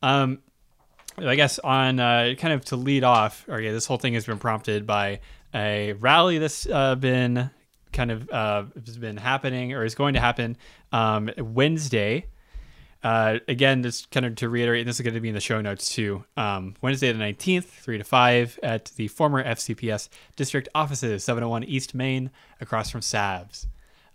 Um, 0.01 0.39
I 1.17 1.35
guess 1.35 1.59
on 1.59 1.99
uh, 1.99 2.33
kind 2.37 2.53
of 2.53 2.65
to 2.65 2.75
lead 2.75 3.03
off, 3.03 3.45
yeah, 3.47 3.71
this 3.71 3.85
whole 3.85 3.97
thing 3.97 4.15
has 4.15 4.25
been 4.25 4.39
prompted 4.39 4.87
by 4.87 5.19
a 5.53 5.93
rally 5.93 6.39
that's 6.39 6.67
uh, 6.67 6.95
been 6.95 7.51
kind 7.91 8.11
of 8.11 8.29
uh, 8.31 8.63
has 8.85 8.97
been 8.97 9.17
happening 9.17 9.73
or 9.73 9.85
is 9.85 9.95
going 9.95 10.15
to 10.15 10.19
happen 10.19 10.57
um, 10.91 11.29
Wednesday. 11.37 12.25
Uh, 13.03 13.39
again, 13.49 13.83
just 13.83 14.09
kind 14.11 14.25
of 14.25 14.35
to 14.35 14.47
reiterate, 14.47 14.85
this 14.85 14.95
is 14.95 15.01
going 15.01 15.13
to 15.13 15.19
be 15.19 15.27
in 15.27 15.35
the 15.35 15.41
show 15.41 15.59
notes 15.59 15.93
too. 15.93 16.23
Um, 16.37 16.75
Wednesday 16.81 17.11
the 17.11 17.19
19th, 17.19 17.65
3 17.65 17.97
to 17.97 18.03
5, 18.03 18.59
at 18.63 18.85
the 18.95 19.09
former 19.09 19.43
FCPS 19.43 20.07
district 20.37 20.69
offices, 20.73 21.23
701 21.23 21.65
East 21.65 21.93
Main, 21.93 22.31
across 22.61 22.89
from 22.89 23.01
SAVs. 23.01 23.67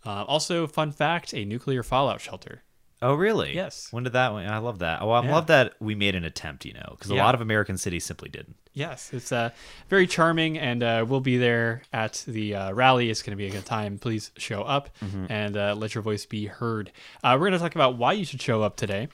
Uh, 0.06 0.24
also, 0.24 0.66
fun 0.66 0.90
fact 0.90 1.34
a 1.34 1.44
nuclear 1.44 1.82
fallout 1.82 2.20
shelter. 2.20 2.62
Oh, 3.02 3.14
really? 3.14 3.54
Yes. 3.54 3.88
When 3.90 4.04
did 4.04 4.12
that? 4.14 4.32
I 4.32 4.58
love 4.58 4.80
that. 4.80 5.02
Oh, 5.02 5.10
I 5.10 5.24
Yeah. 5.24 5.32
love 5.34 5.46
that 5.48 5.74
we 5.80 5.94
made 5.94 6.14
an 6.14 6.24
attempt. 6.24 6.64
You 6.64 6.74
know, 6.74 6.88
because 6.90 7.10
a 7.10 7.14
Yeah. 7.14 7.24
lot 7.24 7.34
of 7.34 7.40
American 7.40 7.76
cities 7.78 8.04
simply 8.04 8.28
didn't. 8.28 8.56
Yes, 8.74 9.12
it's 9.12 9.32
uh, 9.32 9.50
very 9.88 10.06
charming, 10.06 10.56
and 10.56 10.82
uh, 10.84 11.04
we'll 11.08 11.20
be 11.20 11.36
there 11.36 11.82
at 11.92 12.22
the 12.28 12.54
uh, 12.54 12.72
rally. 12.72 13.10
It's 13.10 13.22
going 13.22 13.32
to 13.32 13.36
be 13.36 13.46
a 13.46 13.50
good 13.50 13.64
time. 13.66 13.98
Please 13.98 14.30
show 14.36 14.62
up 14.62 14.90
and 15.28 15.56
uh, 15.56 15.74
let 15.76 15.94
your 15.94 16.02
voice 16.02 16.26
be 16.26 16.46
heard. 16.46 16.92
Uh, 17.24 17.32
we're 17.34 17.48
going 17.48 17.52
to 17.54 17.58
talk 17.58 17.74
about 17.74 17.96
why 17.98 18.12
you 18.12 18.24
should 18.24 18.40
show 18.40 18.62
up 18.62 18.76
today. 18.76 19.08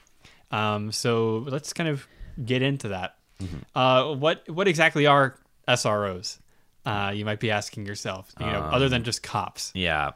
Um, 0.51 0.91
so 0.91 1.37
let's 1.47 1.73
kind 1.73 1.89
of 1.89 2.07
get 2.43 2.61
into 2.61 2.89
that. 2.89 3.15
Uh, 3.73 4.13
what 4.13 4.47
what 4.49 4.67
exactly 4.67 5.07
are 5.07 5.37
SROs? 5.67 6.37
Uh, 6.85 7.11
you 7.15 7.25
might 7.25 7.39
be 7.39 7.49
asking 7.49 7.85
yourself. 7.87 8.31
You 8.39 8.45
know, 8.45 8.59
other 8.61 8.87
than 8.87 9.03
just 9.03 9.23
cops. 9.23 9.71
Yeah, 9.73 10.11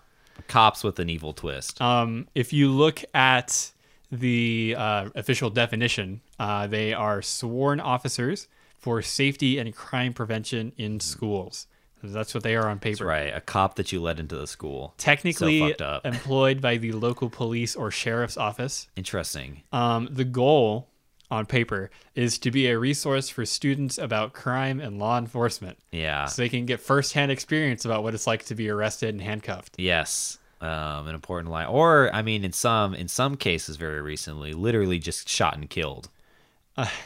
cops 0.50 0.84
with 0.84 1.00
an 1.00 1.10
evil 1.10 1.32
twist. 1.32 1.82
Um, 1.82 2.28
if 2.36 2.52
you 2.52 2.70
look 2.70 3.04
at 3.14 3.72
the 4.12 4.76
uh, 4.78 5.10
official 5.16 5.50
definition, 5.50 6.20
uh, 6.40 6.68
they 6.68 6.94
are 6.94 7.22
sworn 7.22 7.80
officers 7.80 8.48
for 8.78 9.02
safety 9.02 9.58
and 9.60 9.74
crime 9.76 10.14
prevention 10.14 10.74
in 10.78 11.00
schools. 11.00 11.68
That's 12.02 12.34
what 12.34 12.44
they 12.44 12.56
are 12.56 12.68
on 12.70 12.80
paper. 12.80 12.96
That's 12.96 13.02
right. 13.02 13.36
A 13.36 13.42
cop 13.42 13.76
that 13.76 13.92
you 13.92 14.02
let 14.02 14.20
into 14.20 14.38
the 14.38 14.48
school. 14.48 14.94
Technically 14.98 15.76
So 15.78 16.00
employed 16.06 16.62
by 16.62 16.78
the 16.78 16.94
local 16.94 17.30
police 17.30 17.76
or 17.76 17.92
sheriff's 17.92 18.38
office. 18.38 18.88
Interesting. 18.96 19.64
Um, 19.74 20.08
the 20.10 20.24
goal 20.24 20.88
on 21.30 21.46
paper 21.46 21.92
is 22.16 22.40
to 22.40 22.50
be 22.50 22.68
a 22.68 22.80
resource 22.80 23.30
for 23.30 23.46
students 23.46 23.98
about 24.00 24.34
crime 24.34 24.80
and 24.80 24.98
law 24.98 25.18
enforcement 25.18 25.78
Yeah. 25.92 26.26
so 26.26 26.42
they 26.42 26.50
can 26.50 26.66
get 26.66 26.80
firsthand 26.80 27.32
experience 27.32 27.86
about 27.86 28.02
what 28.02 28.16
it's 28.16 28.26
like 28.26 28.46
to 28.46 28.56
be 28.56 28.68
arrested 28.70 29.10
and 29.10 29.22
handcuffed. 29.22 29.76
Yes. 29.78 30.39
Um, 30.62 31.08
an 31.08 31.16
important 31.16 31.52
line. 31.52 31.68
Or 31.68 32.14
I 32.14 32.22
mean, 32.22 32.44
in 32.44 32.52
some 32.52 32.94
in 32.94 33.08
some 33.08 33.38
cases, 33.38 33.78
very 33.78 34.02
recently, 34.02 34.54
literally 34.54 35.00
just 35.00 35.30
shot 35.30 35.56
and 35.56 35.70
killed. 35.70 36.10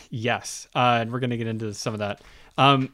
Yes, 0.10 0.68
uh, 0.76 1.00
and 1.02 1.12
we're 1.12 1.20
going 1.20 1.32
to 1.32 1.38
get 1.38 1.48
into 1.48 1.74
some 1.74 1.94
of 1.94 2.00
that. 2.00 2.22
Um, 2.58 2.94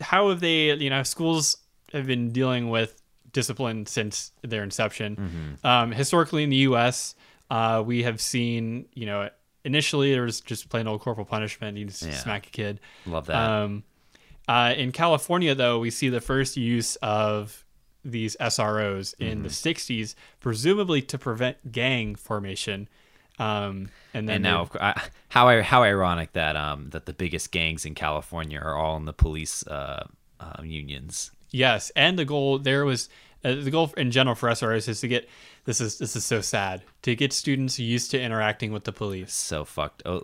how 0.00 0.28
have 0.30 0.40
they? 0.40 0.72
You 0.74 0.90
know, 0.90 1.02
schools 1.02 1.56
have 1.92 2.06
been 2.06 2.30
dealing 2.30 2.70
with 2.70 3.00
discipline 3.32 3.86
since 3.86 4.32
their 4.42 4.62
inception. 4.62 5.58
Um, 5.64 5.90
historically, 5.92 6.44
in 6.44 6.50
the 6.50 6.56
U.S., 6.68 7.14
uh, 7.50 7.82
we 7.84 8.04
have 8.04 8.20
seen, 8.20 8.86
you 8.94 9.06
know, 9.06 9.28
initially 9.64 10.12
there 10.12 10.22
was 10.22 10.40
just 10.40 10.68
plain 10.68 10.86
old 10.86 11.00
corporal 11.00 11.26
punishment. 11.26 11.76
You 11.76 11.86
just 11.86 12.02
Yeah. 12.02 12.12
smack 12.12 12.46
a 12.46 12.50
kid. 12.50 12.80
Love 13.06 13.26
that. 13.26 13.36
Um, 13.50 13.82
uh, 14.46 14.74
in 14.76 14.92
California, 14.92 15.54
though, 15.56 15.80
we 15.80 15.90
see 15.90 16.08
the 16.08 16.20
first 16.20 16.56
use 16.56 16.94
of 16.96 17.63
these 18.04 18.36
SROs 18.40 19.14
in 19.18 19.38
Mm-hmm. 19.38 19.42
the 19.44 19.48
60s, 19.48 20.14
presumably 20.40 21.02
to 21.02 21.18
prevent 21.18 21.72
gang 21.72 22.14
formation. 22.14 22.88
Um, 23.38 23.88
and 24.12 24.28
then 24.28 24.36
and 24.36 24.42
now, 24.44 24.60
of 24.62 24.70
cour- 24.70 24.82
I, 24.82 25.02
how 25.30 25.48
i- 25.48 25.62
how 25.62 25.82
ironic 25.82 26.32
that 26.34 26.54
um 26.54 26.90
that 26.90 27.06
the 27.06 27.12
biggest 27.12 27.50
gangs 27.50 27.84
in 27.84 27.94
California 27.96 28.60
are 28.60 28.76
all 28.76 28.96
in 28.96 29.06
the 29.06 29.12
police 29.12 29.66
uh, 29.66 30.06
uh 30.38 30.62
unions. 30.62 31.32
Yes, 31.50 31.90
and 31.96 32.16
the 32.18 32.24
goal 32.24 32.58
there 32.60 32.84
was 32.84 33.08
uh, 33.44 33.56
the 33.56 33.70
goal 33.72 33.92
in 33.96 34.10
general 34.12 34.36
for 34.36 34.48
SROs 34.50 34.88
is 34.88 35.00
to 35.00 35.08
get 35.08 35.28
this 35.64 35.80
is 35.80 35.98
this 35.98 36.14
is 36.14 36.24
so 36.24 36.40
sad 36.40 36.82
to 37.02 37.14
get 37.14 37.32
students 37.32 37.78
used 37.78 38.10
to 38.10 38.20
interacting 38.20 38.72
with 38.72 38.84
the 38.84 38.92
police. 38.92 39.32
So 39.32 39.64
fucked. 39.64 40.02
Oh, 40.04 40.20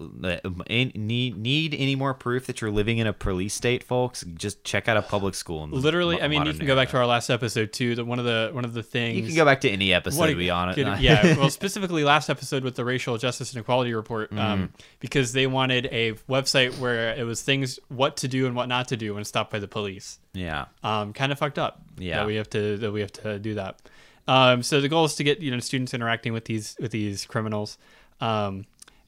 need 0.66 1.36
need 1.36 1.74
any 1.74 1.94
more 1.94 2.14
proof 2.14 2.46
that 2.46 2.60
you're 2.60 2.70
living 2.70 2.98
in 2.98 3.06
a 3.06 3.12
police 3.12 3.54
state, 3.54 3.82
folks? 3.82 4.22
Just 4.34 4.64
check 4.64 4.88
out 4.88 4.96
a 4.96 5.02
public 5.02 5.34
school. 5.34 5.64
In 5.64 5.70
the 5.70 5.76
Literally, 5.76 6.16
mo- 6.16 6.22
I 6.22 6.28
mean, 6.28 6.44
you 6.44 6.52
can 6.52 6.66
go 6.66 6.76
back 6.76 6.90
to 6.90 6.98
our 6.98 7.06
last 7.06 7.30
episode 7.30 7.72
too. 7.72 7.94
That 7.94 8.04
one 8.04 8.18
of 8.18 8.24
the 8.26 8.50
one 8.52 8.64
of 8.64 8.74
the 8.74 8.82
things 8.82 9.16
You 9.16 9.26
can 9.26 9.34
go 9.34 9.44
back 9.46 9.62
to 9.62 9.70
any 9.70 9.94
episode. 9.94 10.26
To 10.26 10.34
be 10.34 10.50
honest. 10.50 10.78
yeah, 11.00 11.36
well, 11.36 11.50
specifically 11.50 12.04
last 12.04 12.28
episode 12.28 12.62
with 12.62 12.76
the 12.76 12.84
racial 12.84 13.16
justice 13.16 13.52
and 13.52 13.60
equality 13.60 13.94
report, 13.94 14.32
um, 14.32 14.72
because 15.00 15.32
they 15.32 15.46
wanted 15.46 15.86
a 15.86 16.12
website 16.28 16.78
where 16.78 17.14
it 17.14 17.24
was 17.24 17.40
things 17.42 17.78
what 17.88 18.18
to 18.18 18.28
do 18.28 18.46
and 18.46 18.54
what 18.54 18.68
not 18.68 18.88
to 18.88 18.96
do 18.96 19.14
when 19.14 19.24
stopped 19.24 19.50
by 19.50 19.58
the 19.58 19.68
police. 19.68 20.18
yeah. 20.34 20.66
um, 20.82 21.12
kind 21.12 21.32
of 21.32 21.38
fucked 21.38 21.58
up. 21.58 21.82
Yeah. 21.98 22.18
that 22.18 22.26
we 22.26 22.36
have 22.36 22.48
to 22.50 22.78
that 22.78 22.92
we 22.92 23.00
have 23.00 23.12
to 23.12 23.38
do 23.38 23.54
that. 23.54 23.80
Um, 24.28 24.62
so 24.62 24.80
the 24.80 24.88
goal 24.88 25.04
is 25.04 25.14
to 25.16 25.24
get 25.24 25.40
you 25.40 25.50
know 25.50 25.60
students 25.60 25.94
interacting 25.94 26.32
with 26.32 26.44
these 26.44 26.76
with 26.80 26.92
these 26.92 27.26
criminals, 27.26 27.78
um, 28.20 28.66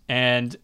and 0.08 0.56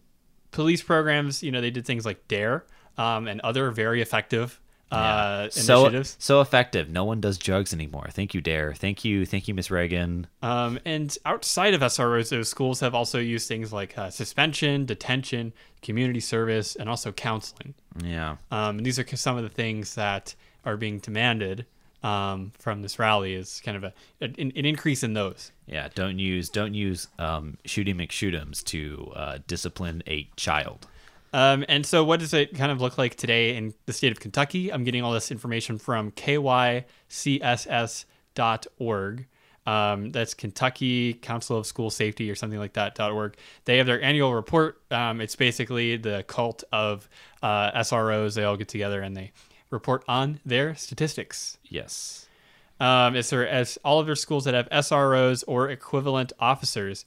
police 0.51 0.81
programs. 0.81 1.43
You 1.43 1.51
know 1.51 1.61
they 1.61 1.71
did 1.71 1.85
things 1.85 2.05
like 2.05 2.27
Dare, 2.27 2.65
um, 2.97 3.27
and 3.27 3.41
other 3.41 3.71
very 3.71 4.01
effective 4.01 4.59
uh, 4.91 5.49
so 5.49 5.81
initiatives. 5.81 6.15
so 6.19 6.41
effective. 6.41 6.89
No 6.89 7.03
one 7.03 7.21
does 7.21 7.37
drugs 7.37 7.73
anymore. 7.73 8.07
Thank 8.11 8.33
you, 8.33 8.41
Dare. 8.41 8.73
Thank 8.73 9.05
you, 9.05 9.25
thank 9.25 9.47
you, 9.47 9.53
Miss 9.53 9.69
Reagan. 9.69 10.27
Um, 10.41 10.79
and 10.85 11.15
outside 11.25 11.73
of 11.73 11.81
SROs, 11.81 12.29
those 12.29 12.49
schools 12.49 12.79
have 12.79 12.95
also 12.95 13.19
used 13.19 13.47
things 13.47 13.71
like 13.71 13.97
uh, 13.97 14.09
suspension, 14.09 14.85
detention, 14.85 15.53
community 15.81 16.19
service, 16.19 16.75
and 16.75 16.89
also 16.89 17.11
counseling. 17.11 17.75
Yeah. 18.03 18.37
Um, 18.51 18.77
and 18.77 18.85
these 18.85 18.97
are 18.97 19.05
some 19.15 19.37
of 19.37 19.43
the 19.43 19.49
things 19.49 19.95
that 19.95 20.33
are 20.65 20.77
being 20.77 20.99
demanded 20.99 21.65
um, 22.03 22.51
from 22.57 22.81
this 22.81 22.97
rally 22.99 23.33
is 23.33 23.61
kind 23.63 23.77
of 23.77 23.83
a 23.83 23.93
an, 24.21 24.35
an 24.37 24.65
increase 24.65 25.03
in 25.03 25.13
those. 25.13 25.51
Yeah, 25.67 25.89
don't 25.93 26.19
use 26.19 26.49
don't 26.49 26.73
use 26.73 27.07
um, 27.17 27.57
shooty 27.65 27.95
McShoot'ems 27.95 28.63
to 28.65 29.11
uh, 29.15 29.39
discipline 29.47 30.03
a 30.07 30.29
child. 30.35 30.87
Um, 31.31 31.63
and 31.69 31.85
so, 31.85 32.03
what 32.03 32.19
does 32.19 32.33
it 32.33 32.55
kind 32.55 32.71
of 32.71 32.81
look 32.81 32.97
like 32.97 33.15
today 33.15 33.55
in 33.55 33.73
the 33.85 33.93
state 33.93 34.11
of 34.11 34.19
Kentucky? 34.19 34.73
I'm 34.73 34.83
getting 34.83 35.03
all 35.03 35.13
this 35.13 35.31
information 35.31 35.77
from 35.77 36.11
kycss.org. 36.11 36.85
Um, 39.65 40.11
that's 40.11 40.33
Kentucky 40.33 41.13
Council 41.13 41.57
of 41.57 41.67
School 41.67 41.91
Safety 41.91 42.31
or 42.31 42.35
something 42.35 42.57
like 42.57 42.73
that. 42.73 42.99
.org. 42.99 43.35
They 43.65 43.77
have 43.77 43.85
their 43.85 44.01
annual 44.01 44.33
report. 44.33 44.81
Um, 44.89 45.21
it's 45.21 45.35
basically 45.35 45.97
the 45.97 46.23
cult 46.27 46.63
of 46.71 47.07
uh, 47.43 47.71
SROs. 47.81 48.33
They 48.33 48.45
all 48.45 48.57
get 48.57 48.67
together 48.67 49.01
and 49.01 49.15
they 49.15 49.31
report 49.69 50.03
on 50.07 50.39
their 50.45 50.75
statistics. 50.75 51.57
Yes. 51.63 52.27
Um, 52.79 53.15
as, 53.15 53.29
there, 53.29 53.47
as 53.47 53.77
all 53.83 53.99
of 53.99 54.05
their 54.05 54.15
schools 54.15 54.45
that 54.45 54.53
have 54.53 54.69
SROs 54.69 55.43
or 55.47 55.69
equivalent 55.69 56.31
officers. 56.39 57.05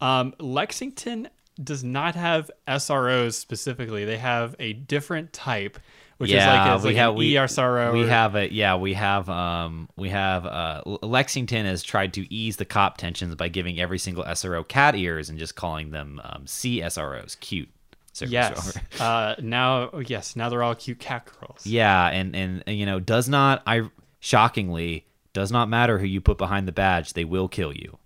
Um, 0.00 0.34
Lexington 0.38 1.28
does 1.62 1.84
not 1.84 2.14
have 2.14 2.50
SROs 2.66 3.34
specifically. 3.34 4.04
They 4.04 4.16
have 4.16 4.56
a 4.58 4.72
different 4.72 5.32
type, 5.32 5.78
which 6.16 6.30
is 6.30 6.36
like, 6.36 6.74
it's 6.74 6.84
we 6.84 6.90
like 6.90 6.96
have 6.96 7.14
we, 7.14 7.34
ESRO. 7.34 7.92
we 7.92 8.04
or- 8.04 8.08
have 8.08 8.34
a 8.34 8.52
yeah 8.52 8.76
we 8.76 8.94
have 8.94 9.28
um 9.28 9.88
we 9.96 10.08
have 10.08 10.46
uh 10.46 10.82
Lexington 11.02 11.66
has 11.66 11.82
tried 11.82 12.14
to 12.14 12.32
ease 12.32 12.56
the 12.56 12.64
cop 12.64 12.96
tensions 12.96 13.34
by 13.34 13.48
giving 13.48 13.78
every 13.78 13.98
single 13.98 14.24
SRO 14.24 14.66
cat 14.66 14.94
ears 14.94 15.28
and 15.28 15.38
just 15.38 15.54
calling 15.54 15.90
them 15.90 16.20
um, 16.24 16.44
CSROs 16.44 17.38
cute. 17.40 17.68
Service 18.12 18.32
Yes. 18.32 18.78
uh, 19.00 19.34
now, 19.40 19.90
yes, 20.00 20.36
now 20.36 20.48
they're 20.48 20.62
all 20.62 20.74
cute 20.74 20.98
cat 20.98 21.28
girls. 21.38 21.66
Yeah, 21.66 22.08
and, 22.08 22.34
and 22.34 22.62
and 22.66 22.76
you 22.76 22.86
know 22.86 23.00
does 23.00 23.28
not 23.28 23.62
I 23.66 23.88
shockingly 24.18 25.06
does 25.32 25.52
not 25.52 25.68
matter 25.68 25.98
who 25.98 26.06
you 26.06 26.20
put 26.20 26.38
behind 26.38 26.66
the 26.66 26.72
badge 26.72 27.12
they 27.12 27.24
will 27.24 27.48
kill 27.48 27.72
you. 27.72 27.98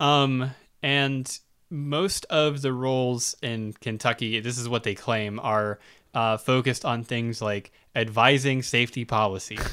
Um, 0.00 0.50
and 0.82 1.38
most 1.70 2.24
of 2.26 2.62
the 2.62 2.72
roles 2.72 3.36
in 3.42 3.72
Kentucky, 3.74 4.40
this 4.40 4.58
is 4.58 4.68
what 4.68 4.82
they 4.82 4.94
claim, 4.94 5.38
are 5.40 5.78
uh, 6.14 6.36
focused 6.36 6.84
on 6.84 7.04
things 7.04 7.40
like 7.40 7.72
advising 7.94 8.62
safety 8.62 9.04
policy. 9.04 9.58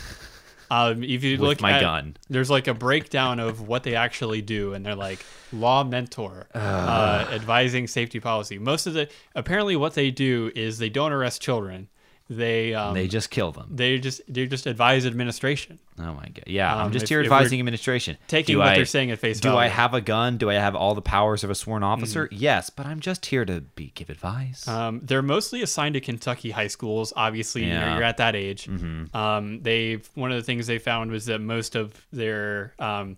Um, 0.74 1.04
if 1.04 1.24
you 1.24 1.34
With 1.34 1.42
look 1.42 1.62
my 1.62 1.74
at, 1.74 1.82
gun. 1.82 2.18
there's 2.30 2.50
like 2.50 2.68
a 2.68 2.74
breakdown 2.74 3.40
of 3.40 3.68
what 3.68 3.84
they 3.84 3.96
actually 3.96 4.42
do, 4.42 4.74
and 4.74 4.86
they're 4.86 4.96
like 4.96 5.24
law 5.52 5.84
mentor, 5.84 6.48
uh, 6.54 7.28
advising 7.32 7.88
safety 7.88 8.20
policy. 8.20 8.58
Most 8.58 8.88
of 8.88 8.94
the 8.94 9.08
apparently 9.36 9.76
what 9.76 9.94
they 9.94 10.10
do 10.10 10.52
is 10.56 10.80
they 10.80 10.90
don't 10.90 11.12
arrest 11.12 11.42
children. 11.42 11.90
They 12.30 12.74
um, 12.74 12.94
They 12.94 13.08
just 13.10 13.30
kill 13.30 13.52
them. 13.52 13.68
they 13.76 14.00
just 14.00 14.22
they 14.34 14.48
just 14.48 14.66
advise 14.66 15.06
administration. 15.06 15.78
Oh 16.00 16.14
my 16.14 16.30
god! 16.30 16.44
Yeah, 16.48 16.74
I'm 16.74 16.86
Um, 16.88 16.92
just 16.94 17.04
if- 17.04 17.10
here 17.10 17.22
advising 17.22 17.60
administration. 17.60 18.18
taking 18.28 18.56
Do 18.56 18.60
what 18.60 18.70
I- 18.70 18.76
they're 18.76 18.86
saying 18.86 19.12
at 19.12 19.20
face 19.20 19.40
Do 19.42 19.56
I 19.58 19.68
have 19.68 19.94
a 19.94 20.00
gun? 20.02 20.38
Do 20.38 20.50
I 20.50 20.54
have 20.56 20.74
all 20.74 20.96
the 20.96 21.02
powers 21.02 21.44
of 21.44 21.50
a 21.50 21.56
sworn 21.56 21.84
officer? 21.84 22.26
Mm-hmm. 22.28 22.38
Yes, 22.40 22.70
but 22.70 22.86
I'm 22.86 23.02
just 23.02 23.26
here 23.26 23.44
to 23.46 23.62
be 23.62 23.92
give 23.94 24.10
advice. 24.10 24.66
Um, 24.68 25.02
they're 25.04 25.22
mostly 25.22 25.62
assigned 25.62 25.96
to 25.96 26.02
Kentucky 26.02 26.52
high 26.52 26.68
schools. 26.68 27.12
Obviously, 27.16 27.66
you 27.66 27.74
know, 27.74 27.94
you're 27.96 28.04
at 28.04 28.18
that 28.18 28.36
age. 28.38 28.70
Um, 29.14 29.62
they 29.62 30.00
one 30.16 30.32
of 30.32 30.38
the 30.38 30.44
things 30.44 30.66
they 30.66 30.80
found 30.80 31.12
was 31.12 31.26
that 31.26 31.40
most 31.40 31.76
of 31.76 32.06
their 32.14 32.74
um, 32.80 33.18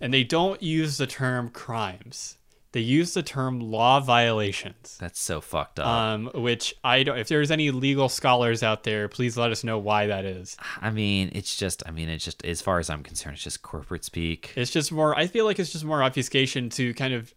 and 0.00 0.12
they 0.12 0.24
don't 0.24 0.60
use 0.62 0.96
the 0.96 1.06
term 1.06 1.50
crimes. 1.50 2.38
They 2.72 2.80
use 2.80 3.12
the 3.14 3.22
term 3.22 3.60
law 3.60 4.00
violations. 4.00 4.96
That's 4.98 5.20
so 5.20 5.40
fucked 5.40 5.78
up. 5.78 5.86
Um, 5.86 6.30
which 6.34 6.74
I 6.82 7.02
don't. 7.02 7.18
If 7.18 7.28
there's 7.28 7.50
any 7.50 7.70
legal 7.70 8.08
scholars 8.08 8.62
out 8.62 8.82
there, 8.84 9.08
please 9.08 9.36
let 9.36 9.50
us 9.50 9.62
know 9.62 9.78
why 9.78 10.06
that 10.06 10.24
is. 10.24 10.56
I 10.80 10.90
mean, 10.90 11.30
it's 11.34 11.56
just. 11.56 11.82
I 11.86 11.90
mean, 11.90 12.08
it's 12.08 12.24
just. 12.24 12.44
As 12.44 12.62
far 12.62 12.78
as 12.78 12.88
I'm 12.90 13.02
concerned, 13.02 13.34
it's 13.34 13.44
just 13.44 13.62
corporate 13.62 14.04
speak. 14.04 14.52
It's 14.56 14.70
just 14.70 14.90
more. 14.90 15.14
I 15.16 15.26
feel 15.26 15.44
like 15.44 15.58
it's 15.58 15.70
just 15.72 15.84
more 15.84 16.02
obfuscation 16.02 16.70
to 16.70 16.94
kind 16.94 17.14
of 17.14 17.34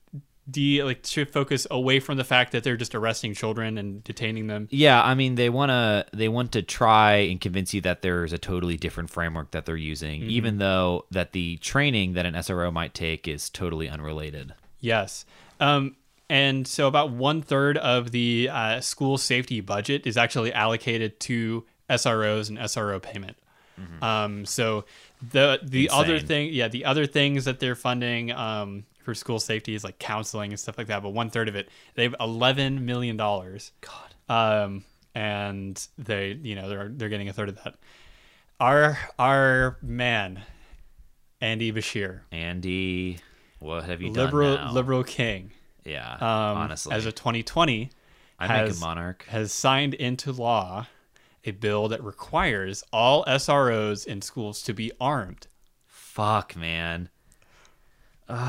de 0.50 0.84
like 0.84 1.02
to 1.02 1.26
focus 1.26 1.66
away 1.72 2.00
from 2.00 2.18
the 2.18 2.24
fact 2.24 2.52
that 2.52 2.64
they're 2.64 2.78
just 2.78 2.94
arresting 2.94 3.34
children 3.34 3.78
and 3.78 4.04
detaining 4.04 4.48
them. 4.48 4.68
Yeah, 4.72 5.02
I 5.04 5.16
mean, 5.16 5.36
they 5.36 5.50
want 5.50 5.70
to. 5.72 6.06
They 6.14 6.30
want 6.30 6.54
to 6.54 6.62
try 6.62 7.16
and 7.16 7.42
convince 7.42 7.74
you 7.74 7.82
that 7.82 8.02
there's 8.04 8.32
a 8.32 8.38
totally 8.38 8.78
different 8.78 9.10
framework 9.10 9.52
that 9.52 9.66
they're 9.66 9.76
using, 9.76 10.22
Mm-hmm. 10.22 10.30
even 10.30 10.58
though 10.60 11.06
that 11.12 11.34
the 11.34 11.58
training 11.58 12.14
that 12.14 12.26
an 12.26 12.36
SRO 12.36 12.72
might 12.72 12.94
take 12.94 13.28
is 13.28 13.50
totally 13.50 13.90
unrelated. 13.90 14.54
Yes. 14.86 15.26
Um, 15.60 15.96
and 16.30 16.68
so 16.68 16.88
about 16.88 17.12
one 17.12 17.42
third 17.42 17.78
of 17.78 18.12
the 18.12 18.50
uh, 18.52 18.82
school 18.82 19.18
safety 19.18 19.62
budget 19.62 20.06
is 20.08 20.18
actually 20.18 20.54
allocated 20.54 21.20
to 21.22 21.66
SROs 21.90 22.50
and 22.50 22.58
SRO 22.58 23.02
payment. 23.02 23.38
Um, 24.02 24.46
so 24.46 24.86
the 25.32 25.60
the 25.62 25.90
other 25.90 26.20
thing, 26.20 26.54
yeah, 26.54 26.68
the 26.70 26.86
other 26.86 27.06
things 27.06 27.46
that 27.46 27.60
they're 27.60 27.76
funding 27.76 28.32
um, 28.32 28.86
for 29.04 29.14
school 29.14 29.40
safety 29.40 29.76
is 29.76 29.84
like 29.84 30.00
counseling 30.00 30.52
and 30.52 30.60
stuff 30.60 30.78
like 30.78 30.88
that. 30.88 31.04
But 31.04 31.10
one 31.10 31.30
third 31.30 31.50
of 31.50 31.56
it, 31.56 31.70
they 31.96 32.04
have 32.04 32.16
eleven 32.20 32.86
million 32.86 33.18
dollars. 33.18 33.72
God. 33.82 34.14
Um, 34.30 34.86
and 35.14 35.88
they, 35.98 36.40
you 36.42 36.56
know, 36.56 36.70
they're 36.70 36.90
they're 36.90 37.10
getting 37.10 37.30
a 37.30 37.34
third 37.34 37.50
of 37.50 37.64
that. 37.64 37.76
Our 38.60 38.98
our 39.20 39.78
man, 39.82 40.44
Andy 41.42 41.72
Beshear, 41.72 42.22
Andy, 42.32 43.20
what 43.66 43.86
have 43.86 44.02
you 44.02 44.12
liberal 44.12 44.56
done 44.56 44.68
now? 44.68 44.74
liberal 44.74 45.04
king. 45.04 45.52
Yeah, 45.84 46.14
um, 46.14 46.58
honestly, 46.58 46.94
as 46.94 47.06
of 47.06 47.16
2020, 47.16 47.90
I 48.40 48.48
has, 48.48 48.70
make 48.70 48.78
a 48.78 48.80
monarch. 48.80 49.26
has 49.30 49.52
signed 49.52 49.94
into 49.94 50.32
law 50.32 50.88
a 51.44 51.52
bill 51.52 51.88
that 51.90 52.04
requires 52.04 52.84
all 52.92 53.24
SROs 53.26 54.06
in 54.06 54.22
schools 54.22 54.62
to 54.64 54.74
be 54.74 54.92
armed. 55.00 55.48
Fuck, 55.86 56.56
man. 56.56 57.10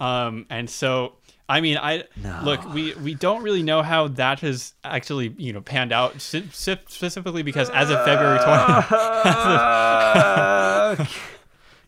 Um, 0.00 0.46
and 0.50 0.68
so, 0.68 1.14
I 1.48 1.60
mean, 1.60 1.78
I 1.78 2.02
look, 2.42 2.68
we 2.74 2.94
we 2.94 3.14
don't 3.14 3.44
really 3.44 3.62
know 3.62 3.80
how 3.80 4.08
that 4.08 4.40
has 4.40 4.74
actually 4.82 5.32
you 5.38 5.52
know 5.52 5.60
panned 5.60 5.92
out 5.92 6.20
specifically 6.20 7.44
because 7.44 7.70
as 7.70 7.90
of 7.90 8.04
February 8.04 8.40
20, 8.40 8.48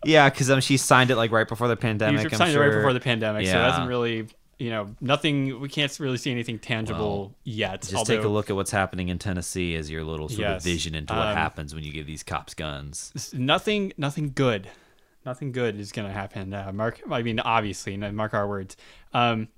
yeah, 0.06 0.30
because 0.30 0.50
um, 0.50 0.60
she 0.60 0.76
signed 0.76 1.10
it 1.10 1.16
like 1.16 1.30
right 1.32 1.46
before 1.48 1.68
the 1.68 1.76
pandemic. 1.76 2.24
I'm 2.32 2.38
signed 2.38 2.54
it 2.54 2.60
right 2.60 2.72
before 2.72 2.92
the 2.92 3.00
pandemic, 3.00 3.46
so 3.46 3.50
it 3.52 3.54
Yeah. 3.54 3.70
hasn't 3.70 3.88
really. 3.88 4.26
You 4.58 4.70
know, 4.70 4.96
nothing. 5.02 5.60
We 5.60 5.68
can't 5.68 5.94
really 6.00 6.16
see 6.16 6.30
anything 6.30 6.58
tangible 6.58 7.18
Well, 7.18 7.34
yet. 7.44 7.82
Just 7.82 7.94
although, 7.94 8.16
take 8.16 8.24
a 8.24 8.28
look 8.28 8.48
at 8.48 8.56
what's 8.56 8.70
happening 8.70 9.10
in 9.10 9.18
Tennessee 9.18 9.74
as 9.74 9.90
your 9.90 10.02
little 10.02 10.30
sort 10.30 10.40
Yes. 10.40 10.62
of 10.62 10.64
vision 10.64 10.94
into 10.94 11.12
what 11.12 11.26
Um, 11.26 11.36
happens 11.36 11.74
when 11.74 11.84
you 11.84 11.92
give 11.92 12.06
these 12.06 12.22
cops 12.22 12.54
guns. 12.54 13.12
nothing 13.34 13.92
nothing 13.98 14.32
good 14.34 14.68
nothing 15.26 15.52
good 15.52 15.78
is 15.78 15.92
going 15.92 16.08
to 16.08 16.14
happen 16.14 16.54
uh, 16.54 16.70
mark 16.72 17.02
i 17.10 17.20
mean 17.20 17.38
obviously 17.40 17.96
mark 17.98 18.32
our 18.32 18.48
words 18.48 18.76
um, 19.12 19.48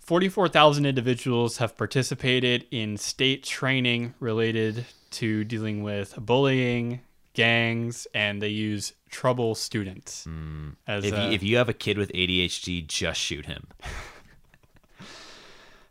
44000 0.00 0.84
individuals 0.84 1.56
have 1.58 1.76
participated 1.76 2.66
in 2.70 2.96
state 2.98 3.42
training 3.42 4.14
related 4.20 4.84
to 5.12 5.44
dealing 5.44 5.82
with 5.82 6.14
bullying 6.18 7.00
gangs 7.34 8.06
and 8.14 8.40
they 8.40 8.48
use 8.48 8.92
trouble 9.10 9.54
students 9.54 10.26
as 10.86 11.04
If 11.04 11.12
you, 11.12 11.20
if 11.20 11.42
you 11.42 11.56
have 11.58 11.68
a 11.68 11.74
kid 11.74 11.98
with 11.98 12.10
ADHD, 12.12 12.86
just 12.86 13.20
shoot 13.20 13.46
him. 13.46 13.68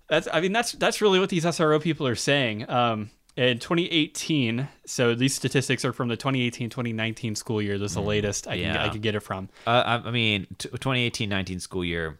That's 0.09 0.27
I 0.31 0.41
mean 0.41 0.51
that's 0.51 0.73
that's 0.73 1.01
really 1.01 1.19
what 1.19 1.29
these 1.29 1.45
SRO 1.45 1.81
people 1.81 2.05
are 2.05 2.13
saying. 2.13 2.69
Um, 2.69 3.09
in 3.35 3.57
2018, 3.57 4.67
so 4.85 5.15
these 5.15 5.33
statistics 5.33 5.83
are 5.85 5.93
from 5.93 6.07
the 6.07 6.17
2018-2019 6.17 7.35
school 7.35 7.61
year. 7.61 7.79
This 7.79 7.91
is 7.91 7.95
the 7.95 8.01
latest 8.01 8.47
I 8.47 8.59
can. 8.59 8.77
I 8.77 8.89
could 8.89 9.01
get 9.01 9.15
it 9.15 9.21
from. 9.21 9.49
Uh, 9.65 9.81
I, 9.85 10.07
I 10.07 10.11
mean, 10.11 10.45
t- 10.59 10.69
2018-19 10.69 11.59
school 11.61 11.83
year, 11.83 12.19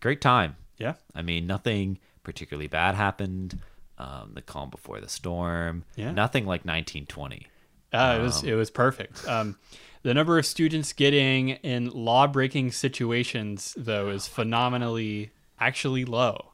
great 0.00 0.22
time. 0.22 0.56
Yeah. 0.78 0.94
I 1.14 1.20
mean, 1.20 1.46
nothing 1.46 1.98
particularly 2.22 2.68
bad 2.68 2.94
happened. 2.94 3.58
Um, 3.98 4.32
the 4.34 4.42
calm 4.42 4.70
before 4.70 5.00
the 5.00 5.08
storm. 5.08 5.84
Yeah. 5.96 6.12
Nothing 6.12 6.44
like 6.44 6.64
1920. 6.64 7.46
Uh, 7.94 8.18
it 8.18 8.22
was 8.22 8.42
it 8.42 8.54
was 8.54 8.70
perfect. 8.70 9.26
Um, 9.28 9.56
the 10.02 10.12
number 10.12 10.38
of 10.38 10.44
students 10.44 10.92
getting 10.92 11.50
in 11.50 11.90
law 11.90 12.26
breaking 12.26 12.72
situations 12.72 13.74
though 13.76 14.10
is 14.10 14.26
phenomenally 14.26 15.30
actually 15.58 16.04
low. 16.04 16.52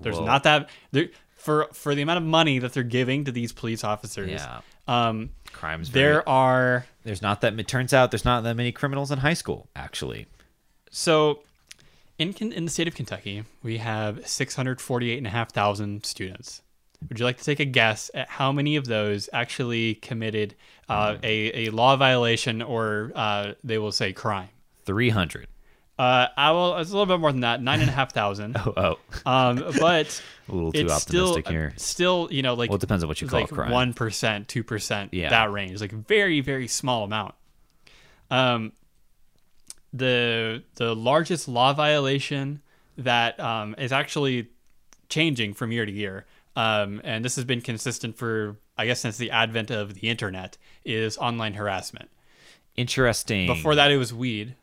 There's 0.00 0.16
Whoa. 0.16 0.24
not 0.24 0.42
that 0.44 0.68
there 0.90 1.08
for 1.36 1.68
for 1.72 1.94
the 1.94 2.02
amount 2.02 2.18
of 2.18 2.24
money 2.24 2.58
that 2.58 2.72
they're 2.72 2.82
giving 2.82 3.24
to 3.24 3.32
these 3.32 3.52
police 3.52 3.84
officers. 3.84 4.30
Yeah. 4.30 4.60
Um, 4.86 5.30
Crimes. 5.52 5.88
Very, 5.88 6.14
there 6.14 6.28
are 6.28 6.86
there's 7.04 7.22
not 7.22 7.40
that. 7.42 7.58
It 7.58 7.68
turns 7.68 7.92
out 7.92 8.10
there's 8.10 8.24
not 8.24 8.42
that 8.44 8.56
many 8.56 8.72
criminals 8.72 9.10
in 9.10 9.18
high 9.18 9.34
school. 9.34 9.68
Actually, 9.76 10.26
So, 10.90 11.40
in 12.18 12.32
in 12.34 12.64
the 12.64 12.70
state 12.70 12.88
of 12.88 12.94
Kentucky, 12.94 13.44
we 13.62 13.78
have 13.78 14.26
six 14.26 14.54
hundred 14.56 14.80
forty 14.80 15.10
eight 15.10 15.18
and 15.18 15.26
a 15.26 15.30
half 15.30 15.52
thousand 15.52 16.04
students. 16.04 16.62
Would 17.08 17.20
you 17.20 17.24
like 17.24 17.38
to 17.38 17.44
take 17.44 17.60
a 17.60 17.64
guess 17.64 18.10
at 18.12 18.28
how 18.28 18.50
many 18.50 18.74
of 18.74 18.86
those 18.86 19.28
actually 19.32 19.94
committed 19.96 20.56
uh, 20.88 21.16
a, 21.22 21.66
a 21.66 21.70
law 21.70 21.96
violation 21.96 22.62
or 22.62 23.12
uh, 23.14 23.52
they 23.64 23.78
will 23.78 23.92
say 23.92 24.12
crime? 24.12 24.48
Three 24.84 25.10
hundred. 25.10 25.48
Uh, 25.98 26.28
I 26.36 26.52
will. 26.52 26.76
It's 26.76 26.90
a 26.90 26.92
little 26.92 27.06
bit 27.12 27.20
more 27.20 27.32
than 27.32 27.40
that, 27.40 27.60
nine 27.60 27.80
and 27.80 27.90
a 27.90 27.92
half 27.92 28.12
thousand. 28.12 28.56
Oh, 28.66 28.72
oh, 28.76 28.98
Um, 29.26 29.64
but 29.80 30.22
a 30.48 30.52
little 30.54 30.70
too 30.72 30.88
optimistic 30.90 31.44
still, 31.46 31.52
here. 31.52 31.72
Still, 31.76 32.28
you 32.30 32.42
know, 32.42 32.54
like 32.54 32.70
Well, 32.70 32.76
it 32.76 32.80
depends 32.80 33.02
on 33.02 33.08
what 33.08 33.20
you 33.20 33.26
call 33.26 33.40
like 33.40 33.50
crime. 33.50 33.72
one 33.72 33.92
percent, 33.94 34.46
two 34.46 34.62
percent, 34.62 35.12
Yeah. 35.12 35.30
that 35.30 35.50
range, 35.50 35.80
like 35.80 35.90
very, 35.90 36.40
very 36.40 36.68
small 36.68 37.02
amount. 37.04 37.34
Um, 38.30 38.72
the 39.92 40.62
the 40.76 40.94
largest 40.94 41.48
law 41.48 41.72
violation 41.72 42.62
that 42.96 43.38
um, 43.40 43.74
is 43.78 43.90
actually 43.92 44.48
changing 45.08 45.54
from 45.54 45.72
year 45.72 45.86
to 45.86 45.92
year, 45.92 46.26
um, 46.56 47.00
and 47.04 47.24
this 47.24 47.36
has 47.36 47.44
been 47.44 47.60
consistent 47.60 48.16
for 48.16 48.56
I 48.78 48.86
guess 48.86 49.00
since 49.00 49.18
the 49.18 49.30
advent 49.30 49.70
of 49.70 49.94
the 49.94 50.08
internet, 50.08 50.56
is 50.84 51.18
online 51.18 51.54
harassment. 51.54 52.08
Interesting. 52.76 53.46
Before 53.48 53.74
that, 53.74 53.90
it 53.90 53.98
was 53.98 54.14
weed 54.14 54.54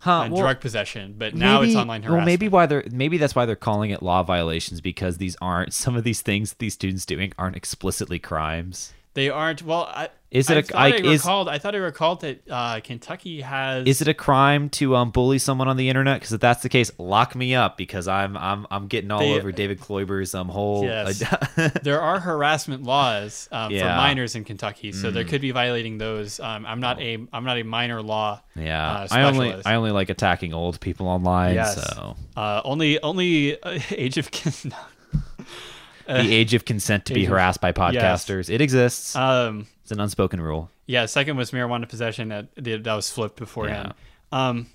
huh, 0.00 0.22
and 0.24 0.32
well, 0.32 0.42
drug 0.42 0.60
possession, 0.60 1.14
but 1.16 1.34
now 1.34 1.62
it's 1.62 1.74
online 1.74 2.02
harassment. 2.02 2.18
Well, 2.20 2.26
maybe 2.26 2.48
why 2.48 2.66
they're 2.66 2.84
maybe 2.90 3.18
that's 3.18 3.34
why 3.34 3.46
they're 3.46 3.56
calling 3.56 3.90
it 3.90 4.02
law 4.02 4.22
violations 4.22 4.80
because 4.80 5.18
these 5.18 5.36
aren't 5.40 5.72
some 5.84 5.96
of 5.96 6.04
these 6.04 6.22
things 6.22 6.54
these 6.54 6.74
students 6.74 7.06
doing 7.06 7.32
aren't 7.38 7.56
explicitly 7.56 8.18
crimes. 8.18 8.92
They 9.14 9.30
aren't. 9.30 9.62
Well, 9.62 9.84
I, 9.84 10.10
Is 10.36 10.50
it 10.50 10.54
I 10.56 10.58
a- 10.58 10.76
like, 10.92 11.04
I 11.04 11.06
is- 11.08 11.20
recalled? 11.22 11.48
I 11.48 11.58
thought 11.58 11.74
I 11.74 11.78
recalled 11.78 12.20
that 12.20 12.42
uh, 12.50 12.80
Kentucky 12.80 13.40
has. 13.40 13.86
Is 13.86 14.00
it 14.02 14.08
a 14.08 14.14
crime 14.14 14.68
to 14.70 14.94
um, 14.96 15.10
bully 15.10 15.38
someone 15.38 15.68
on 15.68 15.76
the 15.76 15.88
internet? 15.88 16.20
Because 16.20 16.32
if 16.32 16.40
that's 16.40 16.62
the 16.62 16.68
case, 16.68 16.90
lock 16.98 17.34
me 17.34 17.54
up 17.54 17.76
because 17.76 18.06
I'm 18.08 18.36
I'm 18.36 18.66
I'm 18.70 18.86
getting 18.88 19.10
all 19.10 19.20
They- 19.20 19.38
over 19.38 19.52
David 19.52 19.80
Kloiber's 19.80 20.34
um 20.34 20.48
whole. 20.48 20.84
Yes. 20.84 21.22
there 21.82 22.00
are 22.00 22.20
harassment 22.20 22.82
laws 22.82 23.48
um, 23.52 23.70
for 23.70 23.76
Yeah. 23.76 23.92
Mm. 23.94 23.96
minors 23.96 24.34
in 24.34 24.44
Kentucky, 24.44 24.92
so 24.92 25.10
there 25.10 25.24
could 25.24 25.40
be 25.40 25.50
violating 25.52 25.98
those. 25.98 26.38
Um, 26.40 26.66
I'm 26.66 26.80
not 26.80 27.00
a 27.00 27.18
I'm 27.32 27.44
not 27.44 27.58
a 27.58 27.62
minor 27.62 28.02
law. 28.02 28.40
yeah, 28.54 28.90
uh, 28.90 29.08
I 29.10 29.22
only. 29.22 29.54
I 29.64 29.74
only 29.76 29.90
like 29.90 30.10
attacking 30.10 30.52
old 30.54 30.80
people 30.80 31.08
online. 31.08 31.54
Yes. 31.54 31.74
So 31.94 32.16
Uh, 32.36 32.60
only 32.64 33.00
only 33.02 33.60
uh, 33.62 33.78
age 33.90 34.18
of 34.18 34.30
the 36.06 36.34
age 36.34 36.54
of 36.54 36.64
consent 36.64 37.04
to 37.06 37.14
be 37.14 37.24
harassed 37.24 37.60
by 37.60 37.72
podcasters 37.72 38.48
it 38.52 38.60
exists. 38.60 39.16
um 39.16 39.66
it's 39.86 39.92
an 39.92 40.00
unspoken 40.00 40.40
rule. 40.40 40.68
yeah. 40.86 41.06
Second 41.06 41.36
was 41.36 41.52
marijuana 41.52 41.88
possession 41.88 42.30
that 42.30 42.48
that 42.56 42.84
was 42.86 43.08
flipped 43.08 43.36
beforehand. 43.36 43.94
Um, 44.32 44.66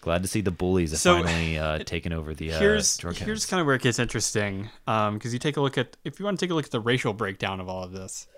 Glad 0.00 0.22
to 0.22 0.28
see 0.28 0.42
the 0.42 0.52
bullies 0.52 0.92
have 0.92 1.00
So, 1.00 1.24
finally 1.24 1.58
uh, 1.58 1.78
taken 1.84 2.12
over 2.12 2.34
the 2.34 2.52
uh, 2.52 2.58
here's 2.60 3.00
here's 3.18 3.46
kind 3.46 3.60
of 3.60 3.66
where 3.66 3.74
it 3.74 3.82
gets 3.82 3.98
interesting 3.98 4.70
because 4.86 5.32
you 5.32 5.40
take 5.40 5.56
a 5.56 5.60
look 5.60 5.76
at 5.76 5.96
if 6.04 6.20
you 6.20 6.24
want 6.24 6.38
to 6.38 6.46
take 6.46 6.52
a 6.52 6.54
look 6.54 6.66
at 6.66 6.70
the 6.70 6.78
racial 6.78 7.12
breakdown 7.12 7.58
of 7.58 7.68
all 7.68 7.82
of 7.82 7.90
this. 7.90 8.28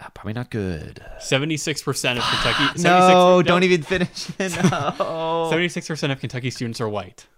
Ah, 0.00 0.10
probably 0.14 0.32
not 0.32 0.50
good. 0.50 1.00
Seventy 1.20 1.56
six 1.56 1.80
percent 1.80 2.18
of 2.18 2.24
Kentucky. 2.24 2.64
76 2.76 2.82
No, 2.82 3.40
don't 3.42 3.62
even 3.62 3.82
finish. 3.82 4.28
No. 4.40 5.46
Seventy 5.48 5.68
six 5.68 5.86
percent 5.86 6.10
of 6.10 6.18
Kentucky 6.18 6.50
students 6.50 6.80
are 6.80 6.88
white. 6.88 7.28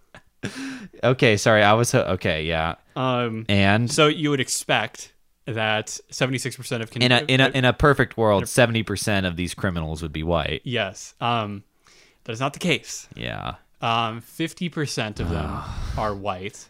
okay, 1.05 1.36
sorry. 1.36 1.62
I 1.62 1.74
was 1.74 1.95
okay. 1.95 2.45
Yeah, 2.45 2.76
Um, 2.97 3.45
and 3.51 3.93
so 3.93 4.07
you 4.07 4.30
would 4.30 4.41
expect 4.41 5.12
that 5.55 5.98
seventy 6.11 6.38
six 6.38 6.57
percent 6.57 6.82
of 6.82 6.90
in 6.96 7.12
a 7.12 7.20
in 7.28 7.40
a 7.40 7.48
in 7.51 7.64
a 7.64 7.72
perfect 7.72 8.16
world, 8.16 8.48
seventy 8.48 8.82
percent 8.82 9.26
of 9.26 9.36
these 9.36 9.55
criminals 9.55 10.03
would 10.03 10.12
be 10.12 10.22
white. 10.22 10.62
yes, 10.64 11.14
um, 11.20 11.64
that 12.24 12.32
is 12.32 12.40
not 12.40 12.53
the 12.53 12.59
case. 12.59 13.09
Yeah, 13.14 13.55
Um, 13.80 14.20
fifty 14.20 14.68
percent 14.68 15.20
of 15.20 15.30
them 15.30 15.61
are 15.98 16.14
white. 16.14 16.68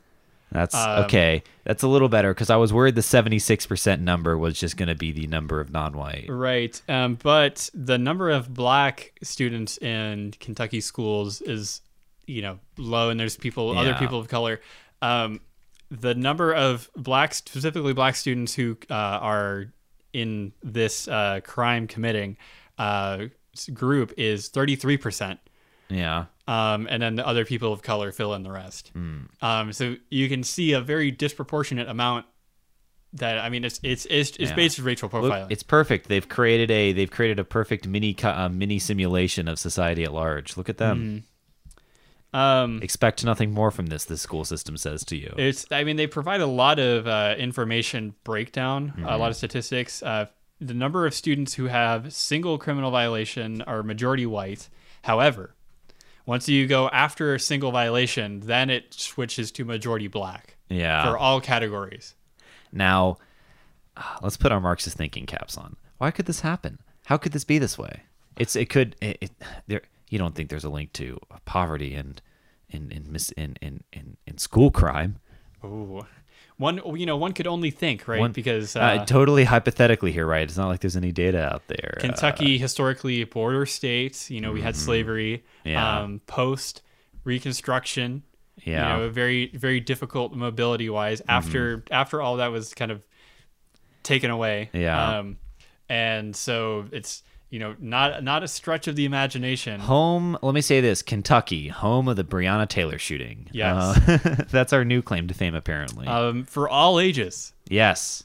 that's 0.52 0.74
Um, 0.74 1.04
okay. 1.04 1.42
That's 1.64 1.82
a 1.84 1.88
little 1.88 2.08
better 2.08 2.32
because 2.34 2.50
I 2.50 2.56
was 2.56 2.72
worried 2.72 2.94
the 2.96 3.02
seventy-six 3.02 3.66
percent 3.66 4.02
number 4.02 4.36
was 4.36 4.58
just 4.58 4.76
going 4.76 4.88
to 4.88 4.94
be 4.96 5.12
the 5.12 5.26
number 5.28 5.60
of 5.60 5.70
non-white. 5.70 6.26
Right. 6.28 6.80
Um, 6.88 7.16
but 7.22 7.70
the 7.74 7.98
number 7.98 8.30
of 8.30 8.52
black 8.52 9.12
students 9.22 9.78
in 9.78 10.32
Kentucky 10.40 10.80
schools 10.80 11.40
is, 11.42 11.80
you 12.26 12.42
know, 12.42 12.58
low, 12.76 13.10
and 13.10 13.20
there's 13.20 13.36
people, 13.36 13.76
other 13.78 13.94
people 13.94 14.18
of 14.18 14.26
color. 14.28 14.60
Um, 15.02 15.40
the 15.90 16.14
number 16.14 16.52
of 16.54 16.90
black, 16.96 17.34
specifically 17.34 17.92
black 17.92 18.16
students 18.16 18.54
who 18.54 18.76
uh, 18.90 18.94
are 18.94 19.66
in 20.12 20.52
this 20.62 21.08
uh, 21.08 21.40
crime 21.44 21.86
committing 21.86 22.36
uh, 22.78 23.26
group 23.72 24.12
is 24.16 24.48
33%. 24.48 25.38
Yeah, 25.88 26.26
Um, 26.46 26.86
and 26.88 27.02
then 27.02 27.16
the 27.16 27.26
other 27.26 27.44
people 27.44 27.72
of 27.72 27.82
color 27.82 28.12
fill 28.12 28.32
in 28.34 28.44
the 28.44 28.50
rest. 28.52 28.92
Um, 29.42 29.72
so 29.72 29.96
you 30.08 30.28
can 30.28 30.44
see 30.44 30.72
a 30.72 30.80
very 30.80 31.10
disproportionate 31.10 31.88
amount. 31.88 32.26
That 33.14 33.38
I 33.38 33.48
mean, 33.48 33.64
it's 33.64 33.80
it's 33.82 34.06
it's, 34.08 34.30
it's 34.36 34.50
Yeah. 34.50 34.54
based 34.54 34.78
on 34.78 34.84
racial 34.84 35.08
Look, 35.12 35.32
profiling. 35.32 35.48
it's 35.50 35.64
perfect. 35.64 36.06
They've 36.08 36.28
created 36.28 36.70
a 36.70 36.92
they've 36.92 37.10
created 37.10 37.40
a 37.40 37.44
perfect 37.44 37.88
mini 37.88 38.16
uh, 38.22 38.48
mini 38.48 38.78
simulation 38.78 39.48
of 39.48 39.58
society 39.58 40.04
at 40.04 40.12
large. 40.12 40.56
Look 40.56 40.68
at 40.68 40.76
them. 40.78 41.24
Um, 42.32 42.80
Expect 42.82 43.24
nothing 43.24 43.52
more 43.52 43.70
from 43.70 43.86
this. 43.86 44.04
This 44.04 44.22
school 44.22 44.44
system 44.44 44.76
says 44.76 45.04
to 45.06 45.16
you. 45.16 45.34
It's. 45.36 45.66
I 45.70 45.84
mean, 45.84 45.96
they 45.96 46.06
provide 46.06 46.40
a 46.40 46.46
lot 46.46 46.78
of 46.78 47.06
uh, 47.06 47.34
information 47.38 48.14
breakdown, 48.24 48.92
a 48.96 49.00
Mm-hmm. 49.00 49.20
lot 49.20 49.30
of 49.30 49.36
statistics. 49.36 50.02
Uh, 50.02 50.26
the 50.60 50.74
number 50.74 51.06
of 51.06 51.14
students 51.14 51.54
who 51.54 51.66
have 51.66 52.12
single 52.12 52.58
criminal 52.58 52.90
violation 52.90 53.62
are 53.62 53.82
majority 53.82 54.26
white. 54.26 54.68
However, 55.02 55.54
once 56.26 56.48
you 56.48 56.66
go 56.66 56.88
after 56.90 57.34
a 57.34 57.40
single 57.40 57.72
violation, 57.72 58.40
then 58.40 58.70
it 58.70 58.92
switches 58.94 59.50
to 59.52 59.64
majority 59.64 60.06
black 60.06 60.56
yeah. 60.68 61.10
for 61.10 61.16
all 61.18 61.40
categories. 61.40 62.14
Now, 62.72 63.16
uh, 63.96 64.18
let's 64.22 64.36
put 64.36 64.52
our 64.52 64.60
Marxist 64.60 64.96
thinking 64.96 65.26
caps 65.26 65.56
on. 65.56 65.76
Why 65.98 66.10
could 66.10 66.26
this 66.26 66.40
happen? 66.40 66.78
How 67.06 67.16
could 67.16 67.32
this 67.32 67.44
be 67.44 67.58
this 67.58 67.76
way? 67.78 68.02
It's 68.36 68.54
it 68.54 68.68
could 68.68 68.94
it, 69.00 69.18
it 69.20 69.30
there. 69.66 69.82
You 70.10 70.18
don't 70.18 70.34
think 70.34 70.50
there's 70.50 70.64
a 70.64 70.70
link 70.70 70.92
to 70.94 71.18
poverty 71.46 71.94
and 71.94 72.20
in 72.68 72.90
in 72.92 73.10
mis 73.10 73.30
in 73.32 73.56
in 73.62 73.82
in, 73.92 74.16
in 74.26 74.36
school 74.38 74.70
crime? 74.70 75.18
Ooh, 75.64 76.04
one. 76.58 76.80
You 76.98 77.06
know, 77.06 77.16
one 77.16 77.32
could 77.32 77.46
only 77.46 77.70
think, 77.70 78.06
right? 78.06 78.20
One- 78.20 78.32
because 78.32 78.76
Uh, 78.76 78.80
uh, 78.80 79.04
totally 79.06 79.44
hypothetically 79.44 80.12
here, 80.12 80.26
right? 80.26 80.42
It's 80.42 80.56
not 80.58 80.68
like 80.68 80.80
there's 80.80 80.96
any 80.96 81.12
data 81.12 81.42
out 81.52 81.62
there. 81.68 81.94
Uh, 81.96 82.00
Kentucky 82.00 82.58
historically 82.58 83.22
a 83.22 83.26
border 83.26 83.64
state. 83.66 84.30
You 84.30 84.40
know, 84.42 84.52
we 84.52 84.60
had 84.62 84.76
slavery. 84.76 85.38
Mm-hmm. 85.64 85.68
Yeah. 85.70 86.00
Um, 86.00 86.20
Post 86.26 86.82
Reconstruction. 87.24 88.22
yeah, 88.64 88.84
Mm-hmm. 88.84 88.98
you 89.00 89.06
know 89.06 89.10
very 89.10 89.46
very 89.54 89.80
difficult 89.80 90.34
mobility 90.34 90.90
wise 90.90 91.22
after 91.28 91.82
after 91.90 92.20
all 92.20 92.36
that 92.36 92.48
was 92.52 92.74
kind 92.74 92.90
of 92.90 93.06
taken 94.02 94.30
away 94.30 94.68
Yeah. 94.72 95.18
um 95.18 95.36
and 95.88 96.34
so 96.36 96.86
it's 96.92 97.22
you 97.50 97.58
know 97.58 97.74
not 97.80 98.22
not 98.24 98.42
a 98.42 98.48
stretch 98.48 98.86
of 98.88 98.96
the 98.96 99.04
imagination 99.04 99.80
home. 99.80 100.38
Let 100.40 100.54
me 100.54 100.60
say 100.60 100.80
this: 100.80 101.02
Kentucky, 101.02 101.68
home 101.68 102.08
of 102.08 102.16
the 102.16 102.24
Breonna 102.24 102.68
Taylor 102.68 102.98
shooting. 102.98 103.48
Yes. 103.52 103.98
Uh, 104.08 104.44
that's 104.50 104.72
our 104.72 104.84
new 104.84 105.02
claim 105.02 105.28
to 105.28 105.34
fame, 105.34 105.54
apparently. 105.54 106.06
um 106.06 106.44
for 106.44 106.68
all 106.68 106.98
ages 107.00 107.52
yes, 107.68 108.22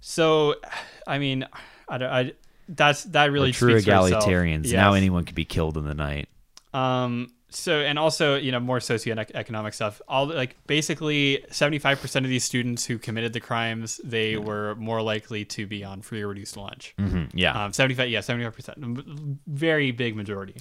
so 0.00 0.54
i 1.06 1.18
mean 1.18 1.46
i, 1.88 1.98
don't- 1.98 2.10
I 2.12 2.32
that's 2.68 3.04
that 3.04 3.32
really 3.32 3.48
We're 3.48 3.52
true 3.54 3.68
for 3.72 3.82
itself. 4.06 4.24
Now 4.72 4.92
anyone 4.94 5.24
could 5.24 5.34
be 5.34 5.44
killed 5.44 5.76
in 5.76 5.84
the 5.84 5.94
night. 5.94 6.28
Um. 6.72 7.32
So 7.52 7.80
and 7.80 7.98
also 7.98 8.36
you 8.36 8.52
know 8.52 8.60
more 8.60 8.78
socioeconomic 8.78 9.74
stuff. 9.74 10.00
All 10.08 10.26
like 10.26 10.56
basically 10.66 11.44
seventy 11.50 11.78
five 11.78 12.00
percent 12.00 12.24
of 12.24 12.30
these 12.30 12.44
students 12.44 12.84
who 12.86 12.98
committed 12.98 13.32
the 13.32 13.40
crimes, 13.40 14.00
they 14.04 14.36
were 14.36 14.74
more 14.76 15.02
likely 15.02 15.44
to 15.46 15.66
be 15.66 15.84
on 15.84 16.00
free 16.02 16.22
or 16.22 16.28
reduced 16.28 16.56
lunch. 16.56 16.94
Mhm, 16.98 17.30
Yeah. 17.34 17.64
Um. 17.64 17.72
Seventy 17.72 17.94
five. 17.94 18.08
Yeah. 18.08 18.20
Seventy 18.20 18.44
five 18.44 18.54
percent. 18.54 18.78
Very 19.46 19.90
big 19.90 20.16
majority. 20.16 20.54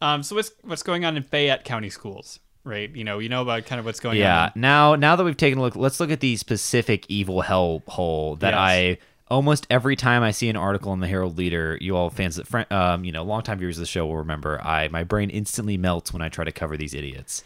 Um. 0.00 0.22
So 0.22 0.36
what's 0.36 0.50
what's 0.62 0.82
going 0.82 1.04
on 1.04 1.16
in 1.16 1.22
Fayette 1.22 1.64
County 1.64 1.90
schools? 1.90 2.40
Right. 2.64 2.94
You 2.94 3.04
know. 3.04 3.18
You 3.18 3.28
know 3.28 3.42
about 3.42 3.66
kind 3.66 3.78
of 3.78 3.84
what's 3.86 4.00
going 4.00 4.16
on. 4.18 4.22
Yeah. 4.22 4.50
Now, 4.54 4.94
now 4.94 5.16
that 5.16 5.24
we've 5.24 5.36
taken 5.36 5.58
a 5.58 5.62
look, 5.62 5.76
let's 5.76 6.00
look 6.00 6.10
at 6.10 6.20
the 6.20 6.36
specific 6.36 7.06
evil 7.08 7.40
hell 7.42 7.82
hole 7.86 8.36
that 8.36 8.50
Yes. 8.52 8.58
I 8.58 8.98
almost 9.30 9.66
every 9.70 9.96
time 9.96 10.22
I 10.22 10.30
see 10.30 10.48
an 10.48 10.56
article 10.56 10.92
in 10.92 11.00
the 11.00 11.06
Herald 11.06 11.38
Leader, 11.38 11.78
you 11.80 11.96
all 11.96 12.10
fans 12.10 12.36
that 12.36 12.72
um, 12.72 13.04
you 13.04 13.12
know, 13.12 13.22
longtime 13.22 13.58
viewers 13.58 13.78
of 13.78 13.82
the 13.82 13.86
show 13.86 14.06
will 14.06 14.16
remember. 14.16 14.60
I 14.62 14.88
my 14.88 15.04
brain 15.04 15.30
instantly 15.30 15.76
melts 15.76 16.12
when 16.12 16.22
I 16.22 16.28
try 16.28 16.44
to 16.44 16.52
cover 16.52 16.76
these 16.76 16.94
idiots. 16.94 17.44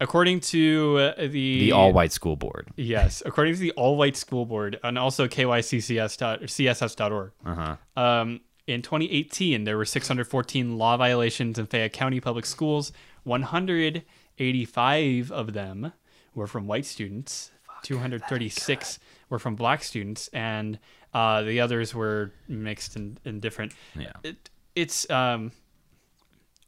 According 0.00 0.40
to 0.40 0.98
uh, 0.98 1.14
the 1.22 1.28
The 1.28 1.72
all 1.72 1.92
white 1.92 2.12
school 2.12 2.36
board. 2.36 2.68
Yes, 2.76 3.20
according 3.26 3.54
to 3.54 3.60
the 3.60 3.72
all 3.72 3.96
white 3.96 4.16
school 4.16 4.46
board 4.46 4.78
and 4.84 4.96
also 4.96 5.26
kyccs.css.org. 5.26 7.32
Uh-huh. 7.44 7.76
Um, 8.00 8.40
in 8.68 8.82
2018, 8.82 9.64
there 9.64 9.76
were 9.76 9.84
614 9.84 10.78
law 10.78 10.96
violations 10.96 11.58
in 11.58 11.66
Fayette 11.66 11.92
County 11.92 12.20
public 12.20 12.46
schools. 12.46 12.92
185 13.24 15.32
of 15.32 15.52
them 15.52 15.92
were 16.34 16.46
from 16.46 16.68
white 16.68 16.86
students. 16.86 17.50
236 17.82 19.00
were 19.30 19.38
from 19.38 19.54
black 19.56 19.82
students, 19.82 20.28
and 20.32 20.78
uh, 21.14 21.42
the 21.42 21.60
others 21.60 21.94
were 21.94 22.32
mixed 22.48 22.96
and, 22.96 23.18
and 23.24 23.40
different. 23.40 23.72
Yeah. 23.94 24.12
It, 24.22 24.50
it's 24.74 25.08
um, 25.10 25.52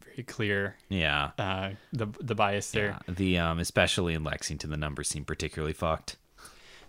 very 0.04 0.22
clear 0.24 0.76
Yeah. 0.88 1.30
uh, 1.38 1.70
the 1.92 2.06
the 2.20 2.34
bias 2.34 2.70
there. 2.72 2.98
Yeah. 3.08 3.14
The 3.14 3.38
um 3.38 3.58
especially 3.58 4.14
in 4.14 4.24
Lexington 4.24 4.70
the 4.70 4.76
numbers 4.76 5.08
seem 5.08 5.24
particularly 5.24 5.72
fucked. 5.74 6.16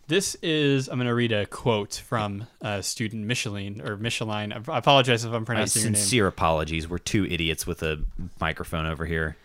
This 0.08 0.36
is, 0.42 0.90
I'm 0.90 0.98
going 0.98 1.08
to 1.08 1.14
read 1.14 1.32
a 1.32 1.46
quote 1.46 1.94
from 2.06 2.48
uh, 2.62 2.82
student 2.82 3.26
Micheline, 3.28 3.80
or 3.82 3.96
Micheline. 3.96 4.52
I 4.52 4.78
apologize 4.78 5.24
if 5.24 5.32
I'm 5.32 5.44
My 5.44 5.46
pronouncing 5.46 5.84
your 5.84 5.92
name. 5.92 5.96
sincere 5.96 6.28
apologies. 6.28 6.90
We're 6.90 6.98
two 6.98 7.26
idiots 7.28 7.66
with 7.66 7.82
a 7.82 8.04
microphone 8.42 8.88
over 8.88 9.06
here. 9.06 9.38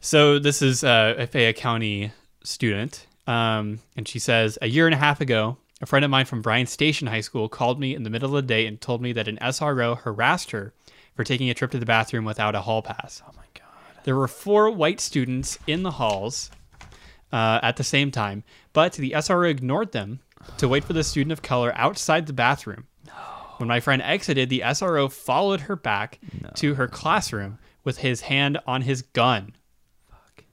So 0.00 0.38
this 0.38 0.62
is 0.62 0.82
uh, 0.82 1.14
a 1.18 1.26
Fayette 1.26 1.56
County 1.56 2.12
student, 2.42 3.06
um, 3.28 3.78
and 3.96 4.08
she 4.08 4.18
says, 4.18 4.58
a 4.62 4.68
year 4.68 4.86
and 4.86 4.94
a 4.94 4.98
half 4.98 5.20
ago, 5.20 5.58
a 5.80 5.86
friend 5.86 6.04
of 6.04 6.10
mine 6.10 6.24
from 6.24 6.42
Bryan 6.42 6.66
Station 6.66 7.06
High 7.06 7.20
School 7.20 7.48
called 7.48 7.78
me 7.78 7.94
in 7.94 8.02
the 8.02 8.10
middle 8.10 8.36
of 8.36 8.42
the 8.42 8.48
day 8.48 8.66
and 8.66 8.80
told 8.80 9.02
me 9.02 9.12
that 9.12 9.28
an 9.28 9.38
SRO 9.42 9.96
harassed 9.98 10.50
her 10.50 10.72
for 11.14 11.24
taking 11.24 11.50
a 11.50 11.54
trip 11.54 11.70
to 11.72 11.78
the 11.78 11.86
bathroom 11.86 12.24
without 12.24 12.54
a 12.54 12.62
hall 12.62 12.82
pass. 12.82 13.22
Oh 13.28 13.32
my 13.36 13.44
god. 13.54 14.02
There 14.04 14.16
were 14.16 14.28
four 14.28 14.70
white 14.70 14.98
students 14.98 15.58
in 15.66 15.82
the 15.82 15.92
halls 15.92 16.50
uh, 17.30 17.60
at 17.62 17.76
the 17.76 17.84
same 17.84 18.10
time, 18.10 18.44
but 18.72 18.94
the 18.94 19.12
SRO 19.12 19.48
ignored 19.48 19.92
them 19.92 20.20
to 20.56 20.66
wait 20.66 20.84
for 20.84 20.94
the 20.94 21.04
student 21.04 21.32
of 21.32 21.42
color 21.42 21.72
outside 21.76 22.26
the 22.26 22.32
bathroom. 22.32 22.86
When 23.58 23.68
my 23.68 23.80
friend 23.80 24.00
exited, 24.00 24.48
the 24.48 24.62
SRO 24.64 25.10
followed 25.12 25.62
her 25.62 25.76
back 25.76 26.20
to 26.54 26.74
her 26.76 26.86
classroom 26.86 27.58
with 27.84 27.98
his 27.98 28.22
hand 28.22 28.58
on 28.66 28.82
his 28.82 29.02
gun. 29.02 29.52
Fuck. 30.08 30.44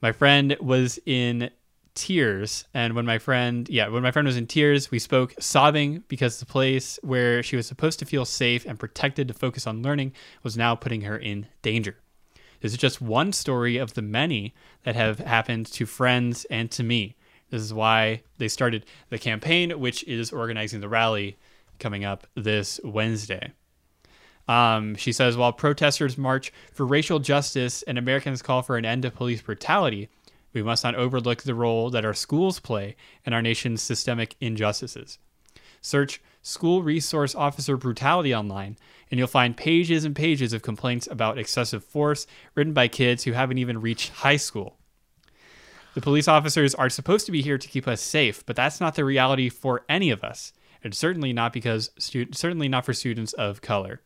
My 0.00 0.12
friend 0.12 0.56
was 0.60 1.00
in 1.04 1.50
tears, 1.98 2.64
and 2.72 2.94
when 2.94 3.04
my 3.04 3.18
friend, 3.18 3.68
yeah, 3.68 3.88
when 3.88 4.04
my 4.04 4.12
friend 4.12 4.26
was 4.26 4.36
in 4.36 4.46
tears, 4.46 4.90
we 4.90 5.00
spoke 5.00 5.34
sobbing 5.40 6.04
because 6.06 6.38
the 6.38 6.46
place 6.46 6.98
where 7.02 7.42
she 7.42 7.56
was 7.56 7.66
supposed 7.66 7.98
to 7.98 8.06
feel 8.06 8.24
safe 8.24 8.64
and 8.64 8.78
protected 8.78 9.26
to 9.26 9.34
focus 9.34 9.66
on 9.66 9.82
learning 9.82 10.12
was 10.44 10.56
now 10.56 10.76
putting 10.76 11.00
her 11.00 11.18
in 11.18 11.48
danger. 11.60 11.96
This 12.60 12.72
is 12.72 12.78
just 12.78 13.00
one 13.00 13.32
story 13.32 13.78
of 13.78 13.94
the 13.94 14.02
many 14.02 14.54
that 14.84 14.94
have 14.94 15.18
happened 15.18 15.66
to 15.72 15.86
friends 15.86 16.44
and 16.46 16.70
to 16.70 16.84
me. 16.84 17.16
This 17.50 17.62
is 17.62 17.74
why 17.74 18.22
they 18.38 18.48
started 18.48 18.86
the 19.10 19.18
campaign, 19.18 19.80
which 19.80 20.04
is 20.04 20.32
organizing 20.32 20.80
the 20.80 20.88
rally 20.88 21.36
coming 21.80 22.04
up 22.04 22.28
this 22.36 22.78
Wednesday. 22.84 23.52
Um, 24.46 24.94
she 24.94 25.12
says 25.12 25.36
while 25.36 25.52
protesters 25.52 26.16
march 26.16 26.52
for 26.72 26.86
racial 26.86 27.18
justice 27.18 27.82
and 27.82 27.98
Americans 27.98 28.40
call 28.40 28.62
for 28.62 28.76
an 28.78 28.84
end 28.84 29.02
to 29.02 29.10
police 29.10 29.42
brutality, 29.42 30.08
we 30.52 30.62
must 30.62 30.84
not 30.84 30.94
overlook 30.94 31.42
the 31.42 31.54
role 31.54 31.90
that 31.90 32.04
our 32.04 32.14
schools 32.14 32.60
play 32.60 32.96
in 33.24 33.32
our 33.32 33.42
nation's 33.42 33.82
systemic 33.82 34.34
injustices. 34.40 35.18
Search 35.80 36.20
School 36.42 36.82
Resource 36.82 37.34
Officer 37.34 37.76
Brutality 37.76 38.34
online, 38.34 38.76
and 39.10 39.18
you'll 39.18 39.26
find 39.26 39.56
pages 39.56 40.04
and 40.04 40.16
pages 40.16 40.52
of 40.52 40.62
complaints 40.62 41.06
about 41.10 41.38
excessive 41.38 41.84
force 41.84 42.26
written 42.54 42.72
by 42.72 42.88
kids 42.88 43.24
who 43.24 43.32
haven't 43.32 43.58
even 43.58 43.80
reached 43.80 44.10
high 44.10 44.36
school. 44.36 44.78
The 45.94 46.00
police 46.00 46.28
officers 46.28 46.74
are 46.74 46.88
supposed 46.88 47.26
to 47.26 47.32
be 47.32 47.42
here 47.42 47.58
to 47.58 47.68
keep 47.68 47.88
us 47.88 48.00
safe, 48.00 48.44
but 48.46 48.56
that's 48.56 48.80
not 48.80 48.94
the 48.94 49.04
reality 49.04 49.48
for 49.48 49.84
any 49.88 50.10
of 50.10 50.22
us, 50.22 50.52
and 50.82 50.94
certainly 50.94 51.32
not 51.32 51.52
because 51.52 51.90
stu- 51.98 52.32
certainly 52.32 52.68
not 52.68 52.84
for 52.84 52.92
students 52.92 53.32
of 53.32 53.60
color. 53.62 54.00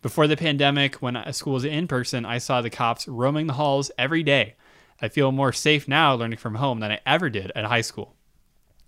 Before 0.00 0.28
the 0.28 0.36
pandemic, 0.36 0.96
when 0.96 1.20
school 1.32 1.54
was 1.54 1.64
in 1.64 1.88
person, 1.88 2.24
I 2.24 2.38
saw 2.38 2.60
the 2.60 2.70
cops 2.70 3.08
roaming 3.08 3.48
the 3.48 3.54
halls 3.54 3.90
every 3.98 4.22
day. 4.22 4.54
I 5.00 5.08
feel 5.08 5.32
more 5.32 5.52
safe 5.52 5.86
now 5.86 6.14
learning 6.14 6.38
from 6.38 6.56
home 6.56 6.80
than 6.80 6.92
I 6.92 7.00
ever 7.06 7.30
did 7.30 7.52
at 7.54 7.64
high 7.64 7.82
school. 7.82 8.14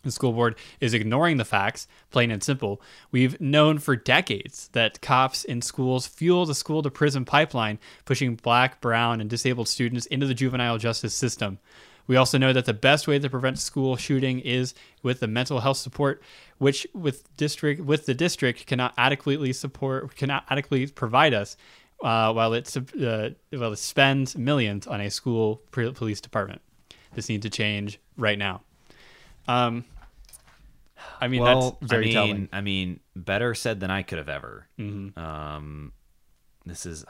The 0.02 0.10
school 0.10 0.32
board 0.32 0.56
is 0.80 0.94
ignoring 0.94 1.36
the 1.36 1.44
facts, 1.44 1.86
plain 2.10 2.30
and 2.30 2.42
simple. 2.42 2.80
We've 3.10 3.38
known 3.40 3.78
for 3.78 3.96
decades 3.96 4.68
that 4.72 5.02
cops 5.02 5.44
in 5.44 5.60
schools 5.60 6.06
fuel 6.06 6.46
the 6.46 6.54
school 6.54 6.82
to 6.82 6.90
prison 6.90 7.26
pipeline, 7.26 7.78
pushing 8.06 8.34
black, 8.34 8.80
brown, 8.80 9.20
and 9.20 9.28
disabled 9.28 9.68
students 9.68 10.06
into 10.06 10.26
the 10.26 10.34
juvenile 10.34 10.78
justice 10.78 11.12
system. 11.12 11.58
We 12.06 12.16
also 12.16 12.38
know 12.38 12.52
that 12.52 12.64
the 12.64 12.74
best 12.74 13.06
way 13.06 13.18
to 13.18 13.30
prevent 13.30 13.58
school 13.58 13.96
shooting 13.96 14.40
is 14.40 14.74
with 15.02 15.20
the 15.20 15.28
mental 15.28 15.60
health 15.60 15.76
support, 15.76 16.22
which 16.58 16.86
with 16.92 17.36
district 17.36 17.82
with 17.82 18.06
the 18.06 18.14
district 18.14 18.66
cannot 18.66 18.94
adequately 18.98 19.52
support 19.52 20.16
cannot 20.16 20.44
adequately 20.50 20.88
provide 20.88 21.34
us, 21.34 21.56
uh, 22.02 22.32
while 22.32 22.54
it 22.54 22.76
uh, 22.76 23.30
while 23.50 23.72
it 23.72 23.76
spends 23.78 24.36
millions 24.36 24.86
on 24.86 25.00
a 25.00 25.10
school 25.10 25.62
pre- 25.70 25.92
police 25.92 26.20
department. 26.20 26.60
This 27.14 27.28
needs 27.28 27.42
to 27.42 27.50
change 27.50 27.98
right 28.16 28.38
now. 28.38 28.62
Um, 29.48 29.84
I 31.20 31.28
mean 31.28 31.42
well, 31.42 31.78
that's 31.80 31.90
very 31.90 32.04
I 32.04 32.06
mean, 32.06 32.12
telling. 32.14 32.48
I 32.52 32.60
mean, 32.60 33.00
better 33.16 33.54
said 33.54 33.80
than 33.80 33.90
I 33.90 34.02
could 34.02 34.18
have 34.18 34.28
ever. 34.28 34.66
Mhm. 34.78 35.16
Um, 35.18 35.92
this 36.66 36.86
is 36.86 37.04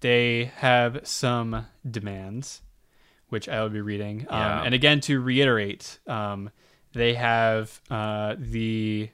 They 0.00 0.52
have 0.56 1.00
some 1.04 1.66
demands, 1.88 2.62
which 3.28 3.48
I 3.48 3.62
will 3.62 3.70
be 3.70 3.80
reading. 3.80 4.26
Um, 4.28 4.66
and 4.66 4.74
again, 4.74 5.00
to 5.02 5.20
reiterate, 5.20 5.98
um, 6.06 6.50
they 6.92 7.14
have 7.14 7.80
uh, 7.90 8.36
the 8.38 9.08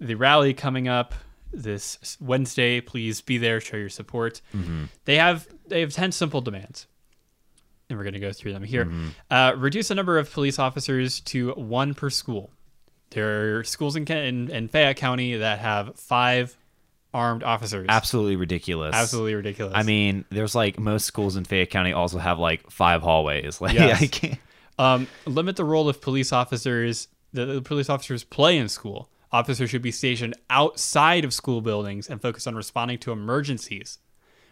the 0.00 0.14
rally 0.14 0.54
coming 0.54 0.88
up 0.88 1.14
this 1.52 2.16
Wednesday. 2.20 2.80
Please 2.80 3.20
be 3.20 3.38
there, 3.38 3.60
show 3.60 3.76
your 3.76 3.88
support. 3.88 4.40
They 5.04 5.16
have 5.16 5.46
they 5.66 5.80
have 5.80 5.92
ten 5.92 6.12
simple 6.12 6.40
demands, 6.40 6.86
and 7.88 7.98
we're 7.98 8.04
going 8.04 8.14
to 8.14 8.20
go 8.20 8.32
through 8.32 8.52
them 8.52 8.62
here. 8.64 8.88
Uh, 9.30 9.54
reduce 9.56 9.88
the 9.88 9.94
number 9.94 10.18
of 10.18 10.30
police 10.32 10.58
officers 10.58 11.20
to 11.20 11.52
one 11.52 11.94
per 11.94 12.10
school. 12.10 12.50
There 13.10 13.58
are 13.58 13.64
schools 13.64 13.94
in, 13.96 14.04
in, 14.10 14.50
in 14.50 14.68
Fayette 14.68 14.96
County 14.96 15.36
that 15.36 15.60
have 15.60 15.96
five 15.96 16.56
armed 17.14 17.42
officers. 17.44 17.86
absolutely 17.88 18.36
ridiculous. 18.36 18.94
Absolutely 18.94 19.34
ridiculous. 19.36 19.72
I 19.76 19.84
mean, 19.84 20.24
there's 20.30 20.54
like 20.54 20.78
most 20.78 21.06
schools 21.06 21.36
in 21.36 21.44
Fayette 21.44 21.70
County 21.70 21.92
also 21.92 22.18
have 22.18 22.38
like 22.38 22.68
five 22.70 23.02
hallways. 23.02 23.58
Like, 23.60 23.74
Yes. 23.74 24.02
I 24.02 24.06
can't. 24.08 24.38
Um, 24.78 25.06
limit 25.24 25.56
the 25.56 25.64
role 25.64 25.88
of 25.88 26.02
police 26.02 26.32
officers 26.32 27.08
that 27.32 27.46
the 27.46 27.62
police 27.62 27.88
officers 27.88 28.24
play 28.24 28.58
in 28.58 28.68
school. 28.68 29.08
Officers 29.32 29.70
should 29.70 29.82
be 29.82 29.90
stationed 29.90 30.34
outside 30.50 31.24
of 31.24 31.34
school 31.34 31.60
buildings 31.60 32.08
and 32.08 32.20
focus 32.22 32.46
on 32.46 32.54
responding 32.54 32.98
to 32.98 33.12
emergencies, 33.12 33.98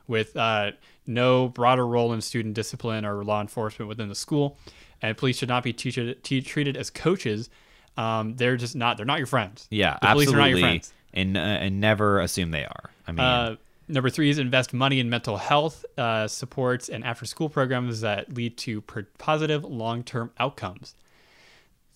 with 0.07 0.37
uh, 0.37 0.73
no 1.07 1.49
broader 1.49 1.87
role 1.87 2.13
in 2.13 2.21
student 2.21 2.55
discipline 2.55 3.05
or 3.05 3.25
law 3.25 3.41
enforcement 3.41 3.89
within 3.89 4.09
the 4.09 4.15
school. 4.15 4.59
And 5.01 5.17
police 5.17 5.39
should 5.39 5.49
not 5.49 5.63
be 5.63 5.73
teache- 5.73 6.23
te- 6.23 6.43
treated 6.43 6.77
as 6.77 6.91
coaches. 6.91 7.51
Um, 7.97 8.35
they're 8.37 8.57
just 8.57 8.75
not. 8.75 8.97
They're 8.97 9.07
not 9.07 9.19
your 9.19 9.27
friends. 9.27 9.67
Yeah, 9.71 9.99
the 10.03 10.09
police 10.09 10.33
are 10.33 10.37
not 10.37 10.51
your 10.51 10.59
friends. 10.59 10.93
And 11.13 11.37
uh, 11.37 11.41
and 11.41 11.81
never 11.81 12.21
assume 12.21 12.51
they 12.51 12.65
are. 12.65 12.91
I 13.07 13.13
mean, 13.13 13.21
Uh, 13.21 13.57
number 13.87 14.11
three 14.11 14.31
is 14.31 14.39
invest 14.39 14.73
money 14.75 14.99
in 14.99 15.09
mental 15.09 15.37
health 15.37 15.85
uh, 15.97 16.27
supports 16.27 16.89
and 16.89 17.05
after 17.05 17.25
school 17.25 17.49
programs 17.49 18.01
that 18.01 18.35
lead 18.35 18.57
to 18.59 18.81
positive 19.19 19.63
long 19.65 20.03
term 20.03 20.33
outcomes. 20.39 20.95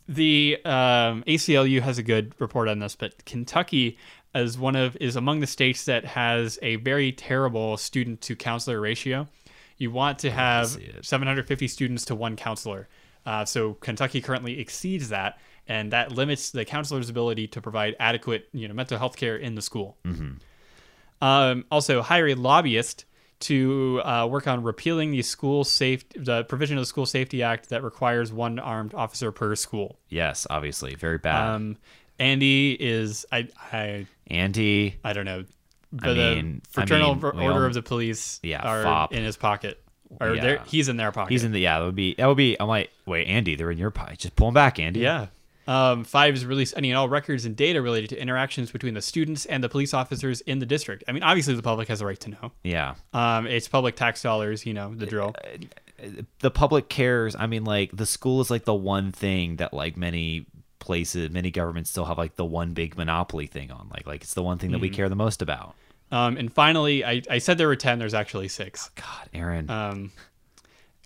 The 0.08 0.58
um, 0.64 1.22
ACLU 1.26 1.82
has 1.82 1.98
a 1.98 2.02
good 2.02 2.34
report 2.38 2.68
on 2.68 2.78
this, 2.78 2.96
but 2.96 3.24
Kentucky 3.26 3.98
is 4.34 4.58
one 4.58 4.74
of 4.74 4.96
is 4.96 5.16
among 5.16 5.40
the 5.40 5.46
states 5.46 5.84
that 5.84 6.04
has 6.06 6.58
a 6.62 6.76
very 6.76 7.12
terrible 7.12 7.76
student 7.76 8.22
to 8.22 8.34
counselor 8.34 8.80
ratio. 8.80 9.28
You 9.76 9.90
want 9.90 10.18
to 10.20 10.30
have 10.30 10.76
750 11.02 11.68
students 11.68 12.04
to 12.06 12.14
one 12.14 12.36
counselor. 12.36 12.88
Uh, 13.26 13.44
so 13.44 13.74
Kentucky 13.74 14.20
currently 14.22 14.58
exceeds 14.58 15.10
that, 15.10 15.38
and 15.68 15.92
that 15.92 16.12
limits 16.12 16.50
the 16.50 16.64
counselor's 16.64 17.10
ability 17.10 17.46
to 17.48 17.60
provide 17.60 17.94
adequate, 18.00 18.48
you 18.52 18.66
know, 18.66 18.74
mental 18.74 18.98
health 18.98 19.16
care 19.16 19.36
in 19.36 19.54
the 19.54 19.62
school. 19.62 19.98
Um, 21.20 21.64
also, 21.70 22.00
hire 22.00 22.28
a 22.28 22.34
lobbyist 22.34 23.04
to 23.40 24.00
uh, 24.04 24.26
work 24.30 24.46
on 24.48 24.62
repealing 24.62 25.10
the 25.12 25.22
school 25.22 25.64
safe 25.64 26.04
the 26.16 26.44
provision 26.44 26.76
of 26.76 26.82
the 26.82 26.86
School 26.86 27.06
Safety 27.06 27.42
Act 27.42 27.68
that 27.70 27.82
requires 27.84 28.32
one 28.32 28.58
armed 28.58 28.94
officer 28.94 29.30
per 29.32 29.54
school. 29.54 29.98
yes, 30.08 30.46
obviously, 30.50 30.94
very 30.94 31.18
bad. 31.18 31.54
Um, 31.54 31.76
Andy 32.18 32.72
is 32.78 33.24
I 33.30 33.48
I 33.72 34.06
Andy, 34.26 34.96
I 35.04 35.12
don't 35.12 35.24
know. 35.24 35.40
I 35.40 36.06
But 36.06 36.16
mean- 36.16 36.62
the 36.74 36.80
I 36.80 36.84
Fraternal 36.84 37.14
mean, 37.14 37.24
Order 37.24 37.42
all- 37.60 37.62
of 37.64 37.74
the 37.74 37.82
Police 37.82 38.40
Yeah, 38.42 38.60
are 38.62 38.82
FOP. 38.82 39.12
in 39.12 39.22
his 39.24 39.36
pocket. 39.36 39.82
Or 40.20 40.34
Yeah. 40.34 40.64
he's 40.66 40.88
in 40.88 40.96
their 40.96 41.12
pocket. 41.12 41.30
he's 41.30 41.44
in 41.44 41.52
the 41.52 41.60
yeah. 41.60 41.78
That 41.78 41.84
would 41.84 41.94
be 41.94 42.14
that 42.14 42.26
would 42.26 42.36
be. 42.36 42.56
I'm 42.58 42.66
like, 42.66 42.90
wait, 43.06 43.26
Andy, 43.26 43.56
they're 43.56 43.70
in 43.70 43.76
your 43.78 43.90
pie. 43.90 44.14
Just 44.18 44.34
pull 44.36 44.46
them 44.48 44.54
back, 44.54 44.78
Andy. 44.78 45.00
Yeah. 45.00 45.26
Um, 45.68 46.02
five 46.04 46.34
is 46.34 46.46
release 46.46 46.72
any 46.76 46.90
and 46.90 46.96
all 46.98 47.08
records 47.10 47.44
and 47.44 47.54
data 47.54 47.82
related 47.82 48.08
to 48.10 48.20
interactions 48.20 48.70
between 48.72 48.94
the 48.94 49.02
students 49.02 49.44
and 49.46 49.62
the 49.62 49.68
police 49.68 49.92
officers 49.92 50.40
in 50.40 50.60
the 50.60 50.66
district. 50.66 51.04
I 51.06 51.12
mean, 51.12 51.22
obviously 51.22 51.54
the 51.54 51.62
public 51.62 51.88
has 51.88 52.00
a 52.00 52.06
right 52.06 52.18
to 52.20 52.30
know. 52.30 52.52
yeah. 52.64 52.94
Um, 53.12 53.46
it's 53.46 53.68
public 53.68 53.94
tax 53.94 54.22
dollars, 54.22 54.64
you 54.64 54.72
know, 54.72 54.94
the 54.94 55.04
drill. 55.04 55.34
the 56.40 56.50
public 56.50 56.88
cares. 56.88 57.36
I 57.36 57.46
mean, 57.46 57.64
like 57.64 57.90
the 57.94 58.06
school 58.06 58.40
is 58.40 58.50
like 58.50 58.64
the 58.64 58.74
one 58.74 59.12
thing 59.12 59.56
that 59.56 59.74
like 59.74 59.96
many 59.96 60.46
places, 60.78 61.28
many 61.30 61.50
governments 61.50 61.90
still 61.90 62.06
have 62.06 62.16
like 62.16 62.36
the 62.36 62.46
one 62.46 62.72
big 62.72 62.96
monopoly 62.96 63.46
thing 63.46 63.70
on. 63.70 63.90
Like, 63.92 64.06
like 64.06 64.22
it's 64.22 64.32
the 64.34 64.42
one 64.42 64.56
thing 64.56 64.68
Mm-hmm. 64.70 64.72
that 64.74 64.80
we 64.80 64.88
care 64.90 65.08
the 65.10 65.16
most 65.16 65.42
about. 65.42 65.74
Um, 66.10 66.38
and 66.38 66.50
finally, 66.50 67.04
I, 67.04 67.20
I 67.28 67.36
said 67.38 67.58
there 67.58 67.68
were 67.68 67.76
10, 67.76 67.98
there's 67.98 68.14
actually 68.14 68.48
six. 68.48 68.88
God, 68.94 69.28
Aaron, 69.34 69.68
Um, 69.68 70.12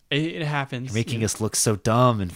it, 0.09 0.23
it 0.23 0.47
happens. 0.47 0.95
making 0.95 1.19
you 1.21 1.25
us 1.25 1.41
look 1.41 1.57
so 1.57 1.75
dumb 1.75 2.21
and. 2.21 2.33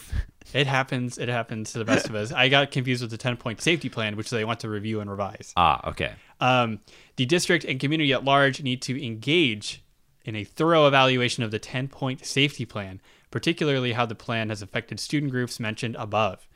It 0.52 0.66
happens. 0.66 1.18
It 1.18 1.28
happens 1.28 1.72
to 1.72 1.78
the 1.78 1.84
best 1.84 2.08
of 2.08 2.14
us. 2.14 2.32
I 2.32 2.48
got 2.48 2.70
confused 2.70 3.02
with 3.02 3.10
the 3.10 3.18
10 3.18 3.36
point 3.36 3.60
safety 3.60 3.88
plan, 3.88 4.16
which 4.16 4.30
they 4.30 4.44
want 4.44 4.60
to 4.60 4.68
review 4.68 5.00
and 5.00 5.10
revise. 5.10 5.52
ah, 5.56 5.88
okay, 5.90 6.12
Um, 6.40 6.80
the 7.16 7.26
district 7.26 7.64
and 7.64 7.80
community 7.80 8.12
at 8.12 8.24
large 8.24 8.62
need 8.62 8.82
to 8.82 9.04
engage 9.04 9.82
in 10.24 10.34
a 10.36 10.44
thorough 10.44 10.86
evaluation 10.86 11.42
of 11.42 11.50
the 11.50 11.58
10 11.58 11.88
point 11.88 12.24
safety 12.24 12.64
plan 12.64 13.00
particularly 13.30 13.92
how 13.92 14.06
the 14.06 14.14
plan 14.14 14.48
has 14.48 14.62
affected 14.62 15.00
student 15.00 15.30
groups 15.30 15.60
mentioned 15.60 15.96
above. 15.98 16.48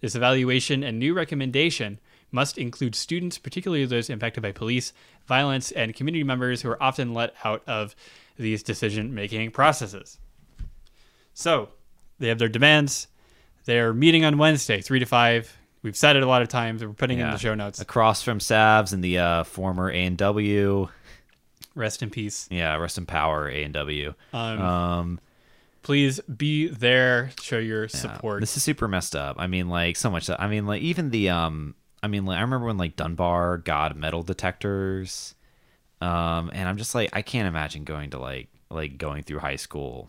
This 0.00 0.14
evaluation 0.14 0.82
and 0.82 0.98
new 0.98 1.14
recommendation 1.14 1.98
must 2.30 2.58
include 2.58 2.94
students, 2.94 3.38
particularly 3.38 3.86
those 3.86 4.10
impacted 4.10 4.42
by 4.42 4.52
police, 4.52 4.92
violence, 5.26 5.70
and 5.72 5.94
community 5.94 6.24
members 6.24 6.62
who 6.62 6.68
are 6.68 6.82
often 6.82 7.14
let 7.14 7.34
out 7.44 7.62
of 7.66 7.96
these 8.36 8.62
decision 8.62 9.14
making 9.14 9.50
processes. 9.50 10.18
So, 11.32 11.70
they 12.18 12.28
have 12.28 12.38
their 12.38 12.48
demands. 12.48 13.06
They're 13.66 13.92
meeting 13.92 14.24
on 14.24 14.38
Wednesday, 14.38 14.80
3 14.80 15.00
to 15.00 15.06
5. 15.06 15.58
We've 15.82 15.96
said 15.96 16.16
it 16.16 16.22
a 16.22 16.26
lot 16.26 16.42
of 16.42 16.48
times. 16.48 16.84
We're 16.84 16.92
putting 16.92 17.18
it 17.18 17.24
in 17.24 17.30
the 17.32 17.38
show 17.38 17.54
notes. 17.54 17.80
Across 17.80 18.22
from 18.22 18.38
Savs 18.38 18.92
and 18.92 19.04
the 19.04 19.18
uh, 19.18 19.44
former 19.44 19.90
A 19.90 20.04
and 20.04 20.16
W. 20.16 20.88
Rest 21.74 22.02
in 22.02 22.10
peace. 22.10 22.48
Yeah, 22.50 22.74
rest 22.76 22.96
in 22.96 23.06
power, 23.06 23.48
A 23.48 23.62
and 23.62 23.74
W. 23.74 24.14
Um, 24.32 24.60
Um, 24.60 25.20
please 25.82 26.20
be 26.20 26.68
there, 26.68 27.30
show 27.40 27.58
your 27.58 27.82
yeah, 27.82 27.88
support. 27.88 28.40
This 28.40 28.56
is 28.56 28.62
super 28.62 28.88
messed 28.88 29.14
up. 29.14 29.36
I 29.38 29.46
mean, 29.46 29.68
like 29.68 29.96
so 29.96 30.10
much. 30.10 30.30
I 30.30 30.48
mean, 30.48 30.66
like 30.66 30.82
even 30.82 31.10
the 31.10 31.30
um. 31.30 31.74
I 32.02 32.08
mean, 32.08 32.24
like 32.24 32.38
I 32.38 32.42
remember 32.42 32.66
when 32.66 32.78
like 32.78 32.96
Dunbar 32.96 33.58
got 33.58 33.96
metal 33.96 34.22
detectors, 34.22 35.34
um, 36.00 36.50
and 36.52 36.68
I'm 36.68 36.76
just 36.76 36.94
like 36.94 37.10
I 37.12 37.22
can't 37.22 37.48
imagine 37.48 37.84
going 37.84 38.10
to 38.10 38.18
like 38.18 38.48
like 38.70 38.96
going 38.96 39.22
through 39.22 39.40
high 39.40 39.56
school 39.56 40.08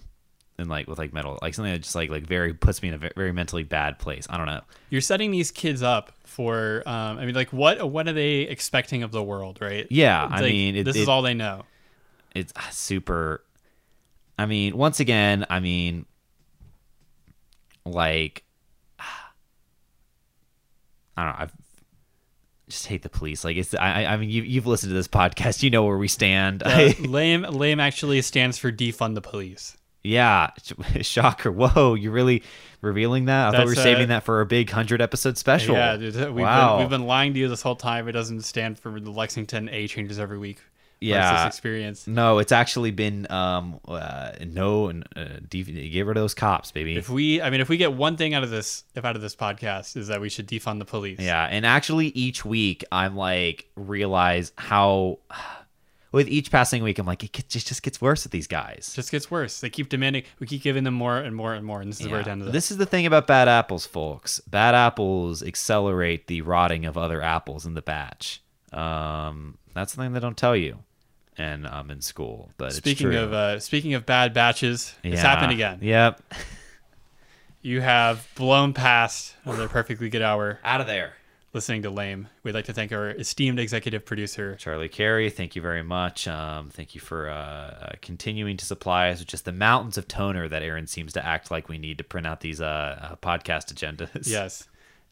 and 0.59 0.69
like 0.69 0.87
with 0.87 0.97
like 0.97 1.13
metal 1.13 1.37
like 1.41 1.53
something 1.53 1.71
that 1.71 1.81
just 1.83 1.95
like 1.95 2.09
like 2.09 2.25
very 2.25 2.53
puts 2.53 2.81
me 2.81 2.87
in 2.89 2.95
a 2.95 3.11
very 3.15 3.31
mentally 3.31 3.63
bad 3.63 3.99
place. 3.99 4.25
I 4.29 4.37
don't 4.37 4.47
know. 4.47 4.61
You're 4.89 5.01
setting 5.01 5.31
these 5.31 5.51
kids 5.51 5.83
up 5.83 6.11
for. 6.25 6.81
Um, 6.87 7.19
I 7.19 7.25
mean, 7.25 7.35
like, 7.35 7.53
what 7.53 7.89
what 7.89 8.07
are 8.07 8.13
they 8.13 8.39
expecting 8.41 9.03
of 9.03 9.11
the 9.11 9.21
world, 9.23 9.59
right? 9.61 9.85
Yeah, 9.89 10.25
It's 10.25 10.33
I 10.33 10.39
like, 10.41 10.51
mean, 10.51 10.75
it, 10.75 10.83
this 10.83 10.95
it- 10.95 11.01
is 11.01 11.07
all 11.09 11.21
they 11.21 11.33
know. 11.35 11.63
it's 12.35 12.51
ah, 12.55 12.67
super 12.71 13.43
i 14.39 14.45
mean 14.45 14.77
once 14.77 14.99
again 14.99 15.45
i 15.49 15.59
mean 15.59 16.05
like 17.85 18.43
i 21.17 21.23
don't 21.25 21.25
know 21.39 21.45
i 21.45 21.47
just 22.69 22.85
hate 22.85 23.01
the 23.01 23.09
police 23.09 23.43
like 23.43 23.57
it's 23.57 23.73
i 23.73 24.03
I- 24.03 24.13
i 24.13 24.17
mean 24.17 24.29
you, 24.29 24.43
you've 24.43 24.67
listened 24.67 24.91
to 24.91 24.93
this 24.93 25.07
podcast 25.07 25.63
you 25.63 25.69
know 25.71 25.85
where 25.85 25.97
we 25.97 26.07
stand 26.07 26.61
Uh, 26.63 26.91
lame 26.99 27.43
lame 27.43 27.79
actually 27.79 28.21
stands 28.21 28.57
for 28.57 28.71
defund 28.71 29.15
the 29.15 29.21
police. 29.21 29.75
Yeah 30.07 30.51
shocker 31.01 31.51
whoa 31.51 31.93
you're 31.93 32.11
really 32.11 32.41
revealing 32.81 33.25
that 33.25 33.49
i 33.49 33.51
thought 33.51 33.59
we 33.65 33.71
were 33.71 33.75
That's, 33.75 33.83
saving 33.83 34.07
that 34.09 34.23
for 34.23 34.41
a 34.41 34.45
big 34.45 34.69
100 34.69 35.01
episode 35.01 35.37
special 35.37 35.75
Yeah, 35.75 35.97
dude, 35.97 36.15
we've 36.15 36.43
wow 36.45 36.73
been 36.73 36.79
we've 36.79 36.89
been 36.89 37.07
lying 37.07 37.33
to 37.33 37.39
you 37.39 37.47
this 37.47 37.61
whole 37.61 37.75
time. 37.75 38.07
It 38.07 38.13
doesn't 38.13 38.41
stand 38.41 38.79
for 38.79 38.99
the 38.99 39.11
Lexington 39.11 39.67
A 39.69 39.87
changes 39.87 40.19
every 40.19 40.37
week. 40.37 40.59
Yeah. 40.99 41.45
Experience. 41.45 42.07
no 42.07 42.39
it's 42.39 42.51
actually 42.51 42.91
been 42.91 43.29
um 43.29 43.79
uh, 43.87 44.31
no 44.47 44.89
uh, 44.89 45.25
de- 45.47 45.89
get 45.89 46.05
rid 46.05 46.17
of 46.17 46.23
those 46.23 46.33
cops 46.33 46.71
baby 46.71 46.95
If 46.95 47.09
we, 47.09 47.39
I 47.41 47.51
mean, 47.51 47.61
if 47.61 47.69
we 47.69 47.77
get 47.77 47.93
one 47.93 48.17
thing 48.17 48.33
out 48.33 48.43
of 48.43 48.49
this, 48.49 48.83
if 48.95 49.05
out 49.05 49.15
of 49.15 49.21
this 49.21 49.35
podcast, 49.35 49.95
is 49.95 50.07
that 50.07 50.21
we 50.21 50.29
should 50.29 50.47
defund 50.47 50.79
the 50.79 50.85
police. 50.85 51.19
Yeah, 51.19 51.45
and 51.45 51.65
actually 51.65 52.07
each 52.07 52.43
week 52.45 52.83
I'm 52.91 53.15
like 53.15 53.67
realize 53.75 54.51
how 54.57 55.19
with 56.11 56.27
each 56.27 56.51
passing 56.51 56.83
week 56.83 56.99
I'm 56.99 57.05
like 57.05 57.23
it 57.23 57.31
gets, 57.31 57.55
it 57.55 57.65
just 57.65 57.83
gets 57.83 57.99
worse 58.01 58.23
with 58.23 58.31
these 58.31 58.47
guys. 58.47 58.93
Just 58.95 59.11
gets 59.11 59.29
worse. 59.29 59.59
They 59.59 59.69
keep 59.69 59.89
demanding. 59.89 60.23
We 60.39 60.47
keep 60.47 60.63
giving 60.63 60.83
them 60.83 60.93
more 60.93 61.17
and 61.17 61.35
more 61.35 61.53
and 61.53 61.65
more, 61.65 61.81
and 61.81 61.91
this 61.91 61.99
is 62.01 62.07
where 62.07 62.19
it 62.21 62.25
Yeah. 62.27 62.31
ends. 62.33 62.47
up. 62.47 62.53
This 62.53 62.71
is 62.71 62.77
the 62.77 62.85
thing 62.85 63.05
about 63.05 63.27
bad 63.27 63.47
apples, 63.47 63.85
folks. 63.85 64.39
Bad 64.41 64.73
apples 64.75 65.43
accelerate 65.43 66.27
the 66.27 66.41
rotting 66.41 66.85
of 66.85 66.97
other 66.97 67.21
apples 67.21 67.65
in 67.65 67.73
the 67.73 67.81
batch. 67.81 68.41
Um, 68.73 69.57
that's 69.73 69.93
the 69.95 70.01
thing 70.01 70.13
they 70.13 70.19
don't 70.19 70.37
tell 70.37 70.55
you, 70.55 70.79
and 71.37 71.67
I'm 71.67 71.89
in 71.91 72.01
school. 72.01 72.51
But 72.57 72.73
Speaking 72.73 73.07
it's 73.07 73.15
true. 73.15 73.23
of 73.23 73.33
uh, 73.33 73.59
speaking 73.59 73.93
of 73.93 74.05
bad 74.05 74.33
batches, 74.33 74.93
it's 75.03 75.15
Yeah. 75.15 75.21
happened 75.21 75.51
again. 75.53 75.79
Yep, 75.81 76.21
You 77.61 77.81
have 77.81 78.27
blown 78.35 78.73
past 78.73 79.35
another 79.43 79.67
perfectly 79.67 80.09
good 80.09 80.21
hour 80.21 80.59
out 80.63 80.79
of 80.79 80.87
there. 80.87 81.13
Listening 81.57 81.81
to 81.81 81.89
Lame. 81.89 82.27
We'd 82.43 82.53
like 82.53 82.65
to 82.65 82.73
thank 82.73 82.91
our 82.91 83.09
esteemed 83.09 83.59
executive 83.59 84.05
producer. 84.05 84.55
Charlie 84.57 84.89
Carey, 84.89 85.31
thank 85.31 85.55
you 85.55 85.61
very 85.63 85.81
much. 85.81 86.27
Um, 86.27 86.69
thank 86.69 86.93
you 86.93 87.01
for 87.01 87.29
uh, 87.29 87.33
uh, 87.33 87.91
continuing 87.99 88.57
to 88.57 88.65
supply 88.65 89.09
us 89.09 89.17
with 89.17 89.27
just 89.27 89.43
the 89.43 89.51
mountains 89.51 89.97
of 89.97 90.07
toner 90.07 90.47
that 90.47 90.61
Aaron 90.61 90.85
seems 90.85 91.13
to 91.13 91.25
act 91.25 91.49
like 91.49 91.67
we 91.67 91.79
need 91.79 91.97
to 91.97 92.03
print 92.03 92.27
out 92.27 92.41
these 92.41 92.61
uh, 92.61 92.65
uh, 93.01 93.15
podcast 93.15 93.73
agendas. 93.73 94.29
Yes. 94.29 94.67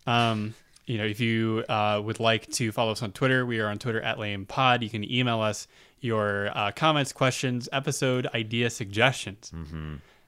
Um, 0.05 0.53
you 0.85 0.99
know, 0.99 1.05
if 1.05 1.19
you 1.19 1.63
uh, 1.67 1.99
would 2.05 2.19
like 2.19 2.47
to 2.51 2.71
follow 2.71 2.91
us 2.91 3.01
on 3.01 3.11
Twitter, 3.11 3.43
we 3.43 3.59
are 3.59 3.67
on 3.67 3.79
Twitter 3.79 4.01
at 4.03 4.19
Lame 4.19 4.45
Pod. 4.45 4.83
You 4.83 4.89
can 4.91 5.03
email 5.11 5.41
us 5.41 5.67
your 5.99 6.55
uh, 6.55 6.71
comments, 6.75 7.11
questions, 7.11 7.67
episode 7.71 8.27
idea 8.35 8.69
suggestions 8.69 9.51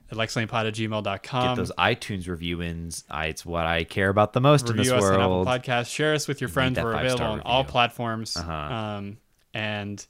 at 0.10 0.18
lexlamepod 0.18 0.68
at 0.68 0.74
gmail.com. 0.74 1.48
Get 1.48 1.56
those 1.56 1.72
iTunes 1.78 2.28
review 2.28 2.62
ins. 2.62 3.04
It's 3.14 3.46
what 3.46 3.66
I 3.66 3.84
care 3.84 4.10
about 4.10 4.34
the 4.34 4.42
most 4.42 4.70
in 4.70 4.78
review 4.78 4.92
this 4.92 5.04
us 5.04 5.10
on 5.10 5.20
Apple 5.20 5.30
world. 5.30 5.48
Podcast. 5.48 5.94
Share 5.94 6.14
us 6.14 6.28
with 6.28 6.42
your 6.42 6.50
friends. 6.50 6.80
We're 6.80 6.94
available 6.94 7.26
on 7.26 7.42
all 7.42 7.64
platforms. 7.64 8.36
Uh-huh. 8.38 8.52
Um, 8.52 9.18
and 9.54 10.06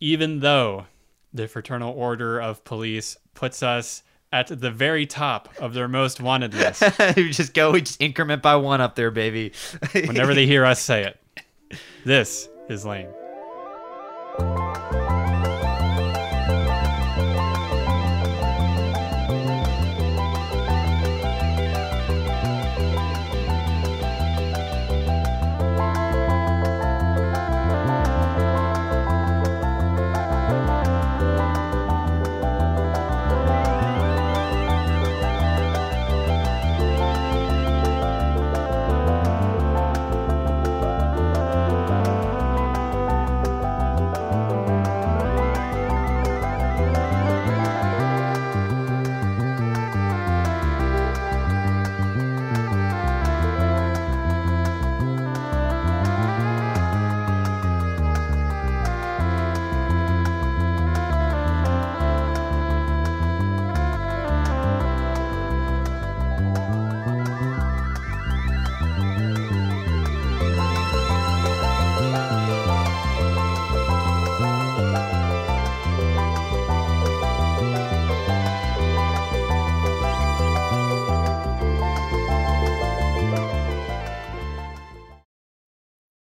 even 0.00 0.40
though 0.40 0.86
the 1.32 1.46
Fraternal 1.46 1.92
Order 1.92 2.40
of 2.40 2.64
Police 2.64 3.16
puts 3.34 3.62
us 3.62 4.02
at 4.32 4.48
the 4.48 4.70
very 4.70 5.06
top 5.06 5.48
of 5.58 5.74
their 5.74 5.88
most 5.88 6.20
wanted 6.20 6.54
list, 6.54 6.82
we 7.16 7.30
just 7.30 7.54
go, 7.54 7.70
we 7.70 7.80
just 7.80 8.00
increment 8.00 8.42
by 8.42 8.56
one 8.56 8.80
up 8.80 8.94
there, 8.94 9.10
baby. 9.10 9.52
whenever 9.92 10.34
they 10.34 10.46
hear 10.46 10.64
us 10.64 10.80
say 10.80 11.04
it, 11.04 11.78
this 12.04 12.48
is 12.68 12.84
lame. 12.84 13.08